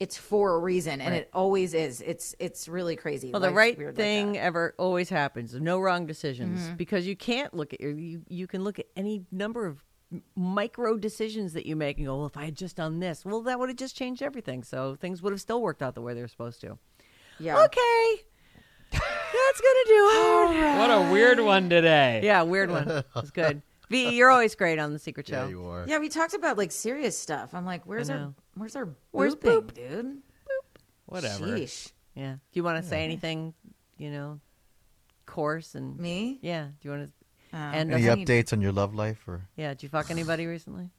it's 0.00 0.16
for 0.16 0.54
a 0.54 0.58
reason, 0.60 1.00
and 1.00 1.10
Right. 1.12 1.22
it 1.22 1.30
always 1.32 1.74
is. 1.74 2.00
It's 2.00 2.34
it's 2.38 2.68
really 2.68 2.94
crazy. 2.96 3.32
well, 3.32 3.40
the 3.40 3.48
Life's 3.48 3.56
right 3.56 3.78
weird 3.78 3.96
like 3.96 4.04
thing 4.04 4.38
ever 4.38 4.74
always 4.78 5.08
happens. 5.08 5.54
No 5.54 5.78
wrong 5.80 6.06
decisions 6.06 6.60
Mm-hmm. 6.60 6.76
because 6.76 7.06
you 7.06 7.16
can't 7.16 7.52
look 7.54 7.72
at 7.72 7.80
your. 7.80 7.92
You 7.92 8.22
you 8.28 8.46
can 8.46 8.62
look 8.64 8.78
at 8.78 8.86
any 8.96 9.24
number 9.32 9.66
of 9.66 9.82
micro 10.36 10.96
decisions 10.96 11.52
that 11.52 11.66
you 11.66 11.76
make 11.76 11.98
and 11.98 12.06
go, 12.06 12.16
well, 12.16 12.26
if 12.26 12.36
I 12.36 12.46
had 12.46 12.54
just 12.56 12.76
done 12.76 12.98
this, 12.98 13.24
well, 13.26 13.42
that 13.42 13.58
would 13.58 13.68
have 13.68 13.76
just 13.76 13.94
changed 13.96 14.22
everything. 14.22 14.62
So 14.64 14.94
things 14.94 15.20
would 15.20 15.32
have 15.32 15.40
still 15.40 15.60
worked 15.60 15.82
out 15.82 15.94
the 15.94 16.00
way 16.00 16.14
they 16.14 16.22
were 16.22 16.28
supposed 16.28 16.60
to. 16.62 16.78
yeah. 17.38 17.62
Okay. 17.64 18.22
That's 18.90 19.60
gonna 19.60 19.84
do 19.86 20.08
it. 20.54 20.78
What 20.78 20.90
a 20.90 21.12
weird 21.12 21.40
one 21.40 21.68
today. 21.68 22.20
Yeah, 22.22 22.42
weird 22.42 22.70
one. 22.70 23.02
It's 23.16 23.30
good. 23.30 23.62
V, 23.90 24.10
you're 24.16 24.30
always 24.30 24.54
great 24.54 24.78
on 24.78 24.92
the 24.92 24.98
Secret 24.98 25.26
Show. 25.26 25.44
Yeah, 25.44 25.48
you 25.48 25.64
are. 25.64 25.84
Yeah, 25.88 25.98
we 25.98 26.08
talked 26.10 26.34
about 26.34 26.58
like 26.58 26.70
serious 26.72 27.18
stuff. 27.18 27.54
I'm 27.54 27.64
like, 27.64 27.84
where's 27.86 28.10
our 28.10 28.18
know. 28.18 28.34
Where's 28.58 28.76
our 28.76 28.88
Where's 29.10 29.34
booping, 29.34 29.74
dude? 29.74 30.06
Boop. 30.06 30.80
Whatever. 31.06 31.46
Sheesh. 31.46 31.92
Yeah. 32.14 32.32
Do 32.34 32.38
you 32.52 32.62
want 32.64 32.82
to 32.82 32.88
say 32.88 33.04
anything? 33.04 33.54
You 33.96 34.10
know, 34.10 34.40
coarse 35.26 35.74
and 35.74 35.98
Me? 35.98 36.38
yeah. 36.42 36.64
Do 36.80 36.88
you 36.88 36.90
want 36.90 37.06
to? 37.08 37.56
Uh, 37.56 37.60
and 37.72 37.92
Any 37.92 38.08
I 38.10 38.14
need- 38.14 38.26
updates 38.28 38.52
on 38.52 38.60
your 38.60 38.72
love 38.72 38.94
life 38.94 39.26
or? 39.26 39.48
yeah. 39.56 39.70
Did 39.70 39.82
you 39.84 39.88
fuck 39.88 40.10
anybody 40.10 40.46
recently? 40.46 40.90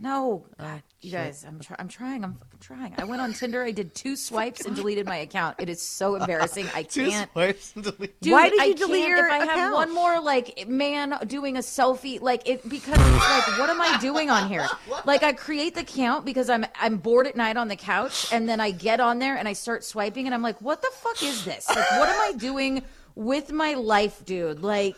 No, 0.00 0.46
God, 0.60 0.80
you 1.00 1.10
shit. 1.10 1.18
guys, 1.18 1.44
I'm 1.44 1.58
try- 1.58 1.74
I'm 1.78 1.88
trying. 1.88 2.22
I'm 2.22 2.34
fucking 2.34 2.60
trying. 2.60 2.94
I 2.98 3.02
went 3.04 3.20
on 3.20 3.32
Tinder. 3.32 3.64
I 3.64 3.72
did 3.72 3.96
two 3.96 4.14
swipes 4.14 4.64
and 4.64 4.76
deleted 4.76 5.06
my 5.06 5.16
account. 5.16 5.56
It 5.58 5.68
is 5.68 5.82
so 5.82 6.14
embarrassing. 6.14 6.66
I 6.72 6.82
can't. 6.84 7.28
Dude, 7.34 8.32
Why 8.32 8.48
did 8.48 8.60
I 8.60 8.66
you 8.66 8.74
delete 8.74 9.00
can't- 9.06 9.08
your 9.08 9.26
If 9.26 9.32
I 9.32 9.38
have 9.38 9.48
account? 9.48 9.74
one 9.74 9.92
more 9.92 10.20
like 10.20 10.68
man 10.68 11.18
doing 11.26 11.56
a 11.56 11.60
selfie, 11.60 12.20
like 12.20 12.48
it 12.48 12.68
because 12.68 12.94
it's 12.96 13.48
like, 13.48 13.58
what 13.58 13.70
am 13.70 13.80
I 13.80 13.98
doing 14.00 14.30
on 14.30 14.48
here? 14.48 14.68
Like 15.04 15.24
I 15.24 15.32
create 15.32 15.74
the 15.74 15.82
count 15.84 16.24
because 16.24 16.48
I'm 16.48 16.64
I'm 16.80 16.98
bored 16.98 17.26
at 17.26 17.34
night 17.34 17.56
on 17.56 17.66
the 17.66 17.74
couch, 17.76 18.32
and 18.32 18.48
then 18.48 18.60
I 18.60 18.70
get 18.70 19.00
on 19.00 19.18
there 19.18 19.36
and 19.36 19.48
I 19.48 19.52
start 19.52 19.82
swiping, 19.82 20.26
and 20.26 20.34
I'm 20.34 20.42
like, 20.42 20.60
what 20.62 20.80
the 20.80 20.90
fuck 20.92 21.20
is 21.24 21.44
this? 21.44 21.68
Like, 21.68 21.90
what 21.92 22.08
am 22.08 22.20
I 22.20 22.34
doing 22.38 22.84
with 23.16 23.50
my 23.50 23.74
life, 23.74 24.24
dude? 24.24 24.60
Like, 24.62 24.96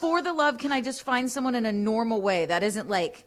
for 0.00 0.22
the 0.22 0.32
love, 0.32 0.56
can 0.56 0.72
I 0.72 0.80
just 0.80 1.02
find 1.02 1.30
someone 1.30 1.54
in 1.54 1.66
a 1.66 1.72
normal 1.72 2.22
way 2.22 2.46
that 2.46 2.62
isn't 2.62 2.88
like 2.88 3.24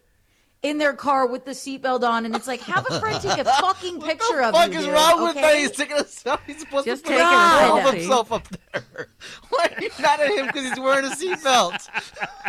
in 0.62 0.78
their 0.78 0.92
car 0.92 1.26
with 1.26 1.44
the 1.44 1.50
seatbelt 1.50 2.02
on, 2.08 2.24
and 2.24 2.36
it's 2.36 2.46
like, 2.46 2.60
have 2.60 2.86
a 2.88 3.00
friend 3.00 3.20
take 3.20 3.38
a 3.38 3.44
fucking 3.60 4.00
picture 4.00 4.42
of 4.42 4.54
What 4.54 4.72
you. 4.72 4.78
is 4.78 4.84
dude, 4.84 4.94
wrong 4.94 5.24
with 5.24 5.34
that? 5.34 5.56
He's 5.56 5.72
taking 5.72 5.96
a 5.96 6.04
selfie. 6.04 6.38
He's 6.46 6.60
supposed 6.60 6.86
Just 6.86 7.04
to 7.04 7.10
put 7.10 7.18
taking 7.18 7.26
a 7.26 7.88
a 7.88 7.92
himself 7.92 8.30
up 8.32 8.46
there. 8.72 9.08
Why 9.50 9.68
are 9.76 9.82
you 9.82 9.90
mad 10.00 10.20
at 10.20 10.30
him 10.30 10.46
because 10.46 10.68
he's 10.68 10.78
wearing 10.78 11.04
a 11.04 11.08
seatbelt? 11.10 11.88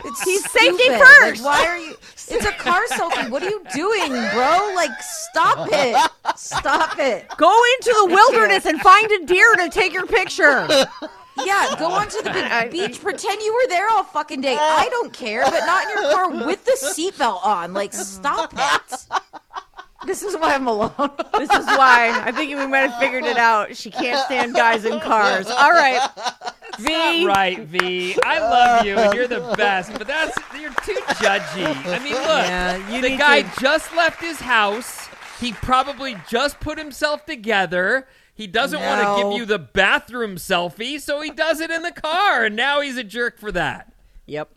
It's 0.05 0.21
He's 0.21 0.49
safety 0.51 0.89
first. 0.89 1.43
Like, 1.43 1.61
why 1.63 1.67
are 1.67 1.77
you? 1.77 1.95
It's 2.29 2.45
a 2.45 2.51
car 2.53 2.81
selfie. 2.89 3.29
What 3.29 3.43
are 3.43 3.49
you 3.49 3.61
doing, 3.75 4.09
bro? 4.31 4.71
Like, 4.75 4.91
stop 5.01 5.67
it. 5.71 6.11
Stop 6.37 6.97
it. 6.99 7.27
Go 7.37 7.53
into 7.75 7.93
the 8.05 8.13
wilderness 8.13 8.65
and 8.65 8.79
find 8.81 9.11
a 9.11 9.25
deer 9.25 9.55
to 9.55 9.69
take 9.69 9.91
your 9.93 10.05
picture. 10.07 10.67
Yeah, 11.37 11.75
go 11.79 11.87
onto 11.91 12.21
the 12.21 12.29
big 12.31 12.71
beach. 12.71 13.01
Pretend 13.01 13.41
you 13.41 13.53
were 13.53 13.67
there 13.69 13.89
all 13.89 14.03
fucking 14.03 14.41
day. 14.41 14.53
Uh, 14.55 14.59
I 14.61 14.87
don't 14.89 15.11
care, 15.13 15.43
but 15.43 15.65
not 15.65 15.83
in 15.83 15.89
your 16.03 16.11
car 16.13 16.29
with 16.47 16.63
the 16.65 16.77
seatbelt 16.79 17.43
on. 17.45 17.73
Like, 17.73 17.93
stop 17.93 18.53
it. 18.55 19.05
This 20.05 20.21
is 20.21 20.35
why 20.35 20.53
I'm 20.53 20.67
alone. 20.67 20.91
This 21.37 21.49
is 21.49 21.65
why 21.65 22.21
I 22.25 22.31
think 22.33 22.49
we 22.57 22.67
might 22.67 22.89
have 22.89 22.99
figured 22.99 23.23
it 23.23 23.37
out. 23.37 23.75
She 23.77 23.89
can't 23.89 24.19
stand 24.25 24.53
guys 24.53 24.83
in 24.85 24.99
cars. 24.99 25.47
All 25.49 25.71
right, 25.71 26.07
V. 26.77 27.25
Right, 27.25 27.59
V. 27.61 28.15
I 28.23 28.39
love 28.39 28.85
you, 28.85 28.95
and 28.97 29.13
you're 29.13 29.27
the 29.29 29.53
best. 29.57 29.93
But 29.97 30.05
that's 30.07 30.37
you're 30.59 30.73
too 30.85 30.97
judgy. 31.15 31.65
I 31.65 31.99
mean, 32.03 32.13
look, 32.13 32.21
Yeah, 32.25 32.93
you 32.93 33.01
the 33.01 33.15
guy 33.17 33.43
to- 33.43 33.59
just 33.61 33.95
left 33.95 34.19
his 34.21 34.41
house. 34.41 35.07
He 35.39 35.53
probably 35.53 36.17
just 36.29 36.59
put 36.59 36.77
himself 36.77 37.25
together. 37.25 38.05
He 38.35 38.47
doesn't 38.47 38.79
want 38.79 39.01
to 39.01 39.23
give 39.23 39.37
you 39.37 39.45
the 39.45 39.59
bathroom 39.59 40.35
selfie, 40.37 40.99
so 40.99 41.21
he 41.21 41.29
does 41.29 41.59
it 41.59 41.69
in 41.69 41.83
the 41.83 41.91
car, 41.91 42.45
and 42.45 42.55
now 42.55 42.81
he's 42.81 42.97
a 42.97 43.03
jerk 43.03 43.37
for 43.37 43.51
that. 43.51 43.93
Yep. 44.25 44.49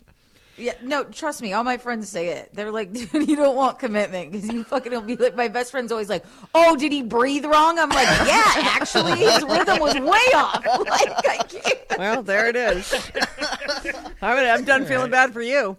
Yeah, 0.59 0.73
no, 0.81 1.03
trust 1.03 1.43
me. 1.43 1.53
All 1.53 1.63
my 1.63 1.77
friends 1.77 2.09
say 2.09 2.29
it. 2.29 2.49
They're 2.51 2.71
like, 2.71 2.91
dude, 2.91 3.13
you 3.29 3.35
don't 3.35 3.55
want 3.55 3.77
commitment 3.77 4.31
because 4.31 4.47
you 4.49 4.63
fucking 4.63 4.91
don't 4.91 5.05
be 5.05 5.15
like. 5.15 5.35
My 5.35 5.47
best 5.47 5.69
friend's 5.69 5.91
always 5.91 6.09
like, 6.09 6.25
oh, 6.55 6.75
did 6.75 6.91
he 6.91 7.03
breathe 7.03 7.45
wrong? 7.45 7.77
I'm 7.77 7.89
like, 7.89 8.07
yeah, 8.27 8.43
actually, 8.55 9.19
his 9.19 9.43
rhythm 9.43 9.79
was 9.79 9.93
way 9.93 10.33
off. 10.35 10.65
Like, 10.87 11.27
I 11.27 11.37
can't. 11.43 11.99
Well, 11.99 12.23
there 12.23 12.47
it 12.47 12.55
is. 12.55 12.93
I'm, 14.21 14.35
gonna, 14.35 14.49
I'm 14.49 14.63
done 14.63 14.85
feeling 14.85 15.11
bad 15.11 15.33
for 15.33 15.41
you. 15.41 15.75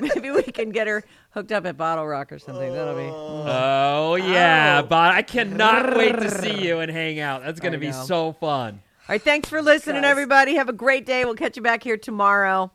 Maybe 0.00 0.30
we 0.30 0.42
can 0.44 0.70
get 0.70 0.86
her 0.86 1.04
hooked 1.36 1.52
up 1.52 1.66
at 1.66 1.76
BottleRock 1.76 2.32
or 2.32 2.38
something. 2.38 2.72
That'll 2.72 2.94
be. 2.96 3.02
Oh, 3.02 3.44
oh 3.46 4.14
yeah, 4.14 4.80
Oh. 4.82 4.86
but 4.86 5.12
I 5.12 5.20
cannot 5.20 5.94
wait 5.96 6.12
to 6.18 6.30
see 6.30 6.66
you 6.66 6.78
and 6.80 6.90
hang 6.90 7.20
out. 7.20 7.44
That's 7.44 7.60
going 7.60 7.72
to 7.74 7.78
be 7.78 7.90
know. 7.90 8.04
so 8.04 8.32
fun. 8.32 8.80
All 9.08 9.12
right, 9.12 9.22
thanks 9.22 9.48
for 9.50 9.60
listening, 9.60 10.02
Guys. 10.02 10.10
everybody. 10.10 10.54
Have 10.56 10.70
a 10.70 10.72
great 10.72 11.04
day. 11.04 11.26
We'll 11.26 11.34
catch 11.34 11.56
you 11.56 11.62
back 11.62 11.84
here 11.84 11.98
tomorrow. 11.98 12.72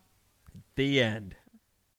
The 0.76 1.02
end. 1.02 1.36